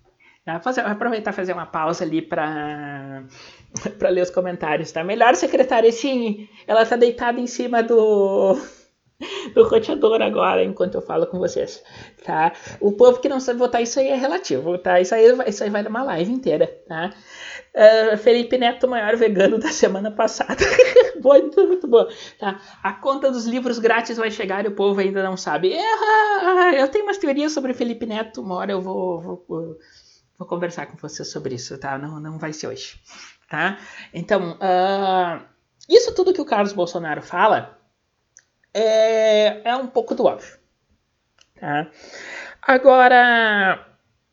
Tá? 0.45 0.59
Fazer, 0.61 0.81
aproveitar 0.81 1.33
fazer 1.33 1.53
uma 1.53 1.67
pausa 1.67 2.05
ali 2.05 2.23
para 2.23 3.25
para 3.99 4.09
ler 4.09 4.23
os 4.23 4.31
comentários, 4.31 4.91
tá? 4.91 5.05
Melhor 5.05 5.35
secretária, 5.35 5.93
sim, 5.93 6.49
ela 6.67 6.87
tá 6.87 6.97
deitada 6.97 7.39
em 7.39 7.47
cima 7.47 7.83
do 7.83 8.59
do 9.55 9.65
roteador 9.65 10.23
agora, 10.23 10.65
enquanto 10.65 10.95
eu 10.95 11.03
falo 11.03 11.27
com 11.27 11.39
vocês, 11.39 11.83
tá? 12.25 12.53
O 12.81 12.93
povo 12.93 13.21
que 13.21 13.29
não 13.29 13.41
sabe 13.41 13.59
votar, 13.59 13.83
isso 13.83 14.01
aí 14.01 14.09
é 14.09 14.17
relativo, 14.17 14.79
tá? 14.79 15.01
Isso 15.01 15.15
aí, 15.15 15.27
isso 15.47 15.63
aí 15.63 15.71
vai 15.71 15.83
numa 15.83 16.03
live 16.03 16.33
inteira, 16.33 16.67
tá? 16.89 17.13
Uh, 17.75 18.17
Felipe 18.17 18.59
Neto, 18.59 18.89
maior 18.89 19.17
vegano 19.17 19.59
da 19.59 19.71
semana 19.71 20.11
passada. 20.11 20.65
muito, 21.23 21.67
muito 21.67 21.87
boa. 21.87 22.09
Tá? 22.39 22.61
A 22.83 22.93
conta 22.95 23.31
dos 23.31 23.47
livros 23.47 23.79
grátis 23.79 24.17
vai 24.17 24.31
chegar 24.31 24.65
e 24.65 24.69
o 24.69 24.75
povo 24.75 25.01
ainda 25.01 25.23
não 25.23 25.37
sabe. 25.37 25.77
Eu 26.77 26.89
tenho 26.89 27.05
umas 27.05 27.19
teorias 27.19 27.53
sobre 27.53 27.75
Felipe 27.75 28.07
Neto, 28.07 28.43
uma 28.43 28.57
hora 28.57 28.73
eu 28.73 28.81
vou, 28.81 29.21
vou, 29.21 29.45
vou, 29.49 29.79
vou 30.39 30.49
conversar 30.49 30.87
com 30.87 30.97
vocês 30.97 31.31
sobre 31.31 31.55
isso, 31.55 31.79
tá? 31.79 31.97
Não, 31.99 32.19
não 32.19 32.39
vai 32.39 32.53
ser 32.53 32.67
hoje, 32.67 33.01
tá? 33.49 33.79
Então, 34.13 34.53
uh, 34.53 35.45
isso 35.89 36.15
tudo 36.15 36.33
que 36.33 36.41
o 36.41 36.47
Carlos 36.47 36.73
Bolsonaro 36.73 37.23
fala 37.23 37.80
é, 38.73 39.69
é 39.69 39.77
um 39.77 39.87
pouco 39.87 40.15
do 40.15 40.25
óbvio. 40.25 40.59
Tá? 41.59 41.91
Agora, 42.63 43.91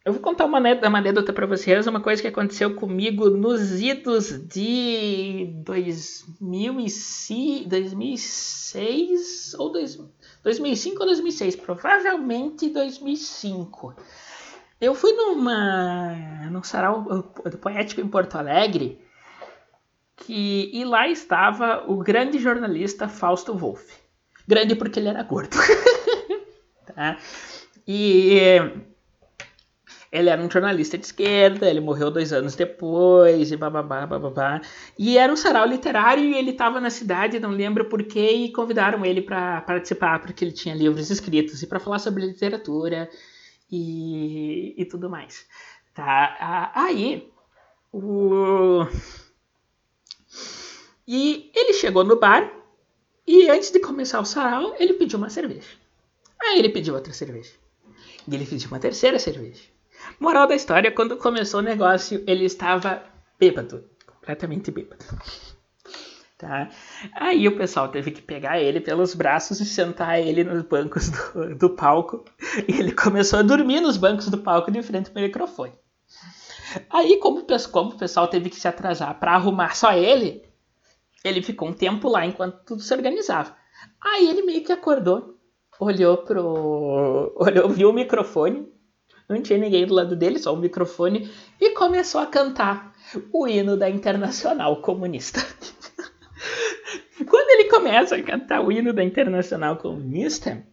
eu 0.07 0.13
vou 0.13 0.21
contar 0.21 0.45
uma, 0.45 0.57
anedota 0.57 1.33
para 1.33 1.45
vocês, 1.45 1.85
uma 1.85 1.99
coisa 1.99 2.21
que 2.21 2.29
aconteceu 2.29 2.73
comigo 2.75 3.29
nos 3.29 3.81
idos 3.81 4.47
de 4.47 5.51
2006, 5.65 7.67
2006 7.67 9.53
ou 9.55 9.69
2005 9.71 10.99
ou 11.01 11.05
2006, 11.07 11.57
provavelmente 11.57 12.69
2005. 12.69 13.93
Eu 14.79 14.95
fui 14.95 15.11
numa 15.11 16.15
num 16.51 16.63
sarau 16.63 17.03
poético 17.61 17.99
em 17.99 18.07
Porto 18.07 18.35
Alegre 18.35 19.01
que 20.15 20.71
e 20.73 20.85
lá 20.85 21.09
estava 21.09 21.83
o 21.85 21.97
grande 21.97 22.39
jornalista 22.39 23.09
Fausto 23.09 23.57
Wolff. 23.57 24.06
Grande 24.47 24.75
porque 24.75 24.99
ele 24.99 25.09
era 25.09 25.23
gordo. 25.23 25.57
tá? 26.95 27.17
E 27.87 28.39
ele 30.11 30.29
era 30.29 30.41
um 30.41 30.49
jornalista 30.49 30.97
de 30.97 31.05
esquerda, 31.05 31.69
ele 31.69 31.81
morreu 31.81 32.09
dois 32.09 32.31
anos 32.31 32.55
depois, 32.55 33.51
e 33.51 33.57
bababá, 33.57 34.05
bababá. 34.05 34.61
E 34.97 35.17
era 35.17 35.31
um 35.31 35.35
sarau 35.35 35.67
literário 35.67 36.23
e 36.23 36.35
ele 36.35 36.51
estava 36.51 36.79
na 36.79 36.89
cidade, 36.89 37.39
não 37.39 37.49
lembro 37.49 37.85
porquê, 37.85 38.31
e 38.31 38.51
convidaram 38.51 39.05
ele 39.05 39.21
para 39.21 39.61
participar, 39.61 40.19
porque 40.19 40.45
ele 40.45 40.53
tinha 40.53 40.73
livros 40.73 41.09
escritos 41.09 41.61
e 41.61 41.67
para 41.67 41.79
falar 41.79 41.99
sobre 41.99 42.25
literatura 42.25 43.09
e, 43.69 44.73
e 44.77 44.85
tudo 44.85 45.09
mais. 45.09 45.45
Tá? 45.93 46.71
Aí, 46.73 47.29
o... 47.91 48.85
E 51.05 51.51
ele 51.55 51.73
chegou 51.73 52.03
no 52.03 52.19
bar 52.19 52.51
e 53.28 53.49
antes 53.49 53.71
de 53.71 53.80
começar 53.80 54.19
o 54.21 54.25
sarau, 54.25 54.73
ele 54.80 54.93
pediu 54.93 55.19
uma 55.19 55.30
cerveja. 55.30 55.67
Aí 56.41 56.59
ele 56.59 56.69
pediu 56.69 56.93
outra 56.93 57.11
cerveja. 57.11 57.51
E 58.28 58.34
ele 58.34 58.45
pediu 58.45 58.69
uma 58.69 58.80
terceira 58.80 59.19
cerveja. 59.19 59.63
Moral 60.19 60.47
da 60.47 60.55
história, 60.55 60.91
quando 60.91 61.17
começou 61.17 61.59
o 61.59 61.63
negócio, 61.63 62.23
ele 62.25 62.45
estava 62.45 63.03
bêbado. 63.38 63.84
Completamente 64.05 64.71
bêbado. 64.71 65.03
Tá? 66.38 66.69
Aí 67.15 67.47
o 67.47 67.57
pessoal 67.57 67.89
teve 67.89 68.11
que 68.11 68.21
pegar 68.21 68.61
ele 68.61 68.80
pelos 68.80 69.15
braços 69.15 69.59
e 69.59 69.65
sentar 69.65 70.19
ele 70.19 70.43
nos 70.43 70.63
bancos 70.63 71.09
do, 71.09 71.55
do 71.55 71.69
palco. 71.71 72.23
E 72.67 72.80
ele 72.80 72.91
começou 72.91 73.39
a 73.39 73.41
dormir 73.41 73.82
nos 73.82 73.97
bancos 73.97 74.30
do 74.30 74.38
palco 74.38 74.71
de 74.71 74.82
frente 74.84 75.09
para 75.09 75.19
o 75.19 75.23
microfone. 75.23 75.73
Aí, 76.89 77.17
como, 77.17 77.43
como 77.71 77.89
o 77.91 77.97
pessoal 77.97 78.28
teve 78.28 78.49
que 78.49 78.59
se 78.59 78.67
atrasar 78.67 79.19
para 79.19 79.34
arrumar 79.34 79.75
só 79.75 79.93
ele, 79.93 80.43
ele 81.24 81.41
ficou 81.41 81.70
um 81.70 81.74
tempo 81.74 82.09
lá 82.09 82.26
enquanto 82.26 82.63
tudo 82.65 82.82
se 82.82 82.93
organizava. 82.93 83.55
Aí 84.01 84.30
ele 84.30 84.43
meio 84.43 84.63
que 84.63 84.72
acordou, 84.72 85.38
olhou 85.80 86.18
pro. 86.18 87.34
olhou, 87.38 87.70
viu 87.70 87.89
o 87.89 87.93
microfone, 87.93 88.68
não 89.28 89.41
tinha 89.41 89.59
ninguém 89.59 89.86
do 89.86 89.93
lado 89.93 90.15
dele, 90.15 90.39
só 90.39 90.53
o 90.53 90.57
microfone, 90.57 91.32
e 91.59 91.72
começou 91.72 92.22
a 92.22 92.26
cantar 92.26 92.93
o 93.32 93.47
hino 93.47 93.78
da 93.78 93.89
Internacional 93.89 94.82
Comunista. 94.82 95.39
Quando 97.28 97.49
ele 97.49 97.70
começa 97.70 98.15
a 98.15 98.24
cantar 98.24 98.61
o 98.61 98.72
hino 98.72 98.93
da 98.93 99.03
Internacional 99.03 99.78
Comunista, 99.78 100.65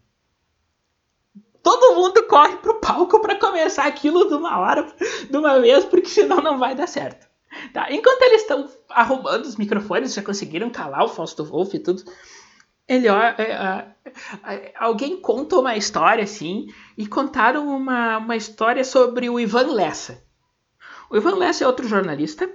todo 1.63 1.95
mundo 1.97 2.23
corre 2.29 2.57
pro 2.59 2.81
palco 2.81 3.21
para 3.21 3.39
começar 3.39 3.87
aquilo 3.87 4.29
de 4.29 4.35
uma 4.35 4.59
hora, 4.61 4.87
de 5.29 5.37
uma 5.37 5.59
vez, 5.59 5.85
porque 5.87 6.09
senão 6.09 6.37
não 6.43 6.59
vai 6.59 6.75
dar 6.75 6.87
certo. 6.87 7.27
Tá? 7.73 7.93
Enquanto 7.93 8.23
eles 8.23 8.43
estão 8.43 8.69
arrumando 8.91 9.45
os 9.45 9.57
microfones, 9.57 10.15
já 10.15 10.23
conseguiram 10.23 10.71
calar 10.71 11.05
o 11.05 11.09
Fausto 11.09 11.45
Wolff 11.45 11.77
e 11.77 11.81
tudo. 11.81 12.05
Ele, 12.87 13.09
ó, 13.09 13.19
é, 13.19 13.95
é, 14.45 14.73
alguém 14.79 15.17
conta 15.21 15.59
uma 15.59 15.77
história 15.77 16.23
assim 16.23 16.67
e 16.99 17.07
contaram 17.07 17.67
uma, 17.69 18.19
uma 18.19 18.37
história 18.37 18.85
sobre 18.85 19.29
o 19.31 19.41
Ivan 19.41 19.73
Lessa. 19.73 20.23
O 21.11 21.17
Ivan 21.17 21.37
Lessa 21.37 21.65
é 21.65 21.67
outro 21.67 21.89
jornalista, 21.89 22.51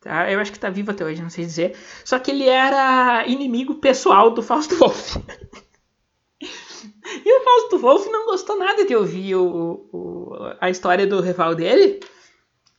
tá? 0.00 0.30
Eu 0.30 0.38
acho 0.38 0.52
que 0.52 0.58
está 0.58 0.70
vivo 0.70 0.92
até 0.92 1.04
hoje, 1.04 1.22
não 1.22 1.30
sei 1.30 1.44
dizer. 1.44 1.76
Só 2.04 2.18
que 2.18 2.30
ele 2.30 2.48
era 2.48 3.26
inimigo 3.26 3.76
pessoal 3.76 4.30
do 4.30 4.42
Fausto 4.42 4.76
Wolff. 4.76 5.18
e 6.40 7.40
o 7.40 7.44
Fausto 7.44 7.78
Wolff 7.78 8.08
não 8.08 8.26
gostou 8.26 8.56
nada 8.56 8.84
de 8.84 8.94
ouvir 8.94 9.34
o, 9.34 9.88
o, 9.92 10.32
a 10.60 10.70
história 10.70 11.06
do 11.06 11.20
rival 11.20 11.56
dele. 11.56 12.00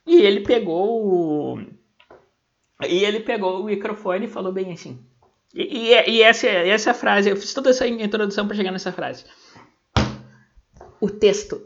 E 0.06 0.22
ele 0.22 0.42
pegou 0.42 1.06
o. 1.06 1.60
E 2.88 3.04
ele 3.04 3.22
pegou 3.22 3.62
o 3.62 3.66
microfone 3.66 4.26
e 4.26 4.30
falou 4.30 4.52
bem 4.52 4.74
assim. 4.74 5.00
E, 5.54 5.92
e, 5.92 6.10
e 6.10 6.22
essa, 6.22 6.48
essa 6.48 6.94
frase, 6.94 7.30
eu 7.30 7.38
fiz 7.38 7.54
toda 7.54 7.70
essa 7.70 7.88
introdução 7.88 8.48
para 8.48 8.56
chegar 8.56 8.72
nessa 8.72 8.92
frase. 8.92 9.26
O 11.00 11.10
texto 11.10 11.62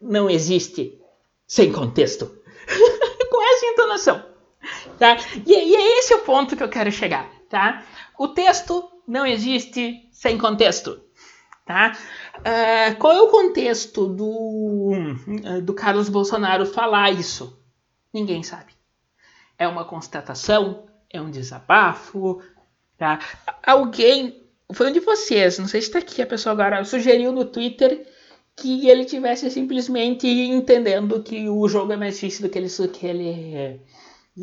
não 0.00 0.30
existe 0.30 0.98
sem 1.46 1.72
contexto. 1.72 2.26
Com 3.30 3.42
essa 3.54 3.66
entonação. 3.66 4.24
Tá? 4.98 5.16
E, 5.46 5.52
e 5.52 5.76
é 5.76 5.98
esse 5.98 6.14
o 6.14 6.20
ponto 6.20 6.56
que 6.56 6.62
eu 6.62 6.68
quero 6.68 6.90
chegar. 6.90 7.30
Tá? 7.48 7.84
O 8.18 8.28
texto 8.28 8.90
não 9.06 9.26
existe 9.26 10.08
sem 10.10 10.36
contexto. 10.38 11.00
Tá? 11.64 11.96
Uh, 12.38 12.98
qual 12.98 13.12
é 13.12 13.20
o 13.20 13.28
contexto 13.28 14.06
do, 14.06 14.92
do 15.62 15.74
Carlos 15.74 16.08
Bolsonaro 16.08 16.64
falar 16.64 17.10
isso? 17.10 17.58
Ninguém 18.12 18.42
sabe. 18.42 18.72
É 19.58 19.66
uma 19.66 19.84
constatação? 19.84 20.86
É 21.10 21.20
um 21.20 21.30
desabafo? 21.30 22.42
Tá? 22.96 23.18
Alguém, 23.64 24.42
foi 24.72 24.88
um 24.88 24.92
de 24.92 25.00
vocês, 25.00 25.58
não 25.58 25.68
sei 25.68 25.80
se 25.80 25.88
está 25.88 25.98
aqui 25.98 26.20
a 26.20 26.26
pessoa 26.26 26.52
agora, 26.52 26.84
sugeriu 26.84 27.32
no 27.32 27.44
Twitter 27.44 28.06
que 28.56 28.88
ele 28.88 29.04
tivesse 29.04 29.50
simplesmente 29.50 30.26
entendendo 30.26 31.22
que 31.22 31.48
o 31.48 31.68
jogo 31.68 31.92
é 31.92 31.96
mais 31.96 32.14
difícil 32.14 32.42
do 32.42 32.50
que 32.50 32.58
ele, 32.58 32.68
do 32.68 32.88
que 32.88 33.06
ele, 33.06 33.80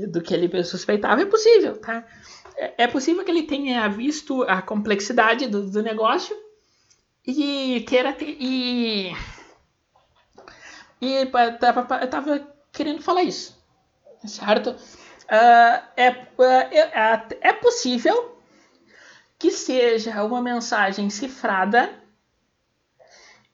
do 0.08 0.22
que 0.22 0.34
ele 0.34 0.64
suspeitava. 0.64 1.22
É 1.22 1.26
possível, 1.26 1.78
tá? 1.78 2.08
É, 2.56 2.84
é 2.84 2.88
possível 2.88 3.26
que 3.26 3.32
ele 3.32 3.44
tenha 3.44 3.88
visto 3.90 4.44
a 4.44 4.62
complexidade 4.62 5.48
do, 5.48 5.70
do 5.70 5.84
negócio 5.84 6.36
e 7.28 7.84
queira 7.88 8.14
ter, 8.14 8.38
e 8.40 9.12
e 11.02 11.26
tava 11.60 12.55
querendo 12.76 13.02
falar 13.02 13.24
isso, 13.24 13.58
certo? 14.26 14.72
Uh, 14.72 15.82
é, 15.98 16.28
é, 16.40 17.28
é 17.42 17.54
possível 17.54 18.38
que 19.40 19.50
seja 19.50 20.24
uma 20.24 20.42
mensagem 20.42 21.10
cifrada 21.10 21.92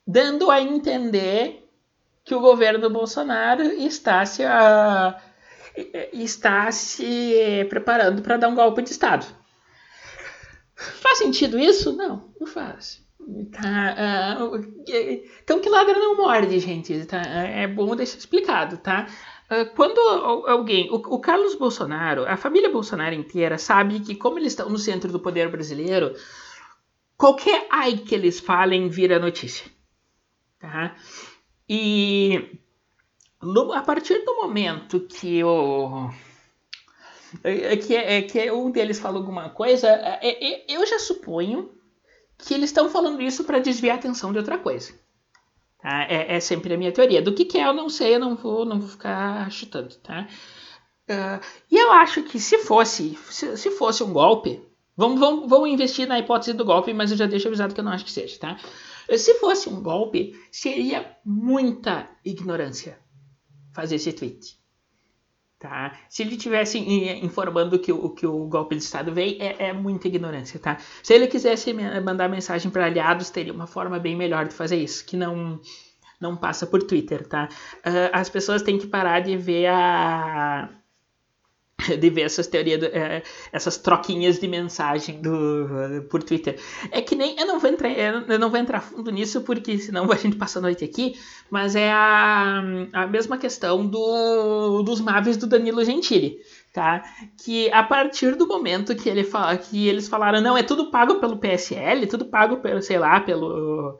dando 0.06 0.52
a 0.52 0.60
entender 0.60 1.70
que 2.24 2.36
o 2.36 2.42
governo 2.42 2.90
Bolsonaro 2.90 3.64
está 3.64 4.26
se, 4.26 4.44
uh, 4.44 5.16
está 6.12 6.72
se 6.72 7.66
preparando 7.70 8.22
para 8.22 8.38
dar 8.38 8.50
um 8.50 8.56
golpe 8.56 8.82
de 8.82 8.92
Estado. 8.92 9.26
Faz 10.76 11.20
sentido 11.20 11.60
isso? 11.60 11.94
Não, 11.94 12.34
não 12.40 12.48
faz. 12.48 13.02
Tá, 13.52 13.96
uh, 14.52 14.84
então 15.42 15.60
que 15.60 15.70
ladra 15.70 15.94
não 15.94 16.18
morde, 16.18 16.60
gente. 16.60 17.06
Tá? 17.06 17.22
É 17.22 17.68
bom 17.68 17.96
deixar 17.96 18.18
explicado, 18.18 18.78
tá? 18.78 19.08
Uh, 19.50 19.74
quando 19.76 20.00
alguém, 20.48 20.90
o, 20.92 20.96
o, 20.96 21.20
Carlos 21.20 21.56
Bolsonaro, 21.56 22.26
a 22.26 22.38
família 22.38 22.70
Bolsonaro 22.70 23.14
inteira 23.14 23.58
sabe 23.58 24.00
que 24.00 24.16
como 24.16 24.40
eles 24.40 24.54
estão 24.54 24.70
no 24.70 24.78
centro 24.78 25.12
do 25.12 25.20
poder 25.20 25.50
brasileiro, 25.50 26.16
qualquer 27.18 27.68
ai 27.70 27.98
que 27.98 28.16
eles 28.16 28.40
falem 28.40 28.90
vira 28.90 29.20
notícia, 29.20 29.70
tá? 30.60 30.96
E 31.68 32.60
no, 33.42 33.74
a 33.74 33.82
partir 33.82 34.24
do 34.26 34.36
momento 34.36 35.02
que 35.02 35.44
o 35.44 36.10
que, 37.86 37.96
é, 37.96 38.22
que 38.22 38.52
um 38.52 38.72
deles 38.72 39.00
fala 39.00 39.18
alguma 39.18 39.50
coisa, 39.50 39.88
é, 39.88 40.64
é, 40.64 40.66
eu 40.68 40.86
já 40.86 41.00
suponho 41.00 41.72
que 42.42 42.54
eles 42.54 42.70
estão 42.70 42.90
falando 42.90 43.22
isso 43.22 43.44
para 43.44 43.60
desviar 43.60 43.96
a 43.96 44.00
atenção 44.00 44.32
de 44.32 44.40
outra 44.40 44.58
coisa. 44.58 44.94
Tá? 45.82 46.04
É, 46.04 46.36
é, 46.36 46.40
sempre 46.40 46.74
a 46.74 46.78
minha 46.78 46.92
teoria. 46.92 47.22
Do 47.22 47.34
que, 47.34 47.46
que 47.46 47.58
é, 47.58 47.68
eu 47.68 47.74
não 47.74 47.90
sei, 47.90 48.16
eu 48.16 48.20
não 48.20 48.36
vou, 48.36 48.66
não 48.66 48.80
vou 48.80 48.90
ficar 48.90 49.50
chutando. 49.52 49.96
Tá? 49.96 50.28
Uh, 51.10 51.44
e 51.70 51.78
eu 51.78 51.92
acho 51.92 52.24
que 52.24 52.40
se 52.40 52.60
fosse, 52.60 53.18
se, 53.30 53.58
se, 53.58 53.72
fosse 53.72 54.04
um 54.04 54.14
golpe, 54.14 54.62
vamos, 54.96 55.20
vamos, 55.20 55.50
vamos 55.50 55.70
investir 55.70 56.08
na 56.08 56.20
hipótese 56.20 56.54
do 56.54 56.66
golpe, 56.66 56.94
mas 56.94 57.12
eu 57.12 57.18
já 57.18 57.26
deixo 57.26 57.48
avisado 57.48 57.74
que 57.74 57.80
eu 57.80 57.84
não 57.84 57.92
acho 57.92 58.06
que 58.06 58.12
seja. 58.12 58.38
Tá? 58.40 58.58
Se 59.18 59.34
fosse 59.36 59.68
um 59.68 59.82
golpe, 59.82 60.40
seria 60.52 61.18
muita 61.26 62.10
ignorância 62.24 62.98
fazer 63.74 63.96
esse 63.96 64.14
tweet. 64.14 64.61
Tá? 65.62 65.96
Se 66.10 66.24
ele 66.24 66.38
tivesse 66.38 66.80
informando 67.24 67.78
que 67.78 67.92
o, 67.92 68.10
que 68.10 68.26
o 68.26 68.48
golpe 68.48 68.76
de 68.76 68.82
Estado 68.82 69.14
veio, 69.14 69.38
é, 69.40 69.68
é 69.68 69.74
muita 69.74 70.08
ignorância. 70.08 70.60
Tá? 70.60 70.78
Se 71.04 71.14
ele 71.14 71.28
quisesse 71.28 71.72
mandar 72.04 72.28
mensagem 72.28 72.72
para 72.72 72.88
aliados, 72.88 73.30
teria 73.30 73.54
uma 73.54 73.68
forma 73.68 74.00
bem 74.00 74.16
melhor 74.16 74.48
de 74.48 74.56
fazer 74.56 74.78
isso, 74.78 75.06
que 75.06 75.16
não, 75.16 75.62
não 76.20 76.36
passa 76.36 76.66
por 76.66 76.82
Twitter. 76.82 77.28
Tá? 77.28 77.48
Uh, 77.86 78.10
as 78.12 78.28
pessoas 78.28 78.64
têm 78.64 78.80
que 78.80 78.88
parar 78.88 79.20
de 79.20 79.38
ver 79.38 79.68
a 79.68 80.68
de 82.00 82.10
ver 82.10 82.22
essas 82.22 82.48
teorias, 82.48 82.82
é, 82.84 83.24
essas 83.52 83.78
troquinhas 83.78 84.40
de 84.40 84.48
mensagem 84.48 85.22
do, 85.22 86.04
por 86.10 86.24
Twitter. 86.24 86.60
É 86.92 87.02
que 87.02 87.16
nem. 87.16 87.38
Eu 87.40 87.48
não, 87.48 87.60
vou 87.60 87.70
entrar, 87.70 87.90
eu 87.92 88.40
não 88.40 88.50
vou 88.50 88.60
entrar 88.60 88.82
fundo 88.82 89.12
nisso, 89.12 89.42
porque 89.42 89.78
senão 89.78 90.12
a 90.12 90.16
gente 90.16 90.36
passa 90.36 90.60
a 90.60 90.62
noite 90.62 90.84
aqui, 90.84 91.16
mas 91.50 91.76
é 91.76 91.92
a, 91.92 92.62
a 92.94 93.08
mesma 93.08 93.38
questão 93.38 93.86
do, 93.86 94.84
dos 94.84 95.00
maves 95.02 95.38
do 95.38 95.48
Danilo 95.48 95.84
Gentili. 95.84 96.40
Tá? 96.74 97.04
Que 97.44 97.70
a 97.72 97.84
partir 97.84 98.36
do 98.36 98.48
momento 98.48 98.96
que, 98.96 99.10
ele 99.10 99.26
fala, 99.26 99.58
que 99.58 99.90
eles 99.90 100.08
falaram, 100.08 100.40
não, 100.40 100.58
é 100.58 100.64
tudo 100.64 100.90
pago 100.90 101.16
pelo 101.16 101.38
PSL, 101.38 102.08
tudo 102.08 102.26
pago 102.26 102.58
pelo, 102.58 102.82
sei 102.82 102.98
lá, 102.98 103.20
pelo 103.20 104.00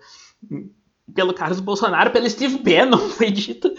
pelo 1.14 1.34
Carlos 1.34 1.60
Bolsonaro, 1.60 2.12
pelo 2.12 2.30
Steve 2.30 2.58
Bannon, 2.58 2.98
foi 3.10 3.32
dito. 3.32 3.74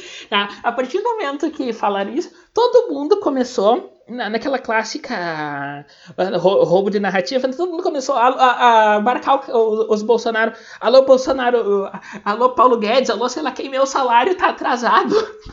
A 0.63 0.73
partir 0.73 0.99
do 0.99 1.05
momento 1.05 1.51
que 1.51 1.73
falaram 1.73 2.13
isso, 2.13 2.31
todo 2.53 2.93
mundo 2.93 3.21
começou, 3.21 4.01
na, 4.09 4.29
naquela 4.29 4.59
clássica 4.59 5.87
uh, 6.19 6.39
roubo 6.39 6.91
de 6.91 7.01
narrativa, 7.01 7.49
todo 7.49 7.71
mundo 7.71 7.83
começou 7.83 8.17
a, 8.17 8.29
a, 8.29 8.95
a 8.95 9.01
marcar 9.01 9.49
os, 9.51 9.87
os 9.89 10.03
Bolsonaro. 10.03 10.53
Alô, 10.81 11.05
Bolsonaro, 11.05 11.85
uh, 11.85 11.91
alô, 12.25 12.51
Paulo 12.51 12.79
Guedes, 12.79 13.11
alô, 13.11 13.29
sei 13.29 13.43
lá 13.43 13.53
quem, 13.53 13.69
meu 13.69 13.87
salário 13.87 14.37
tá 14.37 14.49
atrasado. 14.49 15.15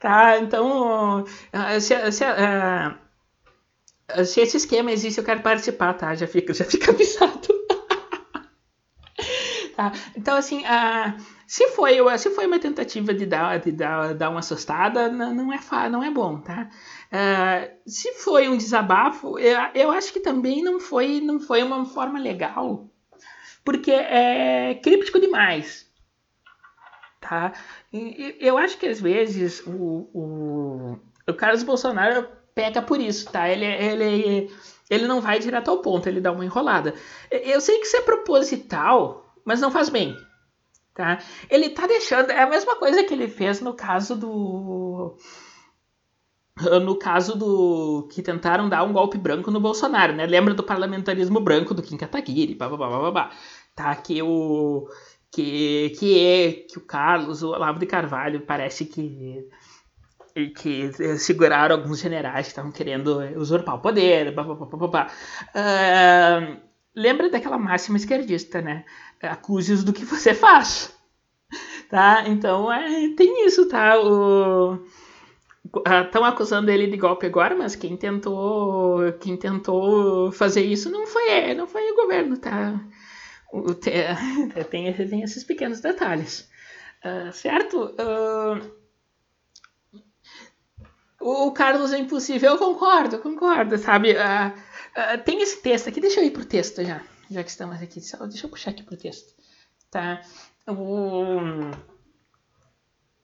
tá, 0.00 0.38
então, 0.38 1.22
uh, 1.22 1.80
se, 1.80 2.12
se, 2.12 2.24
se 4.26 4.40
esse 4.40 4.56
esquema 4.56 4.92
existe, 4.92 5.18
eu 5.18 5.24
quero 5.24 5.40
participar, 5.40 5.94
tá? 5.94 6.14
Já 6.14 6.26
fica, 6.26 6.52
já 6.52 6.64
fica 6.64 6.90
avisado. 6.92 7.57
Tá? 9.78 9.92
Então, 10.16 10.36
assim, 10.36 10.64
se, 11.46 11.68
foi, 11.68 11.98
se 12.18 12.30
foi 12.30 12.48
uma 12.48 12.58
tentativa 12.58 13.14
de 13.14 13.24
dar, 13.24 13.60
de 13.60 13.70
dar, 13.70 14.12
dar 14.12 14.28
uma 14.28 14.40
assustada, 14.40 15.08
não, 15.08 15.52
é, 15.52 15.88
não 15.88 16.02
é 16.02 16.10
bom, 16.10 16.40
tá? 16.40 16.68
Uh, 17.12 17.88
se 17.88 18.12
foi 18.14 18.48
um 18.48 18.56
desabafo, 18.56 19.38
eu, 19.38 19.56
eu 19.76 19.90
acho 19.92 20.12
que 20.12 20.18
também 20.18 20.64
não 20.64 20.80
foi, 20.80 21.20
não 21.20 21.38
foi 21.38 21.62
uma 21.62 21.84
forma 21.84 22.18
legal, 22.18 22.90
porque 23.64 23.92
é 23.92 24.74
críptico 24.82 25.20
demais, 25.20 25.88
tá? 27.20 27.52
Eu 28.40 28.58
acho 28.58 28.78
que 28.78 28.86
às 28.88 29.00
vezes 29.00 29.62
o, 29.64 30.10
o, 30.12 30.98
o 31.28 31.34
Carlos 31.34 31.62
Bolsonaro 31.62 32.26
pega 32.52 32.82
por 32.82 33.00
isso, 33.00 33.30
tá? 33.30 33.48
Ele, 33.48 33.64
ele, 33.64 34.50
ele 34.90 35.06
não 35.06 35.20
vai 35.20 35.38
direto 35.38 35.70
ao 35.70 35.78
ponto, 35.78 36.08
ele 36.08 36.20
dá 36.20 36.32
uma 36.32 36.44
enrolada. 36.44 36.94
Eu 37.30 37.60
sei 37.60 37.78
que 37.78 37.86
isso 37.86 37.96
é 37.96 38.00
proposital, 38.00 39.27
mas 39.48 39.62
não 39.62 39.70
faz 39.70 39.88
bem. 39.88 40.14
Tá? 40.94 41.18
Ele 41.48 41.70
tá 41.70 41.86
deixando. 41.86 42.30
É 42.30 42.42
a 42.42 42.50
mesma 42.50 42.76
coisa 42.76 43.02
que 43.02 43.14
ele 43.14 43.28
fez 43.28 43.62
no 43.62 43.72
caso 43.72 44.14
do. 44.14 45.16
no 46.84 46.98
caso 46.98 47.34
do 47.34 48.06
que 48.12 48.22
tentaram 48.22 48.68
dar 48.68 48.84
um 48.84 48.92
golpe 48.92 49.16
branco 49.16 49.50
no 49.50 49.58
Bolsonaro, 49.58 50.12
né? 50.12 50.26
Lembra 50.26 50.52
do 50.52 50.62
parlamentarismo 50.62 51.40
branco 51.40 51.72
do 51.72 51.82
Kim 51.82 51.96
Kataguiri, 51.96 52.54
blá, 52.54 52.68
blá, 52.68 52.76
blá, 52.76 52.98
blá, 52.98 53.10
blá. 53.10 53.30
Tá, 53.74 53.94
que 53.96 54.20
o 54.22 54.86
que, 55.30 55.94
que 55.98 56.18
é 56.18 56.52
que 56.68 56.76
o 56.76 56.82
Carlos, 56.82 57.42
o 57.42 57.52
Olavo 57.52 57.78
de 57.78 57.86
Carvalho, 57.86 58.42
parece 58.42 58.84
que 58.84 59.48
que 60.56 60.92
seguraram 61.18 61.76
alguns 61.76 62.00
generais 62.00 62.46
que 62.46 62.52
estavam 62.52 62.70
querendo 62.70 63.18
usurpar 63.36 63.76
o 63.76 63.80
poder, 63.80 64.34
blá, 64.34 64.44
blá, 64.44 64.88
blá. 64.88 65.10
Uh, 65.54 66.68
lembra 66.94 67.30
daquela 67.30 67.58
máxima 67.58 67.96
esquerdista, 67.96 68.60
né? 68.60 68.84
Acuse-os 69.22 69.84
do 69.84 69.92
que 69.92 70.04
você 70.04 70.34
faz. 70.34 70.96
Tá? 71.90 72.24
Então, 72.28 72.70
é, 72.72 73.14
tem 73.16 73.46
isso, 73.46 73.68
tá? 73.68 73.94
Estão 76.04 76.24
acusando 76.24 76.70
ele 76.70 76.86
de 76.86 76.96
golpe 76.96 77.26
agora, 77.26 77.54
mas 77.54 77.74
quem 77.74 77.96
tentou, 77.96 79.12
quem 79.20 79.36
tentou 79.36 80.30
fazer 80.32 80.62
isso 80.62 80.90
não 80.90 81.06
foi 81.06 81.54
não 81.54 81.66
foi 81.66 81.90
o 81.90 81.96
governo, 81.96 82.36
tá? 82.36 82.80
O, 83.52 83.74
tem, 83.74 84.92
tem 84.92 85.22
esses 85.22 85.42
pequenos 85.44 85.80
detalhes, 85.80 86.48
uh, 87.04 87.32
certo? 87.32 87.94
Uh, 87.98 88.78
o 91.20 91.50
Carlos 91.52 91.92
é 91.92 91.98
impossível, 91.98 92.52
eu 92.52 92.58
concordo, 92.58 93.18
concordo, 93.18 93.78
sabe? 93.78 94.12
Uh, 94.12 95.18
tem 95.24 95.42
esse 95.42 95.62
texto 95.62 95.88
aqui, 95.88 96.00
deixa 96.00 96.20
eu 96.20 96.24
ir 96.24 96.30
pro 96.30 96.44
texto 96.44 96.84
já, 96.84 97.00
já 97.30 97.42
que 97.42 97.50
estamos 97.50 97.80
aqui, 97.82 98.00
deixa 98.00 98.46
eu 98.46 98.50
puxar 98.50 98.70
aqui 98.70 98.82
pro 98.82 98.96
texto, 98.96 99.34
tá? 99.90 100.20
O 100.66 101.70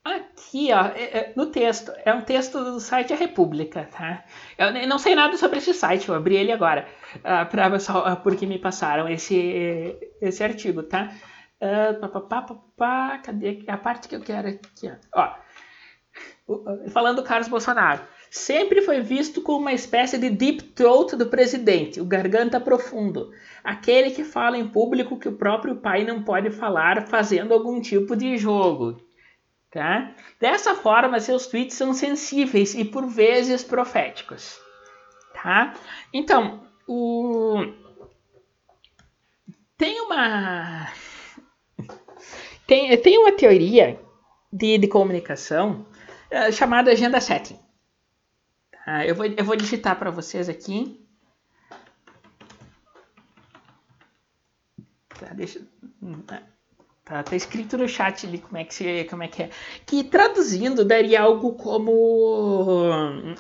Aqui, 0.04 0.70
ó, 0.70 0.88
é, 0.88 1.02
é, 1.02 1.32
no 1.34 1.46
texto, 1.46 1.90
é 2.04 2.12
um 2.12 2.20
texto 2.20 2.62
do 2.62 2.78
site 2.78 3.14
A 3.14 3.16
República, 3.16 3.88
tá? 3.90 4.22
Eu 4.58 4.86
não 4.86 4.98
sei 4.98 5.14
nada 5.14 5.34
sobre 5.38 5.56
esse 5.56 5.72
site, 5.72 6.10
eu 6.10 6.14
abri 6.14 6.36
ele 6.36 6.52
agora, 6.52 6.86
uh, 7.16 7.48
pra, 7.48 7.78
só, 7.80 8.12
uh, 8.12 8.16
porque 8.18 8.44
me 8.44 8.58
passaram 8.58 9.08
esse, 9.08 9.96
esse 10.20 10.44
artigo, 10.44 10.82
tá? 10.82 11.10
Uh, 11.58 11.98
pá, 12.00 12.20
pá, 12.20 12.42
pá, 12.42 12.54
pá, 12.76 13.18
cadê 13.24 13.64
a 13.66 13.78
parte 13.78 14.06
que 14.06 14.14
eu 14.14 14.20
quero 14.20 14.48
aqui? 14.48 14.92
Ó, 15.14 15.34
ó 16.48 16.90
falando 16.90 17.22
do 17.22 17.26
Carlos 17.26 17.48
Bolsonaro, 17.48 18.02
sempre 18.34 18.82
foi 18.82 19.00
visto 19.00 19.40
como 19.40 19.60
uma 19.60 19.72
espécie 19.72 20.18
de 20.18 20.28
deep 20.28 20.60
throat 20.74 21.14
do 21.14 21.26
presidente, 21.26 22.00
o 22.00 22.04
garganta 22.04 22.58
profundo, 22.58 23.30
aquele 23.62 24.10
que 24.10 24.24
fala 24.24 24.58
em 24.58 24.66
público 24.66 25.16
que 25.16 25.28
o 25.28 25.36
próprio 25.36 25.76
pai 25.76 26.04
não 26.04 26.24
pode 26.24 26.50
falar 26.50 27.06
fazendo 27.06 27.54
algum 27.54 27.80
tipo 27.80 28.16
de 28.16 28.36
jogo. 28.36 29.00
Tá? 29.70 30.12
Dessa 30.40 30.74
forma, 30.74 31.20
seus 31.20 31.46
tweets 31.46 31.76
são 31.76 31.94
sensíveis 31.94 32.74
e 32.74 32.84
por 32.84 33.06
vezes 33.06 33.62
proféticos. 33.62 34.58
Tá? 35.40 35.72
Então, 36.12 36.66
o... 36.88 37.64
tem 39.78 40.00
uma 40.00 40.88
tem, 42.66 42.96
tem 42.98 43.16
uma 43.16 43.30
teoria 43.30 43.96
de, 44.52 44.76
de 44.76 44.88
comunicação 44.88 45.86
uh, 46.32 46.52
chamada 46.52 46.90
agenda 46.90 47.20
setting. 47.20 47.63
Tá? 48.84 49.06
Eu, 49.06 49.14
vou, 49.14 49.26
eu 49.26 49.44
vou 49.44 49.56
digitar 49.56 49.98
para 49.98 50.10
vocês 50.10 50.48
aqui. 50.48 51.00
Tá, 55.18 55.32
deixa, 55.32 55.60
hum, 56.02 56.22
Tá, 57.04 57.22
tá 57.22 57.36
escrito 57.36 57.76
no 57.76 57.86
chat 57.86 58.26
ali 58.26 58.38
como 58.38 58.56
é, 58.56 58.64
que 58.64 58.74
se, 58.74 59.04
como 59.10 59.22
é 59.22 59.28
que 59.28 59.42
é. 59.42 59.50
Que 59.84 60.04
traduzindo 60.04 60.86
daria 60.86 61.20
algo 61.20 61.52
como 61.52 62.86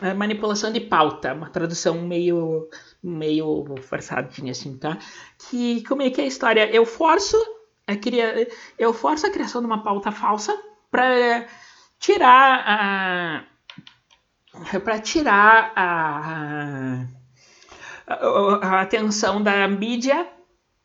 eh, 0.02 0.12
manipulação 0.12 0.70
de 0.70 0.80
pauta, 0.80 1.32
uma 1.32 1.48
tradução 1.48 2.02
meio 2.02 2.68
meio 3.02 3.64
forçadinha 3.80 4.52
assim, 4.52 4.76
tá? 4.76 4.98
Que 5.48 5.82
como 5.84 6.02
é 6.02 6.10
que 6.10 6.20
é 6.20 6.24
a 6.24 6.26
história? 6.26 6.70
Eu 6.70 6.84
forço 6.84 7.38
a 7.86 7.96
cria, 7.96 8.46
eu 8.78 8.92
forço 8.92 9.26
a 9.26 9.30
criação 9.30 9.62
de 9.62 9.66
uma 9.66 9.82
pauta 9.82 10.12
falsa 10.12 10.54
para 10.90 11.46
tirar 11.98 12.64
a 12.66 13.44
para 14.82 14.98
tirar 15.00 15.72
a, 15.74 17.06
a, 18.06 18.66
a 18.66 18.80
atenção 18.80 19.42
da 19.42 19.66
mídia 19.68 20.28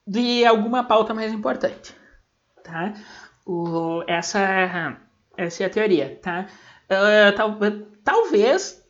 de 0.05 0.45
alguma 0.45 0.83
pauta 0.83 1.13
mais 1.13 1.31
importante 1.31 1.99
tá? 2.69 2.93
O, 3.45 4.03
essa, 4.07 4.39
essa 5.35 5.63
é 5.63 5.65
a 5.65 5.69
teoria, 5.69 6.19
tá? 6.21 6.45
Uh, 6.85 7.35
tal, 7.35 7.57
talvez 8.03 8.83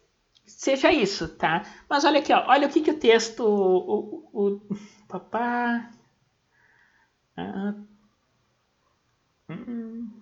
seja 0.45 0.91
isso, 0.91 1.29
tá? 1.37 1.63
Mas 1.89 2.03
olha 2.03 2.19
aqui, 2.19 2.33
ó, 2.33 2.45
olha 2.47 2.67
o 2.67 2.69
que, 2.69 2.81
que 2.81 2.91
o 2.91 2.99
texto, 2.99 3.41
o, 3.41 4.29
o, 4.33 4.55
o 4.55 4.77
papá, 5.07 5.89
ah, 7.37 7.73
hum, 9.49 10.21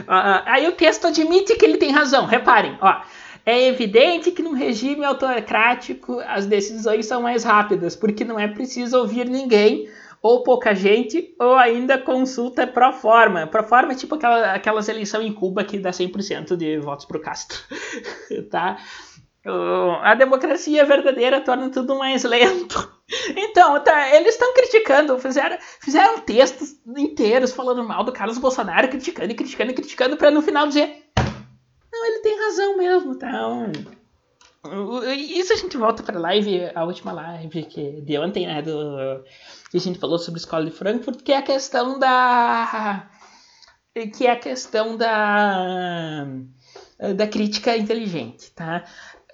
Uh, 0.00 0.42
aí 0.46 0.68
o 0.68 0.72
texto 0.72 1.06
admite 1.06 1.56
que 1.56 1.64
ele 1.64 1.78
tem 1.78 1.90
razão. 1.90 2.26
Reparem, 2.26 2.76
ó. 2.80 3.02
É 3.44 3.66
evidente 3.66 4.30
que 4.30 4.42
num 4.42 4.52
regime 4.52 5.04
autocrático 5.04 6.20
as 6.20 6.46
decisões 6.46 7.06
são 7.06 7.22
mais 7.22 7.42
rápidas, 7.42 7.96
porque 7.96 8.24
não 8.24 8.38
é 8.38 8.46
preciso 8.46 8.98
ouvir 8.98 9.28
ninguém 9.28 9.88
ou 10.22 10.44
pouca 10.44 10.72
gente, 10.72 11.34
ou 11.40 11.56
ainda 11.56 11.98
consulta 11.98 12.64
pro 12.64 12.92
forma. 12.92 13.48
Pro 13.48 13.64
forma 13.64 13.92
é 13.92 13.96
tipo 13.96 14.14
aquela, 14.14 14.52
aquelas 14.52 14.88
eleições 14.88 15.26
em 15.26 15.32
Cuba 15.32 15.64
que 15.64 15.78
dá 15.78 15.90
100% 15.90 16.56
de 16.56 16.78
votos 16.78 17.04
pro 17.04 17.20
Castro, 17.20 17.58
tá? 18.48 18.78
A 20.02 20.14
democracia 20.14 20.84
verdadeira 20.84 21.40
torna 21.40 21.68
tudo 21.70 21.98
mais 21.98 22.22
lento. 22.22 22.91
Então, 23.36 23.82
tá, 23.82 24.14
eles 24.16 24.34
estão 24.34 24.54
criticando, 24.54 25.18
fizeram, 25.18 25.58
fizeram 25.80 26.20
textos 26.20 26.76
inteiros 26.96 27.52
falando 27.52 27.84
mal 27.84 28.04
do 28.04 28.12
Carlos 28.12 28.38
Bolsonaro, 28.38 28.88
criticando 28.88 29.32
e 29.32 29.34
criticando 29.34 29.70
e 29.70 29.74
criticando, 29.74 30.16
para 30.16 30.30
no 30.30 30.42
final 30.42 30.66
dizer: 30.66 31.04
Não, 31.92 32.06
ele 32.06 32.20
tem 32.20 32.38
razão 32.38 32.76
mesmo, 32.76 33.18
tá? 33.18 33.30
Isso 35.16 35.52
a 35.52 35.56
gente 35.56 35.76
volta 35.76 36.02
para 36.02 36.16
a 36.16 36.20
live, 36.20 36.70
a 36.74 36.84
última 36.84 37.12
live 37.12 37.64
que 37.64 38.00
de 38.00 38.18
ontem, 38.18 38.46
né? 38.46 38.62
Do, 38.62 39.24
que 39.70 39.76
a 39.76 39.80
gente 39.80 39.98
falou 39.98 40.18
sobre 40.18 40.38
escola 40.38 40.64
de 40.64 40.70
Frankfurt, 40.70 41.22
que 41.22 41.32
é 41.32 41.38
a 41.38 41.42
questão 41.42 41.98
da. 41.98 43.10
que 44.16 44.26
é 44.26 44.30
a 44.30 44.38
questão 44.38 44.96
da. 44.96 46.26
da 47.16 47.26
crítica 47.26 47.76
inteligente, 47.76 48.52
tá? 48.52 48.84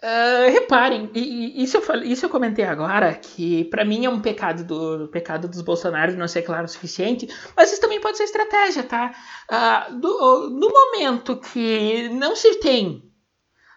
Uh, 0.01 0.51
reparem, 0.53 1.11
e, 1.13 1.61
e, 1.61 1.63
isso, 1.65 1.77
eu 1.77 1.83
falei, 1.83 2.09
isso 2.09 2.25
eu 2.25 2.31
comentei 2.31 2.65
agora, 2.65 3.13
que 3.15 3.65
para 3.65 3.85
mim 3.85 4.05
é 4.05 4.09
um 4.09 4.21
pecado 4.21 4.63
do 4.63 5.09
pecado 5.09 5.49
dos 5.49 5.61
bolsonaros 5.61 6.15
não 6.15 6.29
ser 6.29 6.43
claro 6.43 6.67
o 6.67 6.69
suficiente, 6.69 7.29
mas 7.57 7.73
isso 7.73 7.81
também 7.81 8.01
pode 8.01 8.17
ser 8.17 8.23
estratégia, 8.23 8.85
tá? 8.85 9.13
Uh, 9.51 9.97
do, 9.97 10.51
no 10.51 10.69
momento 10.71 11.37
que 11.37 12.09
não 12.11 12.37
se 12.37 12.61
tem 12.61 13.09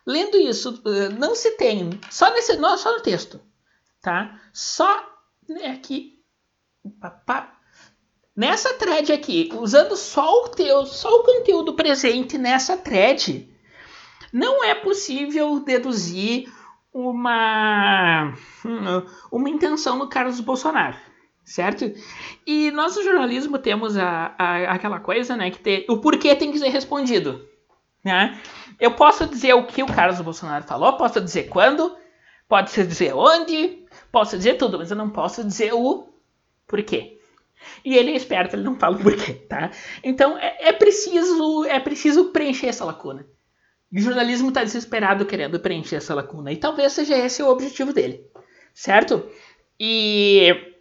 Lendo 0.06 0.38
isso, 0.38 0.82
eh, 0.86 1.10
não 1.10 1.36
se 1.36 1.52
tem, 1.52 2.00
só, 2.10 2.34
nesse, 2.34 2.58
não, 2.58 2.78
só 2.78 2.92
no 2.92 3.02
texto, 3.02 3.40
tá? 4.02 4.42
Só 4.52 5.08
aqui, 5.72 6.24
papá, 7.00 7.56
nessa 8.36 8.74
thread 8.74 9.14
aqui, 9.14 9.50
usando 9.54 9.96
só 9.96 10.46
o 10.46 10.50
teu, 10.50 10.86
só 10.88 11.10
o 11.20 11.24
conteúdo 11.24 11.76
presente 11.76 12.38
nessa 12.38 12.78
thread, 12.78 13.51
não 14.32 14.64
é 14.64 14.74
possível 14.76 15.60
deduzir 15.60 16.52
uma, 16.94 18.34
uma 19.32 19.50
intenção 19.50 19.98
do 19.98 20.08
Carlos 20.08 20.40
Bolsonaro, 20.40 20.98
certo? 21.44 21.92
E 22.46 22.72
nós 22.72 22.96
no 22.96 23.04
jornalismo 23.04 23.58
temos 23.58 23.98
a, 23.98 24.36
a, 24.38 24.74
aquela 24.74 25.00
coisa, 25.00 25.36
né, 25.36 25.52
que 25.52 25.60
tem, 25.60 25.86
o 25.90 25.98
porquê 25.98 26.36
tem 26.36 26.52
que 26.52 26.60
ser 26.60 26.70
respondido, 26.70 27.46
né? 28.04 28.40
Eu 28.80 28.92
posso 28.92 29.28
dizer 29.28 29.54
o 29.54 29.66
que 29.66 29.84
o 29.84 29.88
Carlos 29.88 30.20
Bolsonaro 30.22 30.64
falou, 30.64 30.94
posso 30.94 31.22
dizer 31.22 31.48
quando, 31.50 31.96
pode 32.48 32.72
dizer 32.72 33.14
onde, 33.14 33.86
posso 34.12 34.38
dizer 34.38 34.56
tudo, 34.56 34.78
mas 34.78 34.90
eu 34.92 34.98
não 34.98 35.10
posso 35.10 35.44
dizer 35.44 35.74
o 35.74 36.10
porquê. 36.68 37.20
E 37.86 37.96
ele 37.96 38.12
é 38.12 38.16
esperto, 38.16 38.56
ele 38.56 38.64
não 38.64 38.76
fala 38.76 38.98
o 38.98 39.02
porquê, 39.02 39.34
tá? 39.34 39.70
Então 40.04 40.38
é, 40.38 40.70
é 40.70 40.74
preciso 40.74 41.64
é 41.66 41.80
preciso 41.80 42.32
preencher 42.32 42.68
essa 42.68 42.84
lacuna. 42.84 43.26
O 43.94 44.00
jornalismo 44.00 44.50
está 44.50 44.64
desesperado 44.64 45.26
querendo 45.26 45.60
preencher 45.60 45.98
essa 45.98 46.16
lacuna. 46.16 46.52
E 46.52 46.58
talvez 46.58 46.94
seja 46.94 47.18
esse 47.18 47.44
o 47.44 47.50
objetivo 47.50 47.94
dele, 47.94 48.26
certo? 48.74 49.30
E 49.80 50.72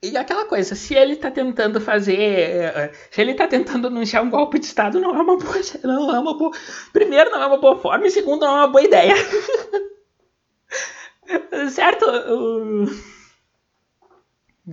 e 0.00 0.16
aquela 0.16 0.44
coisa, 0.44 0.76
se 0.76 0.94
ele 0.94 1.14
está 1.14 1.28
tentando 1.28 1.80
fazer. 1.80 2.20
Eh, 2.20 2.92
se 3.10 3.20
ele 3.20 3.32
está 3.32 3.48
tentando 3.48 3.88
anunciar 3.88 4.22
um 4.22 4.30
golpe 4.30 4.60
de 4.60 4.66
Estado, 4.66 5.00
não 5.00 5.10
é 5.10 5.20
uma 5.20 5.36
boa. 5.36 5.56
Não 5.82 6.14
é 6.14 6.20
uma 6.20 6.38
boa. 6.38 6.52
Primeiro, 6.92 7.30
não 7.30 7.42
é 7.42 7.46
uma 7.46 7.58
boa 7.58 7.76
forma, 7.78 8.06
e 8.06 8.10
segundo, 8.10 8.42
não 8.42 8.56
é 8.56 8.60
uma 8.60 8.68
boa 8.68 8.84
ideia. 8.84 9.14
certo? 11.70 12.06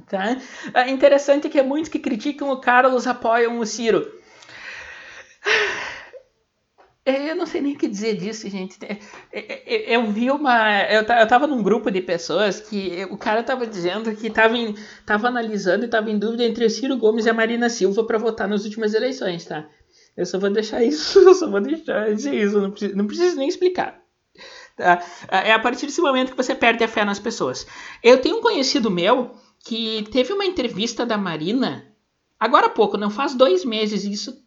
Tá? 0.07 0.37
É 0.73 0.89
interessante 0.91 1.49
que 1.49 1.61
muitos 1.63 1.89
que 1.89 1.99
criticam 1.99 2.51
o 2.51 2.61
Carlos 2.61 3.07
apoiam 3.07 3.57
o 3.59 3.65
Ciro. 3.65 4.05
É, 7.07 7.29
eu 7.29 7.35
não 7.35 7.45
sei 7.45 7.61
nem 7.61 7.75
o 7.75 7.77
que 7.77 7.87
dizer 7.87 8.17
disso, 8.17 8.49
gente. 8.49 8.79
É, 8.83 8.97
é, 9.31 9.95
eu 9.95 10.11
vi 10.11 10.31
uma. 10.31 10.81
Eu, 10.85 11.05
tava 11.05 11.45
num 11.45 11.61
grupo 11.61 11.91
de 11.91 12.01
pessoas 12.01 12.59
que 12.59 13.05
o 13.11 13.17
cara 13.17 13.43
tava 13.43 13.67
dizendo 13.67 14.15
que 14.15 14.27
tava, 14.27 14.57
em, 14.57 14.73
tava 15.05 15.27
analisando 15.27 15.85
e 15.85 15.87
tava 15.87 16.09
em 16.09 16.17
dúvida 16.17 16.43
entre 16.43 16.65
o 16.65 16.69
Ciro 16.69 16.97
Gomes 16.97 17.27
e 17.27 17.29
a 17.29 17.33
Marina 17.33 17.69
Silva 17.69 18.03
para 18.03 18.17
votar 18.17 18.47
nas 18.47 18.65
últimas 18.65 18.95
eleições, 18.95 19.45
tá? 19.45 19.69
Eu 20.17 20.25
só 20.25 20.39
vou 20.39 20.49
deixar 20.49 20.83
isso, 20.83 21.19
eu 21.29 21.35
só 21.35 21.47
vou 21.47 21.61
deixar 21.61 22.09
isso, 22.09 22.59
não 22.59 22.71
preciso, 22.71 22.95
não 22.95 23.05
preciso 23.05 23.37
nem 23.37 23.47
explicar. 23.47 24.01
Tá? 24.75 24.99
É 25.29 25.53
a 25.53 25.59
partir 25.59 25.85
desse 25.85 26.01
momento 26.01 26.31
que 26.31 26.37
você 26.37 26.55
perde 26.55 26.83
a 26.83 26.87
fé 26.87 27.05
nas 27.05 27.19
pessoas. 27.19 27.67
Eu 28.01 28.19
tenho 28.19 28.37
um 28.37 28.41
conhecido 28.41 28.89
meu 28.89 29.31
que 29.63 30.03
teve 30.11 30.33
uma 30.33 30.43
entrevista 30.43 31.05
da 31.05 31.19
Marina, 31.19 31.85
agora 32.39 32.65
há 32.65 32.69
pouco, 32.69 32.97
não 32.97 33.11
faz 33.11 33.35
dois 33.35 33.63
meses 33.63 34.03
isso 34.05 34.44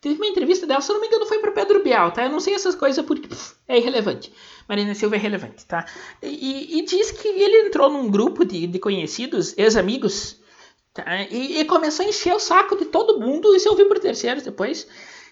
Teve 0.00 0.14
uma 0.14 0.26
entrevista 0.26 0.64
dela, 0.64 0.80
se 0.80 0.90
eu 0.90 0.94
não 0.94 1.00
me 1.00 1.08
engano, 1.08 1.26
foi 1.26 1.40
pro 1.40 1.52
Pedro 1.52 1.82
Bial, 1.82 2.12
tá? 2.12 2.24
Eu 2.24 2.30
não 2.30 2.38
sei 2.38 2.54
essas 2.54 2.76
coisas 2.76 3.04
porque 3.04 3.26
pff, 3.26 3.56
é 3.66 3.78
irrelevante. 3.78 4.32
Marina 4.68 4.94
Silva 4.94 5.16
é 5.16 5.18
relevante, 5.18 5.66
tá? 5.66 5.86
E, 6.22 6.78
e, 6.78 6.84
diz 6.84 7.10
que 7.10 7.26
ele 7.26 7.66
entrou 7.66 7.90
num 7.90 8.08
grupo 8.08 8.44
de, 8.44 8.68
de 8.68 8.78
conhecidos, 8.78 9.58
ex-amigos, 9.58 10.40
tá? 10.94 11.04
E, 11.22 11.60
e, 11.60 11.64
começou 11.64 12.06
a 12.06 12.08
encher 12.08 12.32
o 12.32 12.38
saco 12.38 12.76
de 12.76 12.84
todo 12.84 13.18
mundo, 13.18 13.56
isso 13.56 13.68
eu 13.68 13.74
vi 13.74 13.86
por 13.86 13.98
terceiros 13.98 14.44
depois. 14.44 14.86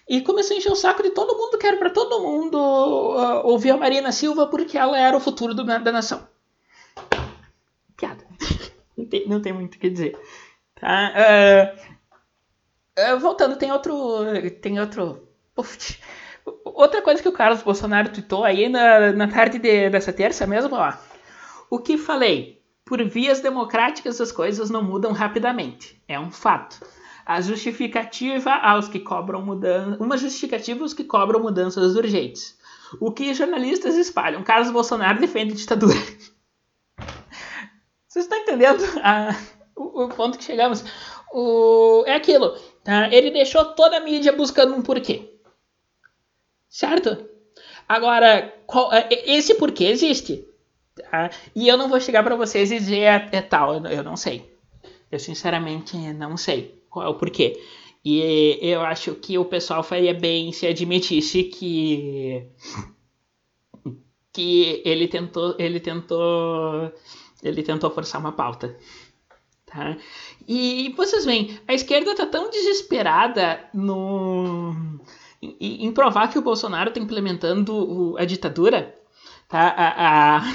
E 0.09 0.21
começou 0.21 0.55
a 0.55 0.57
encher 0.57 0.71
o 0.71 0.75
saco 0.75 1.03
de 1.03 1.11
todo 1.11 1.37
mundo, 1.37 1.57
que 1.57 1.67
era 1.67 1.77
pra 1.77 1.89
todo 1.89 2.21
mundo 2.21 2.57
uh, 2.57 3.45
ouvir 3.45 3.71
a 3.71 3.77
Marina 3.77 4.11
Silva 4.11 4.47
porque 4.47 4.77
ela 4.77 4.97
era 4.97 5.15
o 5.15 5.19
futuro 5.19 5.53
do, 5.53 5.63
da 5.63 5.91
nação. 5.91 6.27
Piada. 7.95 8.25
não, 8.97 9.05
tem, 9.05 9.27
não 9.27 9.41
tem 9.41 9.53
muito 9.53 9.75
o 9.75 9.79
que 9.79 9.89
dizer. 9.89 10.17
Tá? 10.79 11.13
Uh, 11.13 11.96
voltando, 13.19 13.57
tem 13.57 13.71
outro. 13.71 13.93
Tem 14.61 14.79
outro. 14.79 15.27
Uf, 15.55 15.99
outra 16.63 17.01
coisa 17.01 17.21
que 17.21 17.29
o 17.29 17.33
Carlos 17.33 17.61
Bolsonaro 17.61 18.09
tweetou 18.09 18.43
aí 18.43 18.69
na, 18.69 19.11
na 19.11 19.27
tarde 19.27 19.59
de, 19.59 19.89
dessa 19.89 20.13
terça 20.13 20.47
mesmo, 20.47 20.75
ó. 20.75 20.93
O 21.69 21.79
que 21.79 21.97
falei? 21.97 22.61
Por 22.85 23.03
vias 23.03 23.41
democráticas 23.41 24.21
as 24.21 24.31
coisas 24.31 24.69
não 24.69 24.81
mudam 24.81 25.11
rapidamente. 25.11 26.01
É 26.07 26.19
um 26.19 26.31
fato. 26.31 26.79
A 27.25 27.41
justificativa 27.41 28.51
aos 28.51 28.87
que 28.87 28.99
cobram 28.99 29.41
mudança. 29.41 30.01
Uma 30.01 30.17
justificativa 30.17 30.81
aos 30.83 30.93
que 30.93 31.03
cobram 31.03 31.41
mudanças 31.41 31.95
urgentes. 31.95 32.57
O 33.01 33.11
que 33.11 33.33
jornalistas 33.33 33.95
espalham? 33.95 34.43
Carlos 34.43 34.71
Bolsonaro 34.71 35.19
defende 35.19 35.53
ditadura. 35.53 35.97
Vocês 38.07 38.23
estão 38.25 38.37
entendendo 38.37 38.81
a, 39.03 39.35
o, 39.75 40.05
o 40.05 40.09
ponto 40.09 40.37
que 40.37 40.43
chegamos? 40.45 40.85
O, 41.33 42.05
é 42.07 42.15
aquilo. 42.15 42.55
Tá? 42.87 43.13
Ele 43.13 43.31
deixou 43.31 43.65
toda 43.65 43.97
a 43.97 43.99
mídia 43.99 44.31
buscando 44.31 44.73
um 44.73 44.81
porquê. 44.81 45.33
Certo? 46.69 47.17
Agora, 47.85 48.53
qual, 48.65 48.93
é, 48.93 49.09
esse 49.29 49.55
porquê 49.55 49.83
existe. 49.83 50.47
Tá? 50.95 51.29
E 51.53 51.67
eu 51.67 51.75
não 51.77 51.89
vou 51.89 51.99
chegar 51.99 52.23
para 52.23 52.37
vocês 52.37 52.71
e 52.71 52.79
dizer 52.79 53.01
é, 53.01 53.29
é 53.33 53.41
tal, 53.41 53.73
eu, 53.73 53.85
eu, 53.87 54.03
não 54.05 54.15
sei. 54.15 54.49
Eu 55.11 55.19
sinceramente 55.19 55.97
não 56.13 56.37
sei 56.37 56.81
qual 56.89 57.05
é 57.05 57.09
o 57.09 57.15
porquê. 57.15 57.61
E 58.05 58.57
eu 58.61 58.79
acho 58.79 59.15
que 59.15 59.37
o 59.37 59.43
pessoal 59.43 59.83
faria 59.83 60.13
bem 60.13 60.53
se 60.53 60.65
admitisse 60.65 61.43
que 61.43 62.47
que 64.31 64.81
ele 64.85 65.09
tentou 65.09 65.55
ele 65.59 65.81
tentou 65.81 66.93
ele 67.43 67.63
tentou 67.63 67.91
forçar 67.91 68.21
uma 68.21 68.31
pauta. 68.31 68.77
Tá? 69.67 69.97
E 70.47 70.93
vocês 70.95 71.25
veem, 71.25 71.59
a 71.67 71.73
esquerda 71.73 72.11
está 72.11 72.25
tão 72.25 72.49
desesperada 72.49 73.69
no, 73.73 74.73
em, 75.41 75.85
em, 75.85 75.91
provar 75.91 76.29
que 76.29 76.39
o 76.39 76.41
Bolsonaro 76.41 76.87
está 76.89 77.01
implementando 77.01 77.75
o, 77.75 78.17
a 78.17 78.23
ditadura, 78.23 78.95
tá? 79.49 79.67
a, 79.67 80.37
a, 80.37 80.53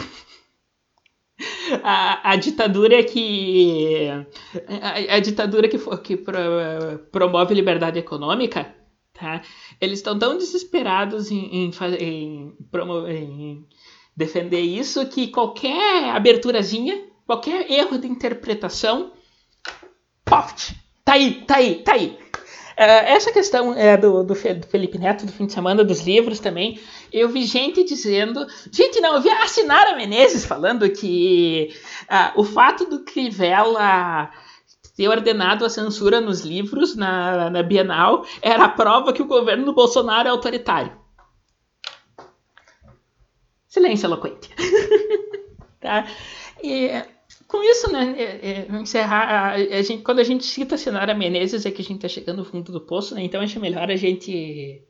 a, 1.82 2.30
a 2.32 2.36
ditadura 2.36 3.04
que 3.04 4.08
a, 4.80 5.16
a, 5.16 5.20
ditadura 5.20 5.68
que, 5.68 5.78
que 5.98 6.16
pro, 6.16 6.38
promove 7.12 7.54
liberdade 7.54 7.98
econômica, 7.98 8.74
tá? 9.12 9.42
Eles 9.78 9.98
estão 9.98 10.18
tão 10.18 10.38
desesperados 10.38 11.30
em, 11.30 11.66
em, 11.66 11.70
em, 12.00 12.56
promover, 12.70 13.14
em 13.14 13.68
defender 14.16 14.60
isso 14.60 15.06
que 15.06 15.28
qualquer 15.28 16.16
aberturazinha 16.16 17.11
qualquer 17.26 17.70
erro 17.70 17.98
de 17.98 18.06
interpretação, 18.06 19.12
poft, 20.24 20.74
tá 21.04 21.14
aí, 21.14 21.44
tá 21.46 21.56
aí, 21.56 21.82
tá 21.82 21.92
aí. 21.94 22.18
Uh, 22.72 23.04
essa 23.06 23.30
questão 23.30 23.74
é 23.74 23.96
do, 23.98 24.24
do, 24.24 24.34
Felipe 24.34 24.98
Neto 24.98 25.26
do 25.26 25.32
fim 25.32 25.46
de 25.46 25.52
semana 25.52 25.84
dos 25.84 26.00
livros 26.00 26.40
também. 26.40 26.80
Eu 27.12 27.28
vi 27.28 27.44
gente 27.44 27.84
dizendo. 27.84 28.46
Gente, 28.70 29.00
não, 29.00 29.14
eu 29.14 29.20
vi 29.20 29.28
a 29.28 29.46
Sinara 29.46 29.94
Menezes 29.94 30.44
falando 30.44 30.88
que 30.90 31.74
uh, 32.04 32.40
o 32.40 32.44
fato 32.44 32.86
do 32.86 33.04
Crivella 33.04 34.30
ter 34.96 35.08
ordenado 35.08 35.64
a 35.64 35.70
censura 35.70 36.20
nos 36.20 36.40
livros 36.40 36.96
na, 36.96 37.50
na 37.50 37.62
Bienal 37.62 38.24
era 38.40 38.64
a 38.64 38.68
prova 38.68 39.12
que 39.12 39.22
o 39.22 39.26
governo 39.26 39.64
do 39.66 39.74
Bolsonaro 39.74 40.28
é 40.28 40.30
autoritário. 40.30 40.92
Silêncio 43.68 44.06
eloquente. 44.06 44.50
tá? 45.80 46.06
E 46.62 46.90
com 47.48 47.62
isso, 47.62 47.90
né, 47.90 48.14
é, 48.16 48.50
é, 48.50 48.80
encerrar, 48.80 49.28
a, 49.28 49.52
a, 49.54 49.82
gente, 49.82 50.02
quando 50.02 50.20
a 50.20 50.24
gente 50.24 50.44
cita 50.44 50.74
a 50.74 50.78
Senhora 50.78 51.14
Menezes 51.14 51.66
é 51.66 51.70
que 51.70 51.82
a 51.82 51.84
gente 51.84 52.00
tá 52.00 52.08
chegando 52.08 52.38
no 52.38 52.44
fundo 52.44 52.72
do 52.72 52.80
poço, 52.80 53.14
né, 53.14 53.22
então 53.22 53.40
acho 53.40 53.60
melhor 53.60 53.90
a 53.90 53.96
gente 53.96 54.82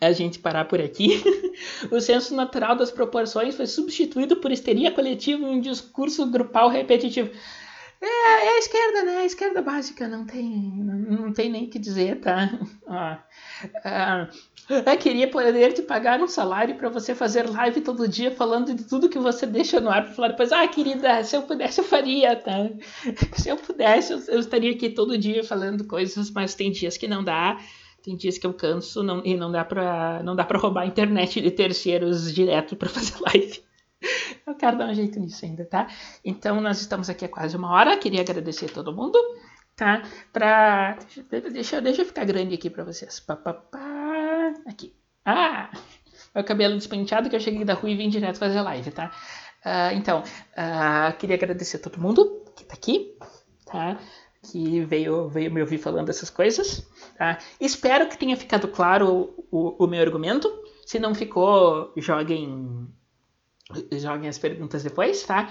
a 0.00 0.12
gente 0.12 0.38
parar 0.38 0.66
por 0.66 0.80
aqui. 0.80 1.22
o 1.90 2.00
senso 2.00 2.34
natural 2.34 2.76
das 2.76 2.90
proporções 2.90 3.56
foi 3.56 3.66
substituído 3.66 4.36
por 4.36 4.52
histeria 4.52 4.92
coletiva 4.92 5.42
e 5.42 5.46
um 5.46 5.60
discurso 5.60 6.26
grupal 6.26 6.68
repetitivo. 6.68 7.30
É, 8.00 8.06
é, 8.06 8.48
a 8.54 8.58
esquerda, 8.58 9.02
né? 9.02 9.16
A 9.18 9.24
esquerda 9.24 9.60
básica, 9.60 10.06
não 10.06 10.24
tem, 10.24 10.44
não, 10.44 11.32
tem 11.32 11.50
nem 11.50 11.68
que 11.68 11.78
dizer, 11.78 12.20
tá? 12.20 12.58
Eu 14.68 14.98
queria 14.98 15.28
poder 15.28 15.72
te 15.72 15.82
pagar 15.82 16.20
um 16.20 16.28
salário 16.28 16.76
para 16.76 16.88
você 16.90 17.14
fazer 17.14 17.48
live 17.48 17.80
todo 17.80 18.06
dia 18.06 18.30
falando 18.30 18.74
de 18.74 18.84
tudo 18.84 19.08
que 19.08 19.18
você 19.18 19.46
deixa 19.46 19.80
no 19.80 19.88
ar 19.88 20.04
para 20.04 20.12
falar 20.12 20.28
depois, 20.28 20.52
ah, 20.52 20.68
querida, 20.68 21.24
se 21.24 21.34
eu 21.34 21.42
pudesse 21.42 21.80
eu 21.80 21.84
faria, 21.84 22.36
tá? 22.36 22.70
Se 23.34 23.48
eu 23.48 23.56
pudesse, 23.56 24.12
eu, 24.12 24.20
eu 24.28 24.40
estaria 24.40 24.70
aqui 24.70 24.90
todo 24.90 25.18
dia 25.18 25.42
falando 25.42 25.84
coisas, 25.84 26.30
mas 26.30 26.54
tem 26.54 26.70
dias 26.70 26.96
que 26.96 27.08
não 27.08 27.24
dá. 27.24 27.58
Tem 28.02 28.16
dias 28.16 28.38
que 28.38 28.46
eu 28.46 28.54
canso 28.54 29.02
não, 29.02 29.24
e 29.24 29.36
não 29.36 29.50
dá 29.50 29.64
para 29.64 30.22
não 30.22 30.36
dá 30.36 30.44
para 30.44 30.58
roubar 30.58 30.82
a 30.82 30.86
internet 30.86 31.40
de 31.40 31.50
terceiros 31.50 32.32
direto 32.32 32.76
para 32.76 32.88
fazer 32.88 33.14
live. 33.26 33.67
Eu 34.46 34.54
quero 34.54 34.78
dar 34.78 34.88
um 34.88 34.94
jeito 34.94 35.18
nisso 35.20 35.44
ainda, 35.44 35.64
tá? 35.64 35.88
Então 36.24 36.60
nós 36.60 36.80
estamos 36.80 37.10
aqui 37.10 37.24
há 37.24 37.28
quase 37.28 37.56
uma 37.56 37.70
hora. 37.70 37.96
Queria 37.98 38.20
agradecer 38.20 38.66
a 38.66 38.72
todo 38.72 38.94
mundo, 38.94 39.18
tá? 39.76 40.02
Pra... 40.32 40.98
Deixa, 41.52 41.80
deixa 41.80 42.02
eu 42.02 42.06
ficar 42.06 42.24
grande 42.24 42.54
aqui 42.54 42.70
para 42.70 42.84
vocês. 42.84 43.20
Pá, 43.20 43.36
pá, 43.36 43.54
pá. 43.54 44.54
Aqui. 44.66 44.94
Ah! 45.24 45.70
É 46.34 46.40
o 46.40 46.44
cabelo 46.44 46.76
despenteado 46.76 47.28
que 47.28 47.36
eu 47.36 47.40
cheguei 47.40 47.64
da 47.64 47.74
rua 47.74 47.90
e 47.90 47.96
vim 47.96 48.08
direto 48.08 48.38
fazer 48.38 48.60
live, 48.60 48.90
tá? 48.90 49.10
Uh, 49.64 49.94
então, 49.94 50.20
uh, 50.20 51.16
queria 51.18 51.36
agradecer 51.36 51.76
a 51.78 51.80
todo 51.80 52.00
mundo 52.00 52.44
que 52.56 52.64
tá 52.64 52.74
aqui, 52.74 53.16
tá? 53.66 53.98
Que 54.42 54.80
veio, 54.84 55.28
veio 55.28 55.52
me 55.52 55.60
ouvir 55.60 55.78
falando 55.78 56.08
essas 56.08 56.30
coisas, 56.30 56.88
tá? 57.16 57.38
Espero 57.60 58.08
que 58.08 58.16
tenha 58.16 58.36
ficado 58.36 58.68
claro 58.68 59.34
o, 59.50 59.76
o, 59.78 59.84
o 59.84 59.86
meu 59.86 60.00
argumento. 60.00 60.48
Se 60.86 60.98
não 60.98 61.14
ficou, 61.14 61.92
joguem 61.96 62.88
joguem 63.92 64.28
as 64.28 64.38
perguntas 64.38 64.82
depois, 64.82 65.22
tá? 65.22 65.48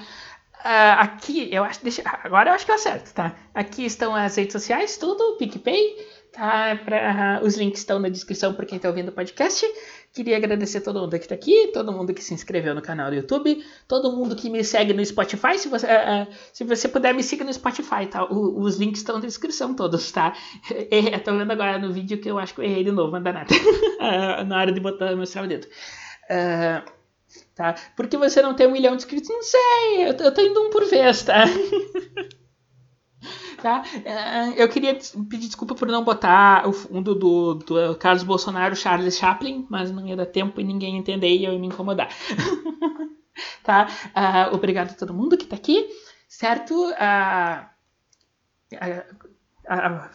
Uh, 0.60 0.98
aqui, 1.00 1.54
eu 1.54 1.64
acho, 1.64 1.84
deixa, 1.84 2.02
agora 2.24 2.50
eu 2.50 2.54
acho 2.56 2.66
que 2.66 2.72
eu 2.72 2.76
acerto, 2.76 3.14
tá? 3.14 3.36
Aqui 3.54 3.86
estão 3.86 4.16
as 4.16 4.36
redes 4.36 4.54
sociais, 4.54 4.98
tudo, 4.98 5.38
PicPay, 5.38 5.96
tá? 6.34 6.76
Pra, 6.84 7.40
uh, 7.42 7.46
os 7.46 7.56
links 7.56 7.82
estão 7.82 8.00
na 8.00 8.10
descrição 8.10 8.54
para 8.56 8.66
quem 8.66 8.78
está 8.78 8.90
ouvindo 8.90 9.10
o 9.10 9.12
podcast. 9.12 9.64
Queria 10.12 10.36
agradecer 10.36 10.82
todo 10.82 11.00
mundo 11.00 11.12
que 11.12 11.18
está 11.26 11.36
aqui, 11.36 11.68
todo 11.68 11.92
mundo 11.92 12.12
que 12.12 12.24
se 12.24 12.34
inscreveu 12.34 12.74
no 12.74 12.82
canal 12.82 13.12
do 13.12 13.16
YouTube, 13.16 13.64
todo 13.88 14.12
mundo 14.12 14.36
que 14.36 14.50
me 14.50 14.64
segue 14.64 14.94
no 14.94 15.06
Spotify. 15.06 15.60
Se 15.60 15.70
você, 15.70 15.86
uh, 15.86 16.28
se 16.52 16.64
você 16.64 16.88
puder, 16.88 17.14
me 17.14 17.22
siga 17.22 17.46
no 17.46 17.54
Spotify, 17.54 18.08
tá? 18.10 18.26
O, 18.26 18.60
os 18.60 18.78
links 18.78 19.02
estão 19.02 19.20
na 19.20 19.26
descrição 19.26 19.76
todos, 19.76 20.12
tá? 20.12 20.34
Estou 20.90 21.38
vendo 21.38 21.52
agora 21.52 21.78
no 21.78 21.94
vídeo 21.94 22.20
que 22.20 22.32
eu 22.32 22.40
acho 22.40 22.56
que 22.56 22.62
eu 22.62 22.66
errei 22.66 22.84
de 22.84 22.92
novo, 22.92 23.12
não 23.12 23.22
dá 23.22 23.32
nada. 23.32 23.54
na 24.48 24.58
hora 24.58 24.72
de 24.72 24.80
botar, 24.80 25.16
mostrar 25.16 25.44
o 25.44 25.48
dedo. 25.48 25.68
Uh, 26.30 26.97
tá? 27.56 27.76
Por 27.96 28.08
que 28.08 28.18
você 28.18 28.42
não 28.42 28.54
tem 28.54 28.68
um 28.68 28.72
milhão 28.72 28.96
de 28.96 29.04
inscritos? 29.04 29.30
Não 29.30 29.44
sei, 29.44 30.08
eu, 30.08 30.14
eu 30.14 30.34
tô 30.34 30.42
indo 30.42 30.62
um 30.62 30.70
por 30.70 30.86
vez, 30.86 31.24
tá? 31.24 31.46
tá? 33.62 33.84
É, 34.06 34.62
eu 34.62 34.70
queria 34.70 34.98
pedir 35.30 35.48
desculpa 35.48 35.76
por 35.76 35.88
não 35.88 36.04
botar 36.04 36.68
o 36.68 36.74
fundo 36.74 37.16
do, 37.16 37.56
do 37.56 37.96
Carlos 37.96 38.24
Bolsonaro, 38.24 38.76
Charles 38.76 39.18
Chaplin, 39.18 39.66
mas 39.70 39.92
não 39.92 40.08
ia 40.08 40.16
dar 40.16 40.26
tempo 40.26 40.60
e 40.62 40.64
ninguém 40.64 40.98
entender 40.98 41.30
e 41.30 41.46
eu 41.46 41.54
ia 41.54 41.60
me 41.60 41.68
incomodar. 41.68 42.10
tá? 43.64 43.88
Uh, 44.16 44.56
obrigado 44.56 44.92
a 44.92 44.96
todo 44.96 45.14
mundo 45.14 45.38
que 45.38 45.46
tá 45.46 45.56
aqui, 45.56 45.88
certo? 46.28 46.74
Uh, 46.74 47.66
uh, 48.74 50.10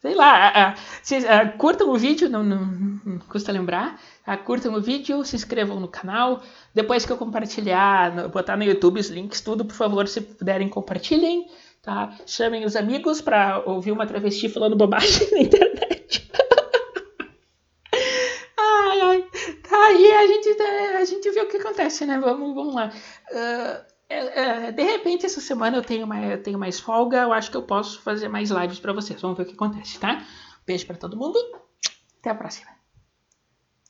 sei 0.00 0.14
lá, 0.14 0.74
se, 1.02 1.16
curtam 1.58 1.90
o 1.90 1.98
vídeo, 1.98 2.28
não, 2.28 2.42
não, 2.42 2.66
não 3.04 3.18
custa 3.18 3.52
lembrar. 3.52 4.00
curtam 4.44 4.74
o 4.74 4.80
vídeo, 4.80 5.24
se 5.24 5.36
inscrevam 5.36 5.80
no 5.80 5.88
canal. 5.88 6.42
Depois 6.74 7.04
que 7.04 7.12
eu 7.12 7.18
compartilhar, 7.18 8.28
botar 8.28 8.56
no 8.56 8.64
YouTube 8.64 9.00
os 9.00 9.08
links, 9.08 9.40
tudo, 9.40 9.64
por 9.64 9.74
favor, 9.74 10.06
se 10.06 10.20
puderem, 10.20 10.68
compartilhem. 10.68 11.46
Tá? 11.82 12.16
Chamem 12.26 12.64
os 12.64 12.76
amigos 12.76 13.20
para 13.20 13.62
ouvir 13.64 13.92
uma 13.92 14.06
travesti 14.06 14.48
falando 14.48 14.76
bobagem 14.76 15.30
na 15.32 15.40
internet. 15.40 16.30
ai, 18.58 19.00
ai. 19.00 19.24
Tá 19.68 19.86
aí, 19.86 20.12
a 20.12 20.26
gente, 20.26 20.62
a 21.00 21.04
gente 21.04 21.30
vê 21.30 21.40
o 21.40 21.48
que 21.48 21.56
acontece, 21.56 22.04
né? 22.04 22.18
Vamos, 22.18 22.54
vamos 22.54 22.74
lá. 22.74 22.92
Uh, 23.30 23.97
de 24.74 24.82
repente, 24.82 25.26
essa 25.26 25.40
semana 25.40 25.76
eu 25.76 25.82
tenho, 25.82 26.06
mais, 26.06 26.30
eu 26.30 26.42
tenho 26.42 26.58
mais 26.58 26.80
folga. 26.80 27.18
Eu 27.18 27.32
acho 27.32 27.50
que 27.50 27.56
eu 27.56 27.62
posso 27.62 28.00
fazer 28.00 28.28
mais 28.28 28.50
lives 28.50 28.80
para 28.80 28.92
vocês. 28.92 29.20
Vamos 29.20 29.36
ver 29.36 29.44
o 29.44 29.46
que 29.46 29.54
acontece, 29.54 29.98
tá? 29.98 30.24
Beijo 30.66 30.86
para 30.86 30.96
todo 30.96 31.16
mundo. 31.16 31.38
Até 32.20 32.30
a 32.30 32.34
próxima. 32.34 32.77